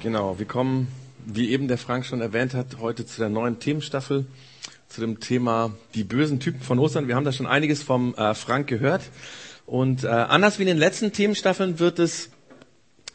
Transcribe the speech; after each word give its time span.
Genau, 0.00 0.38
wir 0.38 0.46
kommen, 0.46 0.86
wie 1.26 1.50
eben 1.50 1.66
der 1.66 1.76
Frank 1.76 2.06
schon 2.06 2.20
erwähnt 2.20 2.54
hat, 2.54 2.78
heute 2.80 3.04
zu 3.04 3.18
der 3.18 3.28
neuen 3.28 3.58
Themenstaffel, 3.58 4.26
zu 4.86 5.00
dem 5.00 5.18
Thema 5.18 5.72
die 5.96 6.04
bösen 6.04 6.38
Typen 6.38 6.60
von 6.60 6.78
Ostern. 6.78 7.08
Wir 7.08 7.16
haben 7.16 7.24
da 7.24 7.32
schon 7.32 7.48
einiges 7.48 7.82
vom 7.82 8.14
äh, 8.14 8.32
Frank 8.34 8.68
gehört. 8.68 9.02
Und 9.66 10.04
äh, 10.04 10.06
anders 10.06 10.58
wie 10.58 10.62
in 10.62 10.68
den 10.68 10.78
letzten 10.78 11.12
Themenstaffeln 11.12 11.80
wird 11.80 11.98
es 11.98 12.30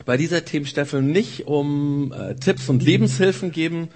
bei 0.06 0.18
dieser 0.18 0.44
Themenstaffel 0.44 1.02
nicht 1.02 1.48
um 1.48 2.12
äh, 2.12 2.36
Tipps 2.36 2.68
und 2.68 2.84
Lebenshilfen 2.84 3.54
geben, 3.54 3.88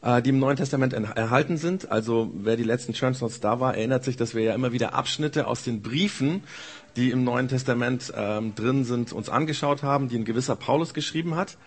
äh, 0.00 0.22
die 0.22 0.30
im 0.30 0.38
Neuen 0.38 0.56
Testament 0.56 0.94
erhalten 0.94 1.58
sind. 1.58 1.90
Also 1.92 2.32
wer 2.34 2.56
die 2.56 2.64
letzten 2.64 2.94
Church 2.94 3.20
Notes 3.20 3.40
da 3.40 3.60
war, 3.60 3.76
erinnert 3.76 4.04
sich, 4.04 4.16
dass 4.16 4.34
wir 4.34 4.42
ja 4.42 4.54
immer 4.54 4.72
wieder 4.72 4.94
Abschnitte 4.94 5.46
aus 5.46 5.62
den 5.62 5.82
Briefen, 5.82 6.42
die 6.96 7.10
im 7.10 7.22
Neuen 7.22 7.48
Testament 7.48 8.14
ähm, 8.16 8.54
drin 8.54 8.84
sind, 8.84 9.12
uns 9.12 9.28
angeschaut 9.28 9.82
haben, 9.82 10.08
die 10.08 10.16
ein 10.16 10.24
gewisser 10.24 10.56
Paulus 10.56 10.94
geschrieben 10.94 11.36
hat, 11.36 11.58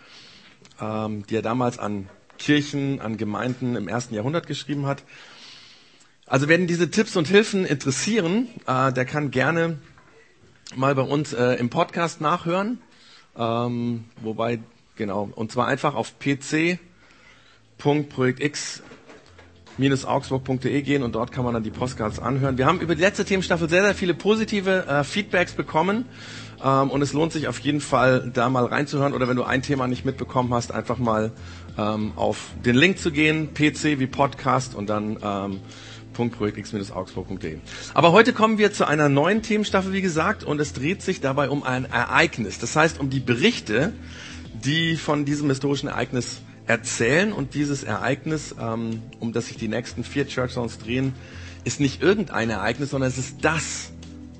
ähm, 0.82 1.26
die 1.28 1.36
er 1.36 1.42
damals 1.42 1.80
an 1.80 2.09
Kirchen, 2.38 3.00
an 3.02 3.18
Gemeinden 3.18 3.76
im 3.76 3.88
ersten 3.88 4.16
Jahrhundert 4.16 4.48
geschrieben 4.48 4.86
hat. 4.86 5.04
Also 6.26 6.48
werden 6.48 6.68
diese 6.68 6.90
Tipps 6.90 7.16
und 7.16 7.27
Hilfen 7.27 7.66
interessieren, 7.66 8.48
äh, 8.66 8.91
der 8.91 9.05
kann 9.05 9.31
gerne 9.31 9.80
mal 10.76 10.95
bei 10.95 11.02
uns 11.04 11.34
äh, 11.34 11.54
im 11.55 11.70
Podcast 11.70 12.22
nachhören. 12.22 12.81
Ähm, 13.38 14.05
wobei, 14.22 14.59
genau, 14.95 15.30
und 15.36 15.52
zwar 15.52 15.67
einfach 15.67 15.95
auf 15.95 16.14
pc.projektx-augsburg.de 19.77 20.82
gehen 20.82 21.04
und 21.04 21.16
dort 21.16 21.32
kann 21.32 21.44
man 21.44 21.54
dann 21.54 21.63
die 21.63 21.72
Postcards 21.72 22.20
anhören. 22.20 22.58
Wir 22.58 22.66
haben 22.66 22.80
über 22.80 22.95
die 22.95 23.02
letzte 23.02 23.26
Themenstaffel 23.26 23.70
sehr, 23.70 23.84
sehr 23.84 23.95
viele 23.95 24.14
positive 24.14 24.86
äh, 24.88 25.04
Feedbacks 25.04 25.54
bekommen. 25.54 26.05
Ähm, 26.64 26.90
und 26.90 27.02
es 27.02 27.14
lohnt 27.14 27.34
sich 27.34 27.48
auf 27.48 27.59
jeden 27.59 27.81
Fall, 27.81 28.31
da 28.34 28.50
mal 28.50 28.66
reinzuhören. 28.66 29.14
Oder 29.14 29.28
wenn 29.28 29.36
du 29.36 29.44
ein 29.44 29.62
Thema 29.62 29.88
nicht 29.88 30.05
mitbekommen 30.05 30.54
hast, 30.54 30.72
einfach 30.72 30.98
mal 30.98 31.31
ähm, 31.78 32.14
auf 32.16 32.52
den 32.64 32.76
Link 32.76 33.00
zu 33.00 33.12
gehen, 33.12 33.54
PC 33.54 34.00
wie 34.00 34.08
Podcast 34.08 34.75
und 34.75 34.89
dann 34.89 35.17
ähm, 35.23 35.59
www.projektx-augsburg.de. 36.16 37.58
Aber 37.94 38.12
heute 38.12 38.34
kommen 38.34 38.58
wir 38.58 38.72
zu 38.72 38.88
einer 38.88 39.09
neuen 39.09 39.42
Themenstaffel, 39.42 39.94
wie 39.94 40.02
gesagt, 40.02 40.44
und 40.44 40.59
es 40.59 40.73
dreht 40.73 41.02
sich 41.02 41.22
dabei 41.22 41.50
um 41.50 41.64
ein 41.64 41.86
Ereignis. 41.86 42.59
Das 42.59 42.75
heißt, 42.75 43.00
um 43.00 43.09
die 43.09 43.19
Berichte, 43.19 43.94
die 44.53 44.95
von 44.95 45.25
diesem 45.25 45.50
historischen 45.50 45.90
Ereignis 45.90 46.42
erzählen. 46.67 47.33
Und 47.33 47.53
dieses 47.53 47.83
Ereignis, 47.83 48.56
ähm, 48.59 49.02
um 49.19 49.33
das 49.33 49.47
sich 49.47 49.58
die 49.58 49.67
nächsten 49.67 50.03
vier 50.03 50.28
Church 50.28 50.53
Zones 50.53 50.78
drehen, 50.78 51.14
ist 51.64 51.80
nicht 51.80 52.02
irgendein 52.02 52.50
Ereignis, 52.50 52.92
sondern 52.92 53.09
es 53.09 53.17
ist 53.17 53.38
das 53.42 53.92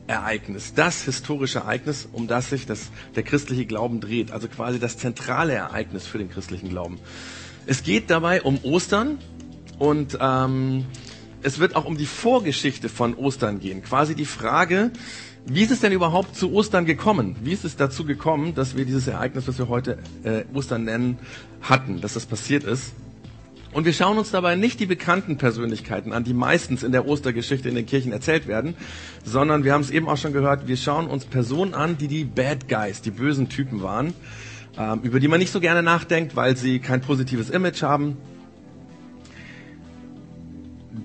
Ereignis, 0.08 0.74
das 0.74 1.04
historische 1.04 1.60
Ereignis, 1.60 2.08
um 2.12 2.28
das 2.28 2.50
sich 2.50 2.66
das, 2.66 2.90
der 3.16 3.24
christliche 3.24 3.66
Glauben 3.66 4.02
dreht. 4.02 4.32
Also 4.32 4.48
quasi 4.48 4.80
das 4.80 4.98
zentrale 4.98 5.54
Ereignis 5.54 6.06
für 6.06 6.18
den 6.18 6.30
christlichen 6.30 6.70
Glauben. 6.70 7.00
Es 7.66 7.84
geht 7.84 8.10
dabei 8.10 8.42
um 8.42 8.60
Ostern 8.64 9.20
und 9.80 10.18
ähm, 10.20 10.86
es 11.42 11.60
wird 11.60 11.76
auch 11.76 11.86
um 11.86 11.98
die 11.98 12.06
Vorgeschichte 12.06 12.90
von 12.90 13.16
Ostern 13.16 13.60
gehen. 13.60 13.82
Quasi 13.84 14.16
die 14.16 14.26
Frage, 14.26 14.92
wie 15.46 15.62
ist 15.62 15.72
es 15.72 15.82
denn 15.82 15.92
überhaupt 15.92 16.36
zu 16.36 16.54
Ostern 16.54 16.86
gekommen? 16.86 17.36
Wie 17.42 17.52
ist 17.52 17.66
es 17.66 17.76
dazu 17.76 18.06
gekommen, 18.06 18.56
dass 18.56 18.78
wir 18.78 18.86
dieses 18.86 19.08
Ereignis, 19.08 19.48
was 19.48 19.58
wir 19.58 19.68
heute 19.68 19.98
äh, 20.24 20.44
Ostern 20.54 20.86
nennen, 20.86 21.18
hatten, 21.62 22.00
dass 22.00 22.14
das 22.14 22.26
passiert 22.26 22.64
ist? 22.64 22.94
Und 23.74 23.86
wir 23.86 23.94
schauen 23.94 24.18
uns 24.20 24.30
dabei 24.32 24.56
nicht 24.56 24.80
die 24.80 24.86
bekannten 24.86 25.38
Persönlichkeiten 25.38 26.14
an, 26.14 26.24
die 26.24 26.34
meistens 26.34 26.84
in 26.84 26.92
der 26.92 27.08
Ostergeschichte 27.08 27.68
in 27.68 27.76
den 27.76 27.88
Kirchen 27.88 28.12
erzählt 28.12 28.48
werden, 28.48 28.76
sondern 29.26 29.64
wir 29.64 29.74
haben 29.74 29.82
es 29.82 29.90
eben 29.90 30.08
auch 30.08 30.18
schon 30.18 30.32
gehört, 30.32 30.68
wir 30.68 30.78
schauen 30.78 31.08
uns 31.08 31.26
Personen 31.26 31.74
an, 31.74 31.98
die 31.98 32.08
die 32.08 32.24
Bad 32.24 32.70
Guys, 32.70 33.02
die 33.02 33.12
bösen 33.12 33.50
Typen 33.50 33.82
waren, 33.82 34.14
ähm, 34.78 35.02
über 35.02 35.20
die 35.20 35.28
man 35.28 35.40
nicht 35.40 35.52
so 35.52 35.60
gerne 35.60 35.82
nachdenkt, 35.82 36.36
weil 36.36 36.56
sie 36.56 36.80
kein 36.80 37.02
positives 37.02 37.50
Image 37.50 37.82
haben, 37.82 38.18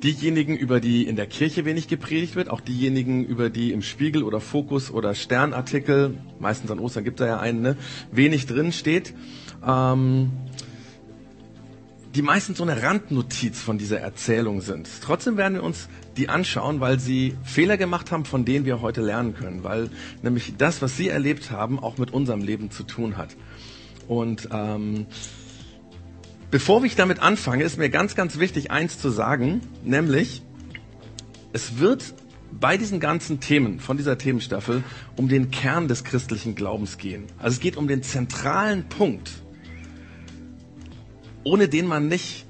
diejenigen, 0.02 0.56
über 0.56 0.80
die 0.80 1.06
in 1.06 1.16
der 1.16 1.26
Kirche 1.26 1.64
wenig 1.64 1.88
gepredigt 1.88 2.36
wird, 2.36 2.50
auch 2.50 2.60
diejenigen, 2.60 3.24
über 3.24 3.50
die 3.50 3.72
im 3.72 3.82
Spiegel 3.82 4.22
oder 4.22 4.40
Fokus 4.40 4.90
oder 4.90 5.14
Sternartikel, 5.14 6.14
meistens 6.38 6.70
an 6.70 6.78
Ostern 6.78 7.04
gibt 7.04 7.20
es 7.20 7.26
ja 7.26 7.38
einen, 7.38 7.62
ne, 7.62 7.76
wenig 8.12 8.46
drin 8.46 8.72
steht, 8.72 9.14
ähm, 9.66 10.30
die 12.14 12.22
meistens 12.22 12.58
so 12.58 12.64
eine 12.64 12.82
Randnotiz 12.82 13.60
von 13.60 13.78
dieser 13.78 14.00
Erzählung 14.00 14.60
sind. 14.60 14.88
Trotzdem 15.02 15.36
werden 15.36 15.54
wir 15.54 15.62
uns 15.62 15.88
die 16.16 16.28
anschauen, 16.28 16.80
weil 16.80 16.98
sie 16.98 17.36
Fehler 17.44 17.76
gemacht 17.76 18.10
haben, 18.10 18.24
von 18.24 18.44
denen 18.44 18.64
wir 18.64 18.80
heute 18.80 19.02
lernen 19.02 19.34
können, 19.34 19.62
weil 19.62 19.90
nämlich 20.22 20.54
das, 20.56 20.82
was 20.82 20.96
sie 20.96 21.08
erlebt 21.08 21.50
haben, 21.50 21.78
auch 21.78 21.98
mit 21.98 22.12
unserem 22.12 22.40
Leben 22.40 22.70
zu 22.70 22.82
tun 22.82 23.16
hat. 23.16 23.36
Und 24.08 24.48
ähm, 24.52 25.06
Bevor 26.50 26.82
ich 26.84 26.96
damit 26.96 27.20
anfange, 27.20 27.62
ist 27.62 27.76
mir 27.76 27.90
ganz, 27.90 28.14
ganz 28.14 28.38
wichtig, 28.38 28.70
eins 28.70 28.98
zu 28.98 29.10
sagen, 29.10 29.60
nämlich, 29.84 30.42
es 31.52 31.78
wird 31.78 32.14
bei 32.50 32.78
diesen 32.78 33.00
ganzen 33.00 33.40
Themen 33.40 33.80
von 33.80 33.98
dieser 33.98 34.16
Themenstaffel 34.16 34.82
um 35.16 35.28
den 35.28 35.50
Kern 35.50 35.88
des 35.88 36.04
christlichen 36.04 36.54
Glaubens 36.54 36.96
gehen. 36.96 37.24
Also 37.38 37.56
es 37.56 37.60
geht 37.60 37.76
um 37.76 37.86
den 37.86 38.02
zentralen 38.02 38.88
Punkt, 38.88 39.42
ohne 41.44 41.68
den 41.68 41.86
man 41.86 42.08
nicht 42.08 42.46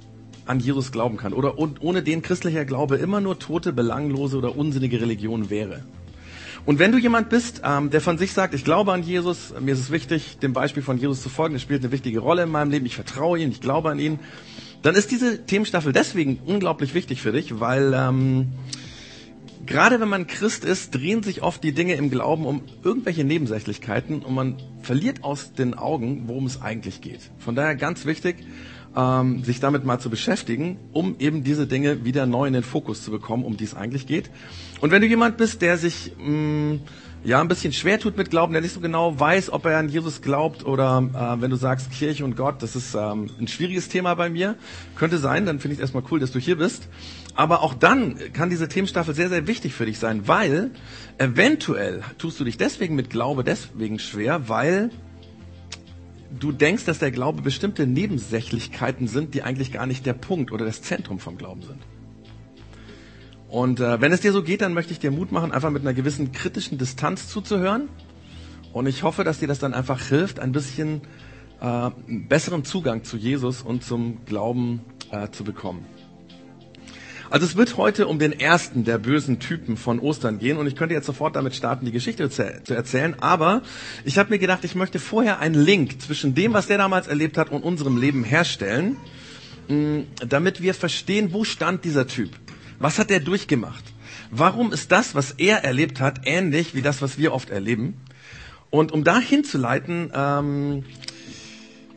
an 0.46 0.60
Jesus 0.60 0.92
glauben 0.92 1.16
kann 1.16 1.32
oder 1.32 1.58
ohne 1.58 2.02
den 2.04 2.22
christlicher 2.22 2.64
Glaube 2.64 2.96
immer 2.96 3.20
nur 3.20 3.40
tote, 3.40 3.72
belanglose 3.72 4.38
oder 4.38 4.56
unsinnige 4.56 5.00
Religion 5.00 5.50
wäre. 5.50 5.82
Und 6.66 6.78
wenn 6.78 6.92
du 6.92 6.98
jemand 6.98 7.28
bist, 7.28 7.62
ähm, 7.64 7.90
der 7.90 8.00
von 8.00 8.18
sich 8.18 8.32
sagt, 8.32 8.54
ich 8.54 8.64
glaube 8.64 8.92
an 8.92 9.02
Jesus, 9.02 9.54
mir 9.60 9.72
ist 9.72 9.80
es 9.80 9.90
wichtig, 9.90 10.38
dem 10.38 10.52
Beispiel 10.52 10.82
von 10.82 10.98
Jesus 10.98 11.22
zu 11.22 11.28
folgen, 11.28 11.54
er 11.54 11.60
spielt 11.60 11.82
eine 11.82 11.92
wichtige 11.92 12.20
Rolle 12.20 12.42
in 12.42 12.50
meinem 12.50 12.70
Leben, 12.70 12.86
ich 12.86 12.94
vertraue 12.94 13.38
ihm, 13.38 13.50
ich 13.50 13.60
glaube 13.60 13.90
an 13.90 13.98
ihn, 13.98 14.18
dann 14.82 14.94
ist 14.94 15.10
diese 15.10 15.44
Themenstaffel 15.44 15.92
deswegen 15.92 16.38
unglaublich 16.46 16.94
wichtig 16.94 17.20
für 17.20 17.32
dich, 17.32 17.58
weil 17.58 17.94
ähm, 17.94 18.48
gerade 19.66 20.00
wenn 20.00 20.08
man 20.08 20.26
Christ 20.26 20.64
ist, 20.64 20.94
drehen 20.94 21.22
sich 21.22 21.42
oft 21.42 21.62
die 21.62 21.72
Dinge 21.72 21.94
im 21.94 22.10
Glauben 22.10 22.46
um 22.46 22.62
irgendwelche 22.84 23.24
Nebensächlichkeiten 23.24 24.22
und 24.22 24.34
man 24.34 24.56
verliert 24.82 25.24
aus 25.24 25.52
den 25.52 25.74
Augen, 25.74 26.24
worum 26.26 26.46
es 26.46 26.62
eigentlich 26.62 27.00
geht. 27.00 27.20
Von 27.38 27.54
daher 27.54 27.76
ganz 27.76 28.04
wichtig, 28.06 28.36
ähm, 28.96 29.44
sich 29.44 29.60
damit 29.60 29.84
mal 29.84 29.98
zu 29.98 30.10
beschäftigen, 30.10 30.78
um 30.92 31.16
eben 31.18 31.44
diese 31.44 31.66
Dinge 31.66 32.04
wieder 32.04 32.26
neu 32.26 32.46
in 32.46 32.52
den 32.52 32.62
Fokus 32.62 33.04
zu 33.04 33.10
bekommen, 33.10 33.44
um 33.44 33.56
die 33.56 33.64
es 33.64 33.74
eigentlich 33.74 34.06
geht. 34.06 34.30
Und 34.80 34.90
wenn 34.90 35.02
du 35.02 35.08
jemand 35.08 35.36
bist, 35.36 35.62
der 35.62 35.78
sich 35.78 36.12
mh, 36.18 36.28
mm, 36.28 36.80
ja 37.24 37.40
ein 37.40 37.48
bisschen 37.48 37.72
schwer 37.72 37.98
tut 37.98 38.16
mit 38.16 38.30
Glauben, 38.30 38.52
der 38.52 38.62
nicht 38.62 38.74
so 38.74 38.80
genau 38.80 39.18
weiß, 39.18 39.52
ob 39.52 39.66
er 39.66 39.78
an 39.78 39.88
Jesus 39.88 40.22
glaubt 40.22 40.64
oder 40.64 41.02
äh, 41.12 41.40
wenn 41.42 41.50
du 41.50 41.56
sagst 41.56 41.90
Kirche 41.90 42.24
und 42.24 42.36
Gott, 42.36 42.62
das 42.62 42.76
ist 42.76 42.94
ähm, 42.94 43.30
ein 43.38 43.48
schwieriges 43.48 43.88
Thema 43.88 44.14
bei 44.14 44.30
mir, 44.30 44.56
könnte 44.94 45.18
sein, 45.18 45.44
dann 45.46 45.58
finde 45.58 45.74
ich 45.74 45.78
es 45.78 45.82
erstmal 45.82 46.04
cool, 46.10 46.20
dass 46.20 46.30
du 46.30 46.38
hier 46.38 46.56
bist. 46.56 46.88
Aber 47.34 47.62
auch 47.62 47.74
dann 47.74 48.18
kann 48.32 48.50
diese 48.50 48.68
Themenstaffel 48.68 49.14
sehr, 49.14 49.28
sehr 49.28 49.46
wichtig 49.46 49.74
für 49.74 49.86
dich 49.86 49.98
sein, 49.98 50.26
weil 50.26 50.70
eventuell 51.18 52.02
tust 52.18 52.40
du 52.40 52.44
dich 52.44 52.56
deswegen 52.56 52.94
mit 52.94 53.10
Glaube 53.10 53.44
deswegen 53.44 53.98
schwer, 53.98 54.48
weil 54.48 54.90
du 56.30 56.52
denkst, 56.52 56.84
dass 56.84 56.98
der 56.98 57.10
Glaube 57.10 57.42
bestimmte 57.42 57.86
Nebensächlichkeiten 57.86 59.08
sind, 59.08 59.34
die 59.34 59.42
eigentlich 59.42 59.72
gar 59.72 59.86
nicht 59.86 60.06
der 60.06 60.12
Punkt 60.12 60.52
oder 60.52 60.64
das 60.64 60.82
Zentrum 60.82 61.18
vom 61.18 61.36
Glauben 61.36 61.62
sind. 61.62 61.78
Und 63.48 63.80
äh, 63.80 64.00
wenn 64.00 64.12
es 64.12 64.20
dir 64.20 64.32
so 64.32 64.42
geht, 64.42 64.60
dann 64.60 64.74
möchte 64.74 64.92
ich 64.92 64.98
dir 64.98 65.10
Mut 65.10 65.32
machen, 65.32 65.52
einfach 65.52 65.70
mit 65.70 65.82
einer 65.82 65.94
gewissen 65.94 66.32
kritischen 66.32 66.76
Distanz 66.76 67.28
zuzuhören. 67.28 67.88
Und 68.72 68.86
ich 68.86 69.02
hoffe, 69.02 69.24
dass 69.24 69.38
dir 69.38 69.48
das 69.48 69.58
dann 69.58 69.72
einfach 69.72 70.02
hilft, 70.02 70.38
ein 70.38 70.52
bisschen 70.52 71.00
äh, 71.60 71.90
besseren 72.06 72.64
Zugang 72.64 73.04
zu 73.04 73.16
Jesus 73.16 73.62
und 73.62 73.82
zum 73.82 74.24
Glauben 74.26 74.82
äh, 75.10 75.30
zu 75.30 75.44
bekommen. 75.44 75.86
Also 77.30 77.44
es 77.44 77.56
wird 77.56 77.76
heute 77.76 78.06
um 78.06 78.18
den 78.18 78.32
ersten 78.32 78.84
der 78.84 78.96
bösen 78.96 79.38
Typen 79.38 79.76
von 79.76 79.98
Ostern 80.00 80.38
gehen 80.38 80.56
und 80.56 80.66
ich 80.66 80.76
könnte 80.76 80.94
jetzt 80.94 81.04
sofort 81.04 81.36
damit 81.36 81.54
starten, 81.54 81.84
die 81.84 81.92
Geschichte 81.92 82.30
zu 82.30 82.74
erzählen, 82.74 83.16
aber 83.20 83.60
ich 84.04 84.16
habe 84.16 84.30
mir 84.30 84.38
gedacht, 84.38 84.64
ich 84.64 84.74
möchte 84.74 84.98
vorher 84.98 85.38
einen 85.38 85.54
Link 85.54 86.00
zwischen 86.00 86.34
dem, 86.34 86.54
was 86.54 86.68
der 86.68 86.78
damals 86.78 87.06
erlebt 87.06 87.36
hat 87.36 87.50
und 87.50 87.64
unserem 87.64 87.98
Leben 87.98 88.24
herstellen, 88.24 88.96
mm, 89.68 90.00
damit 90.26 90.62
wir 90.62 90.72
verstehen, 90.72 91.34
wo 91.34 91.44
stand 91.44 91.84
dieser 91.84 92.06
Typ? 92.06 92.30
Was 92.78 92.98
hat 92.98 93.10
er 93.10 93.20
durchgemacht? 93.20 93.84
Warum 94.30 94.72
ist 94.72 94.90
das, 94.90 95.14
was 95.14 95.32
er 95.32 95.64
erlebt 95.64 96.00
hat, 96.00 96.20
ähnlich 96.24 96.74
wie 96.74 96.82
das, 96.82 97.02
was 97.02 97.18
wir 97.18 97.34
oft 97.34 97.50
erleben? 97.50 98.00
Und 98.70 98.92
um 98.92 99.04
da 99.04 99.18
hinzuleiten, 99.18 100.10
ähm, 100.14 100.84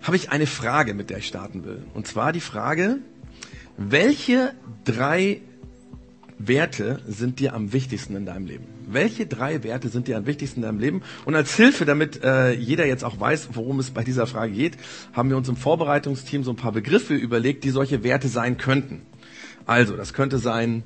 habe 0.02 0.18
ich 0.18 0.32
eine 0.32 0.48
Frage, 0.48 0.94
mit 0.94 1.10
der 1.10 1.20
ich 1.20 1.28
starten 1.28 1.64
will. 1.64 1.84
Und 1.94 2.08
zwar 2.08 2.34
die 2.34 2.42
Frage, 2.42 2.98
welche 3.90 4.54
drei 4.84 5.42
Werte 6.38 7.00
sind 7.08 7.40
dir 7.40 7.54
am 7.54 7.74
wichtigsten 7.74 8.16
in 8.16 8.26
deinem 8.26 8.46
Leben? 8.46 8.66
Welche 8.88 9.26
drei 9.26 9.64
Werte 9.64 9.90
sind 9.90 10.08
dir 10.08 10.18
am 10.18 10.26
wichtigsten 10.26 10.60
in 10.60 10.64
deinem 10.64 10.80
Leben? 10.80 11.02
Und 11.26 11.36
als 11.36 11.56
Hilfe, 11.56 11.86
damit 11.86 12.24
äh, 12.24 12.52
jeder 12.52 12.86
jetzt 12.86 13.04
auch 13.04 13.20
weiß, 13.20 13.50
worum 13.54 13.80
es 13.80 13.92
bei 13.92 14.04
dieser 14.04 14.28
Frage 14.28 14.54
geht, 14.54 14.78
haben 15.14 15.30
wir 15.30 15.38
uns 15.38 15.50
im 15.50 15.56
Vorbereitungsteam 15.56 16.44
so 16.44 16.52
ein 16.52 16.58
paar 16.58 16.72
Begriffe 16.72 17.14
überlegt, 17.14 17.64
die 17.64 17.70
solche 17.70 18.04
Werte 18.04 18.28
sein 18.28 18.58
könnten. 18.58 19.02
Also, 19.66 19.96
das 19.96 20.14
könnte 20.14 20.40
sein 20.40 20.84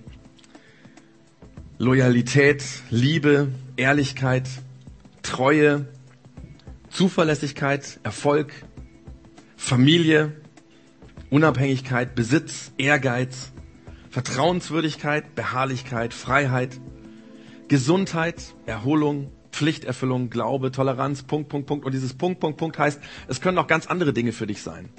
Loyalität, 1.77 2.63
Liebe, 2.89 3.49
Ehrlichkeit, 3.77 4.47
Treue, 5.23 5.87
Zuverlässigkeit, 6.89 7.99
Erfolg, 8.03 8.53
Familie, 9.57 10.33
Unabhängigkeit, 11.29 12.15
Besitz, 12.15 12.71
Ehrgeiz, 12.77 13.51
Vertrauenswürdigkeit, 14.09 15.35
Beharrlichkeit, 15.35 16.13
Freiheit, 16.13 16.79
Gesundheit, 17.67 18.53
Erholung, 18.65 19.31
Pflichterfüllung, 19.51 20.29
Glaube, 20.29 20.71
Toleranz, 20.71 21.23
Punkt, 21.23 21.49
Punkt, 21.49 21.67
Punkt. 21.67 21.85
Und 21.85 21.93
dieses 21.93 22.13
Punkt, 22.13 22.39
Punkt, 22.39 22.57
Punkt 22.57 22.77
heißt, 22.77 23.01
es 23.27 23.41
können 23.41 23.57
auch 23.57 23.67
ganz 23.67 23.87
andere 23.87 24.13
Dinge 24.13 24.31
für 24.31 24.47
dich 24.47 24.61
sein. 24.61 24.89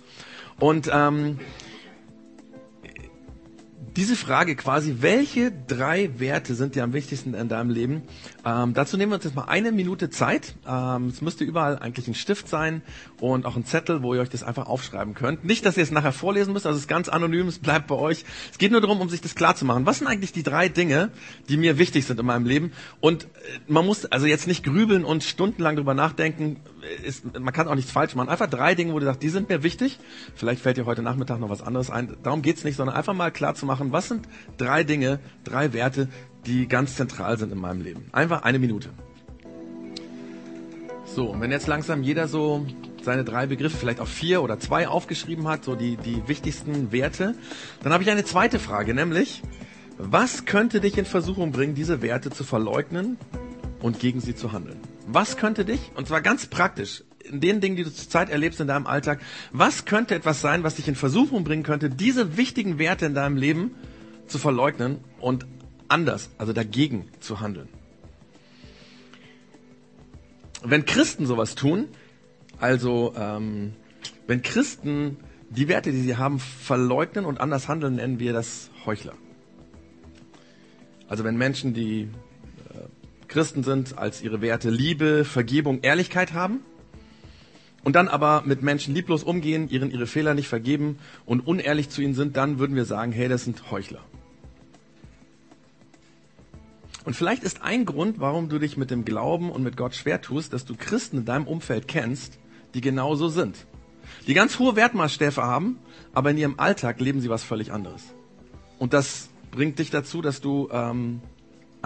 Und 0.59 0.91
ähm, 0.93 1.39
diese 3.97 4.15
Frage 4.15 4.57
quasi, 4.57 4.97
welche 5.01 5.51
drei 5.51 6.11
Werte 6.21 6.55
sind 6.55 6.75
dir 6.75 6.85
am 6.85 6.93
wichtigsten 6.93 7.33
in 7.33 7.49
deinem 7.49 7.71
Leben? 7.71 8.03
Ähm, 8.45 8.75
dazu 8.75 8.99
nehmen 8.99 9.11
wir 9.11 9.17
uns 9.17 9.25
jetzt 9.25 9.35
mal 9.35 9.47
eine 9.47 9.73
Minute 9.73 10.11
Zeit. 10.11 10.55
Ähm, 10.69 11.07
es 11.07 11.23
müsste 11.23 11.45
überall 11.45 11.79
eigentlich 11.79 12.07
ein 12.07 12.15
Stift 12.15 12.47
sein 12.47 12.83
und 13.21 13.47
auch 13.47 13.57
ein 13.57 13.65
Zettel, 13.65 14.03
wo 14.03 14.15
ihr 14.15 14.21
euch 14.21 14.29
das 14.29 14.43
einfach 14.43 14.67
aufschreiben 14.67 15.15
könnt. 15.15 15.45
Nicht, 15.47 15.65
dass 15.65 15.79
ihr 15.79 15.83
es 15.83 15.91
nachher 15.91 16.13
vorlesen 16.13 16.53
müsst, 16.53 16.67
also 16.67 16.77
es 16.77 16.83
ist 16.83 16.89
ganz 16.89 17.09
anonym, 17.09 17.49
es 17.49 17.59
bleibt 17.59 17.87
bei 17.87 17.95
euch. 17.95 18.25
Es 18.53 18.59
geht 18.59 18.71
nur 18.71 18.83
darum, 18.83 19.01
um 19.01 19.09
sich 19.09 19.23
das 19.23 19.35
klar 19.35 19.57
zu 19.57 19.65
machen. 19.65 19.87
Was 19.87 19.99
sind 19.99 20.09
eigentlich 20.09 20.33
die 20.33 20.43
drei 20.43 20.69
Dinge, 20.69 21.11
die 21.49 21.57
mir 21.57 21.79
wichtig 21.79 22.05
sind 22.05 22.21
in 22.21 22.27
meinem 22.27 22.45
Leben? 22.45 22.73
Und 23.01 23.25
äh, 23.25 23.27
man 23.67 23.87
muss 23.87 24.05
also 24.05 24.27
jetzt 24.27 24.47
nicht 24.47 24.63
grübeln 24.63 25.07
und 25.07 25.25
stundenlang 25.25 25.77
drüber 25.77 25.95
nachdenken. 25.95 26.59
Ist, 27.05 27.39
man 27.39 27.53
kann 27.55 27.69
auch 27.69 27.75
nichts 27.75 27.93
falsch 27.93 28.15
machen. 28.15 28.29
Einfach 28.29 28.49
drei 28.49 28.75
Dinge, 28.75 28.93
wo 28.93 28.99
du 28.99 29.07
sagst, 29.07 29.23
die 29.23 29.29
sind 29.29 29.49
mir 29.49 29.63
wichtig. 29.63 29.99
Vielleicht 30.35 30.63
fällt 30.63 30.77
dir 30.77 30.87
heute 30.87 31.03
Nachmittag 31.03 31.41
noch 31.41 31.51
was 31.51 31.63
anderes 31.63 31.91
ein. 31.91 32.17
Darum 32.23 32.43
geht's 32.43 32.65
nicht, 32.65 32.77
sondern 32.77 32.97
einfach 32.97 33.15
mal 33.15 33.31
klar 33.31 33.55
zu 33.55 33.65
machen, 33.65 33.77
machen, 33.77 33.93
was 33.93 34.09
sind 34.09 34.29
drei 34.57 34.85
Dinge, 34.85 35.19
drei 35.45 35.73
Werte, 35.73 36.09
die 36.47 36.69
ganz 36.69 36.97
zentral 36.97 37.39
sind 37.39 37.53
in 37.53 37.59
meinem 37.59 37.83
Leben. 37.83 38.07
Einfach 38.13 38.43
eine 38.43 38.59
Minute. 38.59 38.91
So, 41.05 41.31
und 41.31 41.41
wenn 41.41 41.51
jetzt 41.51 41.67
langsam 41.67 42.03
jeder 42.03 42.29
so 42.29 42.67
seine 43.03 43.25
drei 43.25 43.47
Begriffe, 43.47 43.77
vielleicht 43.77 44.01
auch 44.01 44.09
vier 44.09 44.43
oder 44.43 44.59
zwei 44.59 44.89
aufgeschrieben 44.89 45.47
hat, 45.47 45.65
so 45.65 45.75
die, 45.77 45.97
die 45.97 46.27
wichtigsten 46.27 46.91
Werte, 46.93 47.35
dann 47.83 47.93
habe 47.93 48.03
ich 48.03 48.11
eine 48.11 48.25
zweite 48.25 48.59
Frage, 48.59 48.95
nämlich, 48.95 49.43
was 49.99 50.45
könnte 50.45 50.81
dich 50.81 50.99
in 50.99 51.05
Versuchung 51.05 51.53
bringen, 51.53 51.75
diese 51.75 52.03
Werte 52.03 52.31
zu 52.31 52.45
verleugnen 52.45 53.17
und 53.81 54.01
gegen 54.01 54.21
sie 54.21 54.35
zu 54.35 54.53
handeln? 54.53 54.81
Was 55.07 55.37
könnte 55.37 55.65
dich, 55.65 55.93
und 55.95 56.09
zwar 56.09 56.21
ganz 56.21 56.47
praktisch, 56.47 57.05
in 57.23 57.41
den 57.41 57.61
Dingen, 57.61 57.77
die 57.77 57.85
du 57.85 57.93
zurzeit 57.93 58.29
erlebst 58.31 58.61
in 58.61 58.67
deinem 58.67 58.87
Alltag, 58.87 59.21
was 59.53 59.85
könnte 59.85 60.15
etwas 60.15 60.41
sein, 60.41 60.63
was 60.63 60.77
dich 60.77 60.89
in 60.89 60.95
Versuchung 60.95 61.45
bringen 61.45 61.63
könnte, 61.63 61.91
diese 61.91 62.37
wichtigen 62.37 62.79
Werte 62.79 63.07
in 63.07 63.15
deinem 63.15 63.37
Leben 63.37 63.75
zu 64.27 64.39
verleugnen 64.39 64.99
und 65.21 65.47
anders, 65.89 66.31
also 66.39 66.53
dagegen 66.53 67.09
zu 67.21 67.41
handeln? 67.41 67.69
Wenn 70.63 70.85
Christen 70.85 71.27
sowas 71.27 71.55
tun, 71.55 71.89
also 72.59 73.15
ähm, 73.17 73.75
wenn 74.27 74.43
Christen 74.43 75.19
die 75.51 75.69
Werte, 75.69 75.93
die 75.93 76.01
sie 76.01 76.17
haben, 76.17 76.41
verleugnen 76.41 77.25
und 77.25 77.41
anders 77.41 77.69
handeln, 77.69 77.97
nennen 77.97 78.19
wir 78.19 78.33
das 78.33 78.71
Heuchler. 78.85 79.15
Also 81.09 81.23
wenn 81.23 81.37
Menschen, 81.37 81.73
die 81.73 82.09
Christen 83.37 83.65
sind, 83.65 83.99
als 83.99 84.23
ihre 84.23 84.41
Werte 84.41 84.71
Liebe, 84.71 85.27
Vergebung, 85.27 85.81
Ehrlichkeit 85.83 86.33
haben, 86.33 86.61
und 87.85 87.95
dann 87.95 88.09
aber 88.09 88.43
mit 88.47 88.63
Menschen 88.63 88.95
lieblos 88.95 89.25
umgehen, 89.25 89.69
ihren 89.69 89.91
ihre 89.91 90.07
Fehler 90.07 90.33
nicht 90.33 90.49
vergeben 90.49 90.99
und 91.27 91.47
unehrlich 91.47 91.91
zu 91.91 92.01
ihnen 92.01 92.15
sind, 92.15 92.39
dann 92.39 92.59
würden 92.59 92.75
wir 92.77 92.87
sagen, 92.87 93.13
hey, 93.13 93.29
das 93.29 93.45
sind 93.45 93.71
Heuchler. 93.71 94.01
Und 97.05 97.15
vielleicht 97.15 97.43
ist 97.43 97.61
ein 97.61 97.85
Grund, 97.85 98.21
warum 98.21 98.49
du 98.49 98.59
dich 98.59 98.79
mit 98.79 98.91
dem 98.91 99.05
Glauben 99.05 99.51
und 99.51 99.63
mit 99.63 99.77
Gott 99.77 99.95
schwer 99.95 100.23
tust, 100.23 100.55
dass 100.55 100.65
du 100.65 100.75
Christen 100.75 101.19
in 101.19 101.25
deinem 101.27 101.47
Umfeld 101.47 101.89
kennst, 101.89 102.39
die 102.73 102.81
genauso 102.81 103.29
sind. 103.29 103.67
Die 104.27 104.33
ganz 104.33 104.59
hohe 104.59 104.77
Wertmaßstäbe 104.77 105.43
haben, 105.43 105.79
aber 106.15 106.31
in 106.31 106.39
ihrem 106.39 106.59
Alltag 106.59 107.01
leben 107.01 107.21
sie 107.21 107.29
was 107.29 107.45
völlig 107.45 107.71
anderes. 107.71 108.03
Und 108.79 108.95
das 108.95 109.29
bringt 109.51 109.79
dich 109.79 109.91
dazu, 109.91 110.23
dass 110.23 110.41
du 110.41 110.71
ähm, 110.73 111.21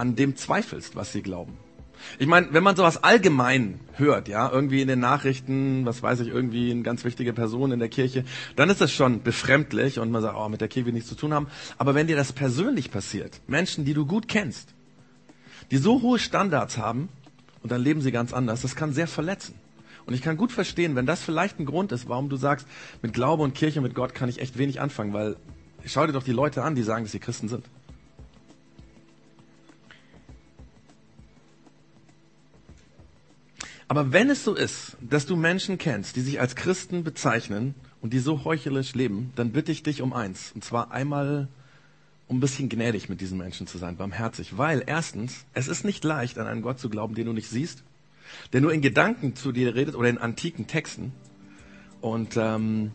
an 0.01 0.15
dem 0.15 0.35
zweifelst, 0.35 0.95
was 0.95 1.13
sie 1.13 1.21
glauben. 1.21 1.59
Ich 2.17 2.25
meine, 2.25 2.47
wenn 2.53 2.63
man 2.63 2.75
sowas 2.75 3.03
allgemein 3.03 3.79
hört, 3.93 4.27
ja, 4.27 4.51
irgendwie 4.51 4.81
in 4.81 4.87
den 4.87 4.99
Nachrichten, 4.99 5.85
was 5.85 6.01
weiß 6.01 6.21
ich, 6.21 6.29
irgendwie 6.29 6.71
eine 6.71 6.81
ganz 6.81 7.05
wichtige 7.05 7.33
Person 7.33 7.71
in 7.71 7.77
der 7.77 7.87
Kirche, 7.87 8.25
dann 8.55 8.71
ist 8.71 8.81
das 8.81 8.91
schon 8.91 9.21
befremdlich 9.21 9.99
und 9.99 10.09
man 10.09 10.23
sagt, 10.23 10.35
oh, 10.35 10.49
mit 10.49 10.59
der 10.59 10.69
Kirche 10.69 10.91
nichts 10.91 11.07
zu 11.07 11.13
tun 11.13 11.35
haben. 11.35 11.45
Aber 11.77 11.93
wenn 11.93 12.07
dir 12.07 12.15
das 12.15 12.33
persönlich 12.33 12.89
passiert, 12.89 13.41
Menschen, 13.45 13.85
die 13.85 13.93
du 13.93 14.07
gut 14.07 14.27
kennst, 14.27 14.73
die 15.69 15.77
so 15.77 16.01
hohe 16.01 16.17
Standards 16.17 16.79
haben 16.79 17.09
und 17.61 17.71
dann 17.71 17.83
leben 17.83 18.01
sie 18.01 18.11
ganz 18.11 18.33
anders, 18.33 18.63
das 18.63 18.75
kann 18.75 18.93
sehr 18.93 19.07
verletzen. 19.07 19.53
Und 20.07 20.15
ich 20.15 20.23
kann 20.23 20.35
gut 20.35 20.51
verstehen, 20.51 20.95
wenn 20.95 21.05
das 21.05 21.21
vielleicht 21.21 21.59
ein 21.59 21.65
Grund 21.67 21.91
ist, 21.91 22.09
warum 22.09 22.27
du 22.27 22.37
sagst, 22.37 22.65
mit 23.03 23.13
Glaube 23.13 23.43
und 23.43 23.53
Kirche, 23.53 23.81
mit 23.81 23.93
Gott 23.93 24.15
kann 24.15 24.29
ich 24.29 24.41
echt 24.41 24.57
wenig 24.57 24.81
anfangen, 24.81 25.13
weil 25.13 25.35
schau 25.85 26.07
dir 26.07 26.13
doch 26.13 26.23
die 26.23 26.31
Leute 26.31 26.63
an, 26.63 26.73
die 26.73 26.81
sagen, 26.81 27.05
dass 27.05 27.11
sie 27.11 27.19
Christen 27.19 27.49
sind. 27.49 27.65
Aber 33.91 34.13
wenn 34.13 34.29
es 34.29 34.45
so 34.45 34.55
ist, 34.55 34.95
dass 35.01 35.25
du 35.25 35.35
Menschen 35.35 35.77
kennst, 35.77 36.15
die 36.15 36.21
sich 36.21 36.39
als 36.39 36.55
Christen 36.55 37.03
bezeichnen 37.03 37.75
und 37.99 38.13
die 38.13 38.19
so 38.19 38.45
heuchlerisch 38.45 38.95
leben, 38.95 39.33
dann 39.35 39.51
bitte 39.51 39.73
ich 39.73 39.83
dich 39.83 40.01
um 40.01 40.13
eins. 40.13 40.53
Und 40.55 40.63
zwar 40.63 40.91
einmal, 40.91 41.49
um 42.29 42.37
ein 42.37 42.39
bisschen 42.39 42.69
gnädig 42.69 43.09
mit 43.09 43.19
diesen 43.19 43.37
Menschen 43.37 43.67
zu 43.67 43.77
sein, 43.77 43.97
barmherzig. 43.97 44.57
Weil 44.57 44.81
erstens, 44.87 45.43
es 45.53 45.67
ist 45.67 45.83
nicht 45.83 46.05
leicht, 46.05 46.37
an 46.37 46.47
einen 46.47 46.61
Gott 46.61 46.79
zu 46.79 46.89
glauben, 46.89 47.15
den 47.15 47.25
du 47.25 47.33
nicht 47.33 47.49
siehst, 47.49 47.83
der 48.53 48.61
nur 48.61 48.71
in 48.71 48.79
Gedanken 48.79 49.35
zu 49.35 49.51
dir 49.51 49.75
redet 49.75 49.95
oder 49.95 50.07
in 50.07 50.19
antiken 50.19 50.67
Texten. 50.67 51.11
Und 51.99 52.37
ähm, 52.37 52.91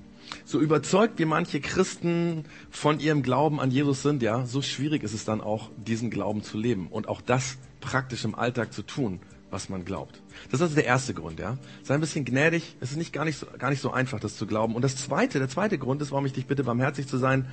so 0.46 0.58
überzeugt 0.60 1.18
wie 1.18 1.26
manche 1.26 1.60
Christen 1.60 2.46
von 2.70 3.00
ihrem 3.00 3.22
Glauben 3.22 3.60
an 3.60 3.70
Jesus 3.70 4.00
sind, 4.00 4.22
ja, 4.22 4.46
so 4.46 4.62
schwierig 4.62 5.02
ist 5.02 5.12
es 5.12 5.26
dann 5.26 5.42
auch, 5.42 5.68
diesen 5.76 6.08
Glauben 6.08 6.42
zu 6.42 6.56
leben 6.56 6.86
und 6.86 7.06
auch 7.06 7.20
das 7.20 7.58
praktisch 7.82 8.24
im 8.24 8.34
Alltag 8.34 8.72
zu 8.72 8.80
tun 8.80 9.20
was 9.50 9.68
man 9.68 9.84
glaubt. 9.84 10.20
Das 10.50 10.60
ist 10.60 10.62
also 10.62 10.74
der 10.74 10.86
erste 10.86 11.14
Grund, 11.14 11.38
ja. 11.38 11.56
Sei 11.82 11.94
ein 11.94 12.00
bisschen 12.00 12.24
gnädig. 12.24 12.76
Es 12.80 12.90
ist 12.90 12.96
nicht 12.96 13.12
gar 13.12 13.24
nicht 13.24 13.38
so, 13.38 13.46
gar 13.58 13.70
nicht 13.70 13.80
so 13.80 13.90
einfach, 13.90 14.20
das 14.20 14.36
zu 14.36 14.46
glauben. 14.46 14.74
Und 14.74 14.82
das 14.82 14.96
zweite, 14.96 15.38
der 15.38 15.48
zweite 15.48 15.78
Grund 15.78 16.02
ist, 16.02 16.10
warum 16.10 16.26
ich 16.26 16.32
dich 16.32 16.46
bitte, 16.46 16.64
barmherzig 16.64 17.06
zu 17.06 17.18
sein, 17.18 17.46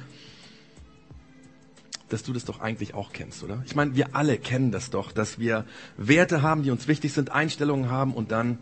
dass 2.10 2.24
du 2.24 2.34
das 2.34 2.46
doch 2.46 2.60
eigentlich 2.60 2.94
auch 2.94 3.12
kennst, 3.12 3.44
oder? 3.44 3.64
Ich 3.66 3.76
meine, 3.76 3.96
wir 3.96 4.16
alle 4.16 4.38
kennen 4.38 4.72
das 4.72 4.90
doch, 4.90 5.12
dass 5.12 5.40
wir 5.40 5.66
Werte 5.98 6.42
haben, 6.42 6.64
die 6.64 6.72
uns 6.72 6.88
wichtig 6.88 7.14
sind, 7.14 7.32
Einstellungen 7.32 7.90
haben 7.90 8.14
und 8.14 8.32
dann 8.32 8.60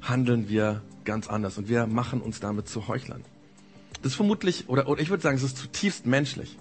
handeln 0.00 0.48
wir 0.48 0.82
ganz 1.04 1.28
anders 1.28 1.58
und 1.58 1.68
wir 1.68 1.86
machen 1.86 2.20
uns 2.20 2.40
damit 2.40 2.68
zu 2.68 2.86
Heuchlern. 2.88 3.24
Das 4.02 4.12
ist 4.12 4.16
vermutlich, 4.16 4.68
oder, 4.68 4.88
oder 4.88 5.00
ich 5.00 5.10
würde 5.10 5.22
sagen, 5.22 5.36
es 5.36 5.42
ist 5.42 5.56
zutiefst 5.56 6.06
menschlich. 6.06 6.56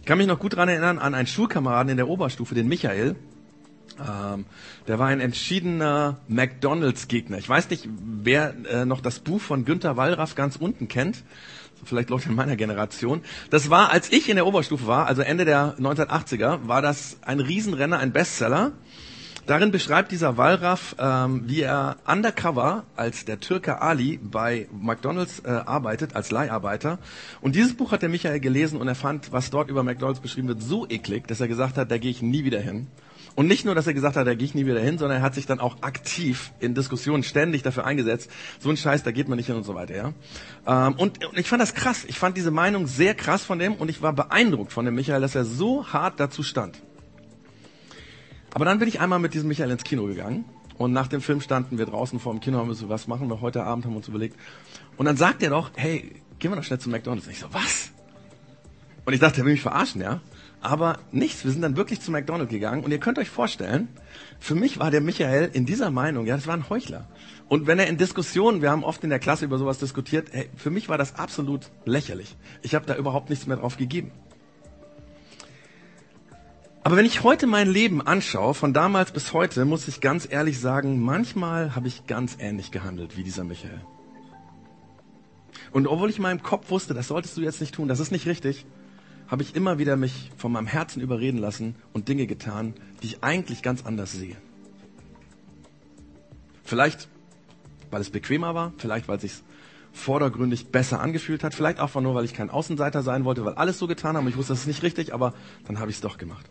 Ich 0.00 0.04
kann 0.06 0.18
mich 0.18 0.26
noch 0.26 0.38
gut 0.38 0.52
daran 0.52 0.68
erinnern 0.68 0.98
an 0.98 1.14
einen 1.14 1.26
Schulkameraden 1.26 1.90
in 1.90 1.96
der 1.96 2.08
Oberstufe, 2.08 2.54
den 2.54 2.68
Michael, 2.68 3.16
ähm, 3.98 4.46
der 4.86 4.98
war 4.98 5.08
ein 5.08 5.20
entschiedener 5.20 6.18
McDonalds-Gegner. 6.28 7.38
Ich 7.38 7.48
weiß 7.48 7.70
nicht, 7.70 7.88
wer 8.22 8.54
äh, 8.66 8.84
noch 8.84 9.00
das 9.00 9.20
Buch 9.20 9.40
von 9.40 9.64
Günter 9.64 9.96
Wallraff 9.96 10.34
ganz 10.34 10.56
unten 10.56 10.88
kennt. 10.88 11.22
Vielleicht 11.84 12.10
Leute 12.10 12.28
in 12.30 12.34
meiner 12.34 12.56
Generation. 12.56 13.22
Das 13.50 13.68
war, 13.68 13.90
als 13.90 14.10
ich 14.10 14.28
in 14.28 14.36
der 14.36 14.46
Oberstufe 14.46 14.86
war, 14.86 15.06
also 15.06 15.22
Ende 15.22 15.44
der 15.44 15.76
1980er, 15.78 16.66
war 16.66 16.80
das 16.82 17.18
ein 17.22 17.40
Riesenrenner, 17.40 17.98
ein 17.98 18.12
Bestseller. 18.12 18.72
Darin 19.46 19.70
beschreibt 19.70 20.10
dieser 20.10 20.38
Wallraff, 20.38 20.96
ähm, 20.98 21.42
wie 21.46 21.60
er 21.60 21.96
undercover 22.06 22.84
als 22.96 23.26
der 23.26 23.40
Türke 23.40 23.82
Ali 23.82 24.18
bei 24.22 24.68
McDonalds 24.72 25.40
äh, 25.40 25.50
arbeitet, 25.50 26.16
als 26.16 26.30
Leiharbeiter. 26.30 26.98
Und 27.42 27.54
dieses 27.54 27.76
Buch 27.76 27.92
hat 27.92 28.00
der 28.00 28.08
Michael 28.08 28.40
gelesen 28.40 28.80
und 28.80 28.88
er 28.88 28.94
fand, 28.94 29.32
was 29.32 29.50
dort 29.50 29.68
über 29.68 29.82
McDonalds 29.82 30.20
beschrieben 30.20 30.48
wird, 30.48 30.62
so 30.62 30.88
eklig, 30.88 31.28
dass 31.28 31.42
er 31.42 31.48
gesagt 31.48 31.76
hat, 31.76 31.90
da 31.90 31.98
gehe 31.98 32.10
ich 32.10 32.22
nie 32.22 32.44
wieder 32.44 32.60
hin. 32.60 32.86
Und 33.36 33.48
nicht 33.48 33.64
nur, 33.64 33.74
dass 33.74 33.86
er 33.86 33.94
gesagt 33.94 34.16
hat, 34.16 34.26
da 34.26 34.34
gehe 34.34 34.44
ich 34.44 34.54
nie 34.54 34.64
wieder 34.64 34.80
hin, 34.80 34.96
sondern 34.96 35.18
er 35.18 35.22
hat 35.22 35.34
sich 35.34 35.46
dann 35.46 35.58
auch 35.58 35.82
aktiv 35.82 36.52
in 36.60 36.74
Diskussionen 36.74 37.24
ständig 37.24 37.62
dafür 37.62 37.84
eingesetzt. 37.84 38.30
So 38.60 38.70
ein 38.70 38.76
Scheiß, 38.76 39.02
da 39.02 39.10
geht 39.10 39.28
man 39.28 39.36
nicht 39.36 39.46
hin 39.46 39.56
und 39.56 39.64
so 39.64 39.74
weiter. 39.74 39.96
Ja? 39.96 40.86
Ähm, 40.86 40.94
und, 40.94 41.24
und 41.24 41.38
ich 41.38 41.48
fand 41.48 41.60
das 41.60 41.74
krass. 41.74 42.04
Ich 42.06 42.18
fand 42.18 42.36
diese 42.36 42.52
Meinung 42.52 42.86
sehr 42.86 43.14
krass 43.14 43.42
von 43.42 43.58
dem 43.58 43.74
und 43.74 43.88
ich 43.88 44.02
war 44.02 44.12
beeindruckt 44.12 44.72
von 44.72 44.84
dem 44.84 44.94
Michael, 44.94 45.20
dass 45.20 45.34
er 45.34 45.44
so 45.44 45.86
hart 45.88 46.20
dazu 46.20 46.44
stand. 46.44 46.80
Aber 48.52 48.64
dann 48.64 48.78
bin 48.78 48.86
ich 48.86 49.00
einmal 49.00 49.18
mit 49.18 49.34
diesem 49.34 49.48
Michael 49.48 49.72
ins 49.72 49.82
Kino 49.82 50.06
gegangen 50.06 50.44
und 50.78 50.92
nach 50.92 51.08
dem 51.08 51.20
Film 51.20 51.40
standen 51.40 51.76
wir 51.76 51.86
draußen 51.86 52.20
vor 52.20 52.32
dem 52.32 52.40
Kino, 52.40 52.58
haben 52.58 52.68
wir 52.68 52.74
so, 52.74 52.88
was 52.88 53.08
machen 53.08 53.28
wir 53.28 53.40
heute 53.40 53.64
Abend, 53.64 53.84
haben 53.84 53.92
wir 53.92 53.98
uns 53.98 54.08
überlegt. 54.08 54.36
Und 54.96 55.06
dann 55.06 55.16
sagt 55.16 55.42
er 55.42 55.50
doch, 55.50 55.72
hey, 55.74 56.12
gehen 56.38 56.52
wir 56.52 56.56
doch 56.56 56.62
schnell 56.62 56.78
zu 56.78 56.88
McDonalds. 56.88 57.26
Und 57.26 57.32
ich 57.32 57.40
so, 57.40 57.48
was? 57.52 57.90
Und 59.04 59.12
ich 59.12 59.18
dachte, 59.18 59.40
er 59.40 59.44
will 59.44 59.52
mich 59.52 59.62
verarschen, 59.62 60.00
ja? 60.00 60.20
Aber 60.64 60.98
nichts. 61.12 61.44
Wir 61.44 61.52
sind 61.52 61.60
dann 61.60 61.76
wirklich 61.76 62.00
zu 62.00 62.10
McDonald's 62.10 62.50
gegangen 62.50 62.82
und 62.82 62.90
ihr 62.90 62.98
könnt 62.98 63.18
euch 63.18 63.28
vorstellen, 63.28 63.86
für 64.40 64.54
mich 64.54 64.78
war 64.78 64.90
der 64.90 65.02
Michael 65.02 65.50
in 65.52 65.66
dieser 65.66 65.90
Meinung, 65.90 66.24
ja, 66.24 66.36
das 66.36 66.46
war 66.46 66.54
ein 66.54 66.70
Heuchler. 66.70 67.06
Und 67.50 67.66
wenn 67.66 67.78
er 67.78 67.86
in 67.86 67.98
Diskussionen, 67.98 68.62
wir 68.62 68.70
haben 68.70 68.82
oft 68.82 69.04
in 69.04 69.10
der 69.10 69.18
Klasse 69.18 69.44
über 69.44 69.58
sowas 69.58 69.78
diskutiert, 69.78 70.28
hey, 70.32 70.48
für 70.56 70.70
mich 70.70 70.88
war 70.88 70.96
das 70.96 71.16
absolut 71.16 71.70
lächerlich. 71.84 72.34
Ich 72.62 72.74
habe 72.74 72.86
da 72.86 72.96
überhaupt 72.96 73.28
nichts 73.28 73.46
mehr 73.46 73.58
drauf 73.58 73.76
gegeben. 73.76 74.10
Aber 76.82 76.96
wenn 76.96 77.04
ich 77.04 77.22
heute 77.22 77.46
mein 77.46 77.68
Leben 77.68 78.00
anschaue, 78.00 78.54
von 78.54 78.72
damals 78.72 79.12
bis 79.12 79.34
heute, 79.34 79.66
muss 79.66 79.86
ich 79.86 80.00
ganz 80.00 80.26
ehrlich 80.30 80.58
sagen, 80.58 80.98
manchmal 80.98 81.76
habe 81.76 81.88
ich 81.88 82.06
ganz 82.06 82.38
ähnlich 82.40 82.70
gehandelt 82.70 83.18
wie 83.18 83.22
dieser 83.22 83.44
Michael. 83.44 83.82
Und 85.72 85.86
obwohl 85.88 86.08
ich 86.08 86.16
in 86.16 86.22
meinem 86.22 86.42
Kopf 86.42 86.70
wusste, 86.70 86.94
das 86.94 87.08
solltest 87.08 87.36
du 87.36 87.42
jetzt 87.42 87.60
nicht 87.60 87.74
tun, 87.74 87.86
das 87.86 88.00
ist 88.00 88.12
nicht 88.12 88.26
richtig, 88.26 88.64
habe 89.28 89.42
ich 89.42 89.56
immer 89.56 89.78
wieder 89.78 89.96
mich 89.96 90.30
von 90.36 90.52
meinem 90.52 90.66
Herzen 90.66 91.00
überreden 91.00 91.38
lassen 91.38 91.74
und 91.92 92.08
Dinge 92.08 92.26
getan, 92.26 92.74
die 93.02 93.08
ich 93.08 93.24
eigentlich 93.24 93.62
ganz 93.62 93.84
anders 93.84 94.12
sehe. 94.12 94.36
Vielleicht, 96.62 97.08
weil 97.90 98.00
es 98.00 98.10
bequemer 98.10 98.54
war, 98.54 98.72
vielleicht, 98.78 99.08
weil 99.08 99.16
es 99.16 99.22
sich 99.22 99.32
vordergründig 99.92 100.72
besser 100.72 101.00
angefühlt 101.00 101.44
hat, 101.44 101.54
vielleicht 101.54 101.78
auch 101.78 101.94
nur, 102.00 102.14
weil 102.14 102.24
ich 102.24 102.34
kein 102.34 102.50
Außenseiter 102.50 103.02
sein 103.02 103.24
wollte, 103.24 103.44
weil 103.44 103.54
alles 103.54 103.78
so 103.78 103.86
getan 103.86 104.16
haben. 104.16 104.26
Ich 104.28 104.36
wusste, 104.36 104.52
das 104.52 104.60
ist 104.60 104.66
nicht 104.66 104.82
richtig, 104.82 105.14
aber 105.14 105.34
dann 105.66 105.78
habe 105.78 105.90
ich 105.90 105.96
es 105.96 106.00
doch 106.02 106.18
gemacht. 106.18 106.50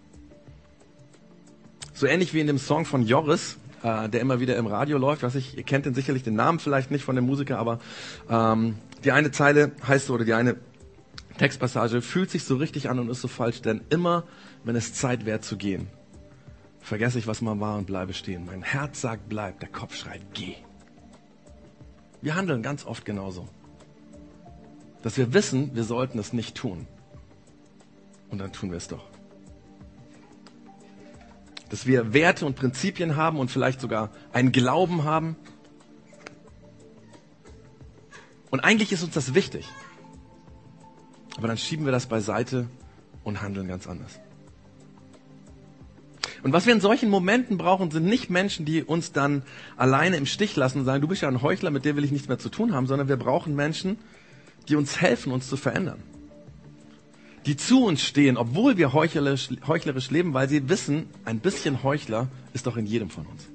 So 1.94 2.08
ähnlich 2.08 2.34
wie 2.34 2.40
in 2.40 2.48
dem 2.48 2.58
Song 2.58 2.86
von 2.86 3.06
Joris, 3.06 3.58
äh, 3.84 4.08
der 4.10 4.22
immer 4.22 4.40
wieder 4.40 4.56
im 4.56 4.66
Radio 4.66 4.98
läuft. 4.98 5.24
Was 5.24 5.36
ich, 5.36 5.58
ihr 5.58 5.64
kennt 5.64 5.86
den 5.86 5.94
sicherlich 5.94 6.24
den 6.24 6.36
Namen 6.36 6.60
vielleicht 6.60 6.90
nicht 6.90 7.04
von 7.04 7.16
dem 7.16 7.26
Musiker, 7.26 7.60
aber 7.60 7.80
ähm, 8.30 8.76
die 9.04 9.12
eine 9.12 9.32
Zeile 9.32 9.74
heißt 9.86 10.08
so, 10.08 10.14
oder 10.14 10.26
die 10.26 10.34
eine 10.34 10.56
Textpassage 11.38 12.02
fühlt 12.02 12.30
sich 12.30 12.44
so 12.44 12.58
richtig 12.58 12.90
an 12.90 13.00
und 13.00 13.10
ist 13.10 13.22
so 13.22 13.28
falsch, 13.28 13.62
denn 13.62 13.82
immer, 13.90 14.24
wenn 14.64 14.76
es 14.76 14.94
Zeit 14.94 15.26
wäre 15.26 15.42
zu 15.42 15.58
gehen, 15.58 15.88
vergesse 16.80 17.18
ich, 17.18 17.28
was 17.28 17.42
mal 17.42 17.60
war 17.60 17.78
und 17.78 17.86
bleibe 17.88 18.14
stehen. 18.14 18.46
Mein 18.46 18.62
Herz 18.62 19.02
sagt 19.02 19.30
bleib, 19.30 19.60
der 19.60 19.70
Kopf 19.70 19.96
schreit 19.96 20.22
geh. 20.34 20.56
Wir 22.22 22.36
handeln 22.36 22.62
ganz 22.62 22.86
oft 22.86 23.04
genauso. 23.04 23.50
Dass 25.02 25.18
wir 25.18 25.34
wissen, 25.34 25.76
wir 25.76 25.84
sollten 25.84 26.20
es 26.20 26.32
nicht 26.32 26.56
tun. 26.56 26.88
Und 28.30 28.38
dann 28.38 28.54
tun 28.54 28.72
wir 28.72 28.78
es 28.78 28.88
doch. 28.88 29.06
Dass 31.70 31.86
wir 31.86 32.14
Werte 32.14 32.46
und 32.46 32.56
Prinzipien 32.56 33.16
haben 33.16 33.40
und 33.40 33.50
vielleicht 33.52 33.82
sogar 33.82 34.12
einen 34.32 34.52
Glauben 34.52 35.04
haben. 35.04 35.36
Und 38.52 38.60
eigentlich 38.60 38.92
ist 38.92 39.04
uns 39.04 39.14
das 39.14 39.34
wichtig. 39.34 39.68
Aber 41.38 41.48
dann 41.48 41.58
schieben 41.58 41.86
wir 41.86 41.92
das 41.92 42.06
beiseite 42.06 42.68
und 43.24 43.42
handeln 43.42 43.68
ganz 43.68 43.88
anders. 43.88 44.20
Und 46.44 46.52
was 46.52 46.66
wir 46.66 46.74
in 46.74 46.82
solchen 46.82 47.10
Momenten 47.10 47.58
brauchen, 47.58 47.90
sind 47.90 48.06
nicht 48.06 48.30
Menschen, 48.30 48.66
die 48.66 48.84
uns 48.84 49.14
dann 49.14 49.44
alleine 49.78 50.18
im 50.18 50.26
Stich 50.26 50.56
lassen 50.58 50.80
und 50.80 50.86
sagen, 50.86 51.02
du 51.02 51.08
bist 51.08 51.22
ja 51.22 51.30
ein 51.30 51.42
Heuchler, 51.42 51.72
mit 51.72 51.86
dir 51.86 51.96
will 51.96 52.04
ich 52.04 52.12
nichts 52.12 52.28
mehr 52.28 52.38
zu 52.38 52.50
tun 52.50 52.74
haben, 52.74 52.86
sondern 52.86 53.08
wir 53.08 53.16
brauchen 53.16 53.56
Menschen, 53.56 53.98
die 54.68 54.76
uns 54.76 55.00
helfen, 55.00 55.32
uns 55.32 55.48
zu 55.48 55.56
verändern. 55.56 56.04
Die 57.46 57.56
zu 57.56 57.86
uns 57.86 58.02
stehen, 58.02 58.38
obwohl 58.38 58.78
wir 58.78 58.94
heuchlerisch, 58.94 59.50
heuchlerisch 59.68 60.12
leben, 60.12 60.34
weil 60.34 60.50
sie 60.50 60.70
wissen, 60.70 61.08
ein 61.24 61.40
bisschen 61.40 61.84
Heuchler 61.84 62.28
ist 62.54 62.68
doch 62.68 62.78
in 62.78 62.86
jedem 62.86 63.10
von 63.10 63.26
uns. 63.26 63.53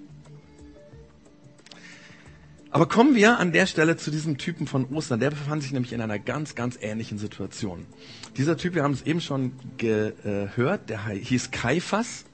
Aber 2.70 2.86
kommen 2.86 3.14
wir 3.14 3.38
an 3.38 3.52
der 3.52 3.66
Stelle 3.66 3.96
zu 3.96 4.10
diesem 4.10 4.36
Typen 4.36 4.66
von 4.66 4.86
Ostern. 4.90 5.20
Der 5.20 5.30
befand 5.30 5.62
sich 5.62 5.72
nämlich 5.72 5.92
in 5.94 6.02
einer 6.02 6.18
ganz, 6.18 6.54
ganz 6.54 6.78
ähnlichen 6.80 7.18
Situation. 7.18 7.86
Dieser 8.36 8.58
Typ, 8.58 8.74
wir 8.74 8.82
haben 8.82 8.92
es 8.92 9.02
eben 9.02 9.22
schon 9.22 9.52
gehört, 9.78 10.90
der 10.90 11.06
hieß 11.08 11.50
Kaiphas 11.50 12.24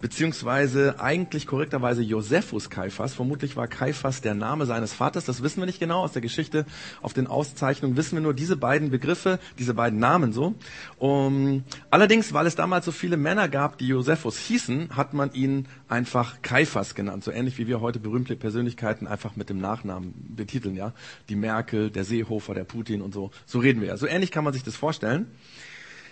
beziehungsweise 0.00 1.00
eigentlich 1.00 1.46
korrekterweise 1.46 2.02
Josephus 2.02 2.70
Kaiphas. 2.70 3.14
Vermutlich 3.14 3.56
war 3.56 3.68
Kaiphas 3.68 4.20
der 4.20 4.34
Name 4.34 4.66
seines 4.66 4.92
Vaters. 4.92 5.24
Das 5.24 5.42
wissen 5.42 5.60
wir 5.60 5.66
nicht 5.66 5.80
genau 5.80 6.00
aus 6.00 6.12
der 6.12 6.22
Geschichte. 6.22 6.66
Auf 7.02 7.12
den 7.12 7.26
Auszeichnungen 7.26 7.96
wissen 7.96 8.16
wir 8.16 8.22
nur 8.22 8.34
diese 8.34 8.56
beiden 8.56 8.90
Begriffe, 8.90 9.38
diese 9.58 9.74
beiden 9.74 9.98
Namen 9.98 10.32
so. 10.32 10.54
Um, 10.98 11.64
allerdings, 11.90 12.32
weil 12.32 12.46
es 12.46 12.54
damals 12.54 12.84
so 12.84 12.92
viele 12.92 13.16
Männer 13.16 13.48
gab, 13.48 13.78
die 13.78 13.88
Josephus 13.88 14.38
hießen, 14.38 14.96
hat 14.96 15.14
man 15.14 15.32
ihn 15.32 15.66
einfach 15.88 16.42
Kaiphas 16.42 16.94
genannt. 16.94 17.24
So 17.24 17.30
ähnlich 17.30 17.58
wie 17.58 17.66
wir 17.66 17.80
heute 17.80 18.00
berühmte 18.00 18.36
Persönlichkeiten 18.36 19.06
einfach 19.06 19.36
mit 19.36 19.50
dem 19.50 19.58
Nachnamen 19.58 20.14
betiteln, 20.36 20.76
ja. 20.76 20.92
Die 21.28 21.36
Merkel, 21.36 21.90
der 21.90 22.04
Seehofer, 22.04 22.54
der 22.54 22.64
Putin 22.64 23.02
und 23.02 23.14
so. 23.14 23.30
So 23.46 23.58
reden 23.58 23.80
wir 23.80 23.88
ja. 23.88 23.96
So 23.96 24.06
ähnlich 24.06 24.30
kann 24.30 24.44
man 24.44 24.52
sich 24.52 24.62
das 24.62 24.76
vorstellen. 24.76 25.26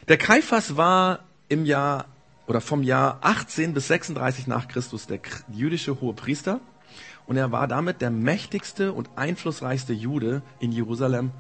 Der 0.09 0.19
Kaiphas 0.19 0.77
war 0.77 1.21
im 1.49 1.65
Jahr 1.65 2.07
oder 2.47 2.61
vom 2.61 2.83
Jahr 2.83 3.19
18 3.23 3.75
bis 3.75 3.89
36 3.89 4.47
nach 4.47 4.69
Christus 4.69 5.07
der 5.07 5.21
jüdische 5.53 6.01
Hohepriester 6.01 6.61
und 7.27 7.37
er 7.37 7.53
war 7.53 7.69
damit 7.69 8.01
der 8.01 8.11
mächtigste 8.11 8.93
und 8.93 9.11
einflussreichste 9.17 9.93
Jude 9.93 10.43
in 10.61 10.73
Jerusalem 10.73 11.31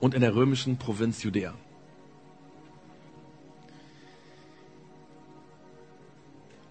und 0.00 0.14
in 0.14 0.20
der 0.20 0.34
römischen 0.34 0.78
Provinz 0.78 1.22
Judäa. 1.22 1.54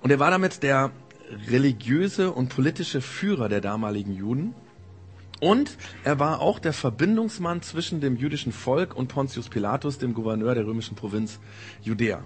Und 0.01 0.09
er 0.09 0.19
war 0.19 0.31
damit 0.31 0.63
der 0.63 0.91
religiöse 1.47 2.31
und 2.31 2.49
politische 2.49 3.01
Führer 3.01 3.49
der 3.49 3.61
damaligen 3.61 4.13
Juden. 4.15 4.55
Und 5.39 5.77
er 6.03 6.19
war 6.19 6.39
auch 6.39 6.59
der 6.59 6.73
Verbindungsmann 6.73 7.61
zwischen 7.61 8.01
dem 8.01 8.15
jüdischen 8.15 8.51
Volk 8.51 8.95
und 8.95 9.07
Pontius 9.07 9.49
Pilatus, 9.49 9.97
dem 9.97 10.13
Gouverneur 10.13 10.55
der 10.55 10.65
römischen 10.65 10.95
Provinz 10.95 11.39
Judäa. 11.81 12.23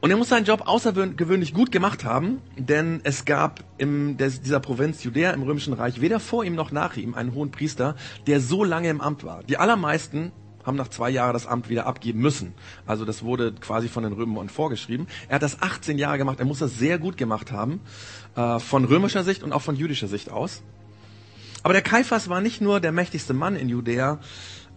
Und 0.00 0.10
er 0.10 0.16
muss 0.16 0.28
seinen 0.28 0.44
Job 0.44 0.62
außergewöhnlich 0.66 1.54
gut 1.54 1.72
gemacht 1.72 2.04
haben, 2.04 2.42
denn 2.56 3.00
es 3.02 3.24
gab 3.24 3.64
in 3.78 4.16
dieser 4.16 4.60
Provinz 4.60 5.02
Judäa 5.02 5.30
im 5.30 5.42
Römischen 5.42 5.72
Reich 5.72 6.00
weder 6.00 6.20
vor 6.20 6.44
ihm 6.44 6.54
noch 6.54 6.70
nach 6.70 6.96
ihm 6.96 7.14
einen 7.14 7.34
hohen 7.34 7.50
Priester, 7.50 7.96
der 8.26 8.40
so 8.40 8.62
lange 8.62 8.88
im 8.90 9.00
Amt 9.00 9.24
war. 9.24 9.42
Die 9.44 9.56
allermeisten 9.56 10.32
haben 10.64 10.76
nach 10.76 10.88
zwei 10.88 11.10
Jahren 11.10 11.32
das 11.32 11.46
Amt 11.46 11.68
wieder 11.68 11.86
abgeben 11.86 12.20
müssen. 12.20 12.52
Also 12.86 13.04
das 13.04 13.22
wurde 13.22 13.52
quasi 13.52 13.88
von 13.88 14.02
den 14.02 14.12
Römern 14.12 14.48
vorgeschrieben. 14.48 15.06
Er 15.28 15.36
hat 15.36 15.42
das 15.42 15.62
18 15.62 15.96
Jahre 15.96 16.18
gemacht. 16.18 16.40
Er 16.40 16.46
muss 16.46 16.58
das 16.58 16.76
sehr 16.76 16.98
gut 16.98 17.16
gemacht 17.16 17.52
haben, 17.52 17.80
äh, 18.34 18.58
von 18.58 18.84
römischer 18.84 19.22
Sicht 19.24 19.42
und 19.42 19.52
auch 19.52 19.62
von 19.62 19.76
jüdischer 19.76 20.08
Sicht 20.08 20.30
aus. 20.30 20.62
Aber 21.62 21.72
der 21.72 21.82
Kaiphas 21.82 22.28
war 22.28 22.40
nicht 22.40 22.60
nur 22.60 22.80
der 22.80 22.92
mächtigste 22.92 23.32
Mann 23.32 23.56
in 23.56 23.68
Judäa, 23.68 24.18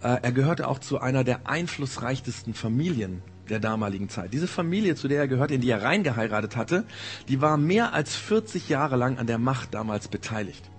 äh, 0.02 0.18
er 0.22 0.32
gehörte 0.32 0.68
auch 0.68 0.80
zu 0.80 1.00
einer 1.02 1.24
der 1.24 1.48
einflussreichsten 1.48 2.54
Familien 2.54 3.22
der 3.50 3.60
damaligen 3.60 4.10
Zeit. 4.10 4.34
Diese 4.34 4.48
Familie, 4.48 4.96
zu 4.96 5.08
der 5.08 5.20
er 5.20 5.28
gehörte, 5.28 5.54
in 5.54 5.62
die 5.62 5.70
er 5.70 5.84
reingeheiratet 5.84 6.56
hatte, 6.56 6.86
die 7.28 7.42
war 7.42 7.58
mehr 7.58 7.94
als 7.94 8.16
40 8.16 8.70
Jahre 8.70 8.96
lang 8.96 9.18
an 9.18 9.28
der 9.28 9.38
Macht 9.38 9.74
damals 9.74 10.08
beteiligt. 10.08 10.70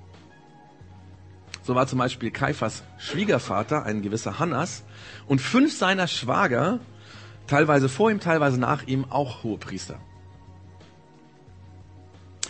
So 1.62 1.74
war 1.74 1.86
zum 1.86 1.98
Beispiel 1.98 2.30
Kaiphas 2.30 2.82
Schwiegervater, 2.98 3.84
ein 3.84 4.02
gewisser 4.02 4.38
Hannas, 4.38 4.82
und 5.26 5.40
fünf 5.40 5.76
seiner 5.76 6.08
Schwager, 6.08 6.80
teilweise 7.46 7.88
vor 7.88 8.10
ihm, 8.10 8.20
teilweise 8.20 8.58
nach 8.58 8.86
ihm, 8.86 9.04
auch 9.10 9.42
Hohepriester. 9.42 10.00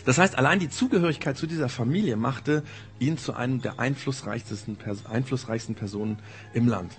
Das 0.04 0.18
heißt, 0.18 0.38
allein 0.38 0.58
die 0.58 0.70
Zugehörigkeit 0.70 1.36
zu 1.36 1.46
dieser 1.46 1.68
Familie 1.68 2.16
machte 2.16 2.62
ihn 2.98 3.18
zu 3.18 3.34
einem 3.34 3.60
der 3.60 3.78
einflussreichsten, 3.78 4.78
einflussreichsten 5.04 5.74
Personen 5.74 6.18
im 6.54 6.68
Land. 6.68 6.92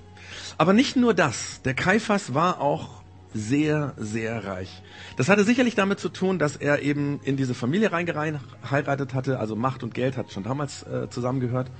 Aber 0.58 0.74
nicht 0.74 0.96
nur 0.96 1.14
das. 1.14 1.62
Der 1.64 1.74
Kaiphas 1.74 2.34
war 2.34 2.62
auch 2.62 3.01
sehr, 3.34 3.94
sehr 3.98 4.46
reich. 4.46 4.82
Das 5.18 5.30
hatte 5.30 5.44
sicherlich 5.44 5.76
damit 5.76 6.00
zu 6.00 6.10
tun, 6.10 6.40
dass 6.40 6.56
er 6.56 6.82
eben 6.82 7.20
in 7.24 7.38
diese 7.38 7.54
Familie 7.54 7.92
reingeheiratet 7.92 9.14
hatte, 9.14 9.40
also 9.40 9.56
Macht 9.56 9.84
und 9.84 9.94
Geld 9.94 10.18
hat 10.18 10.32
schon 10.32 10.44
damals 10.44 10.84
äh, 10.84 11.10
zusammengehört. 11.10 11.72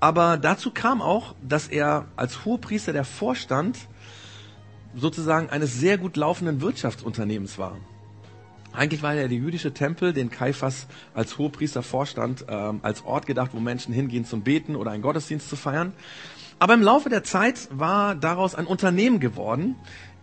Aber 0.00 0.38
dazu 0.38 0.70
kam 0.70 1.02
auch, 1.02 1.34
dass 1.46 1.68
er 1.68 2.06
als 2.16 2.44
Hohepriester 2.44 2.92
der 2.92 3.04
Vorstand 3.04 3.76
sozusagen 4.94 5.50
eines 5.50 5.78
sehr 5.78 5.98
gut 5.98 6.16
laufenden 6.16 6.60
Wirtschaftsunternehmens 6.60 7.58
war. 7.58 7.76
Eigentlich 8.72 9.02
war 9.02 9.14
ja 9.14 9.26
der 9.26 9.36
jüdische 9.36 9.74
Tempel, 9.74 10.12
den 10.12 10.30
Kaiphas 10.30 10.86
als 11.12 11.38
Hohepriester 11.38 11.82
vorstand, 11.82 12.44
ähm, 12.48 12.80
als 12.82 13.04
Ort 13.04 13.26
gedacht, 13.26 13.50
wo 13.52 13.60
Menschen 13.60 13.92
hingehen 13.92 14.24
zum 14.24 14.42
Beten 14.42 14.76
oder 14.76 14.92
einen 14.92 15.02
Gottesdienst 15.02 15.48
zu 15.48 15.56
feiern. 15.56 15.92
Aber 16.60 16.74
im 16.74 16.82
Laufe 16.82 17.08
der 17.08 17.24
Zeit 17.24 17.68
war 17.72 18.14
daraus 18.14 18.54
ein 18.54 18.66
Unternehmen 18.66 19.18
geworden, 19.18 19.76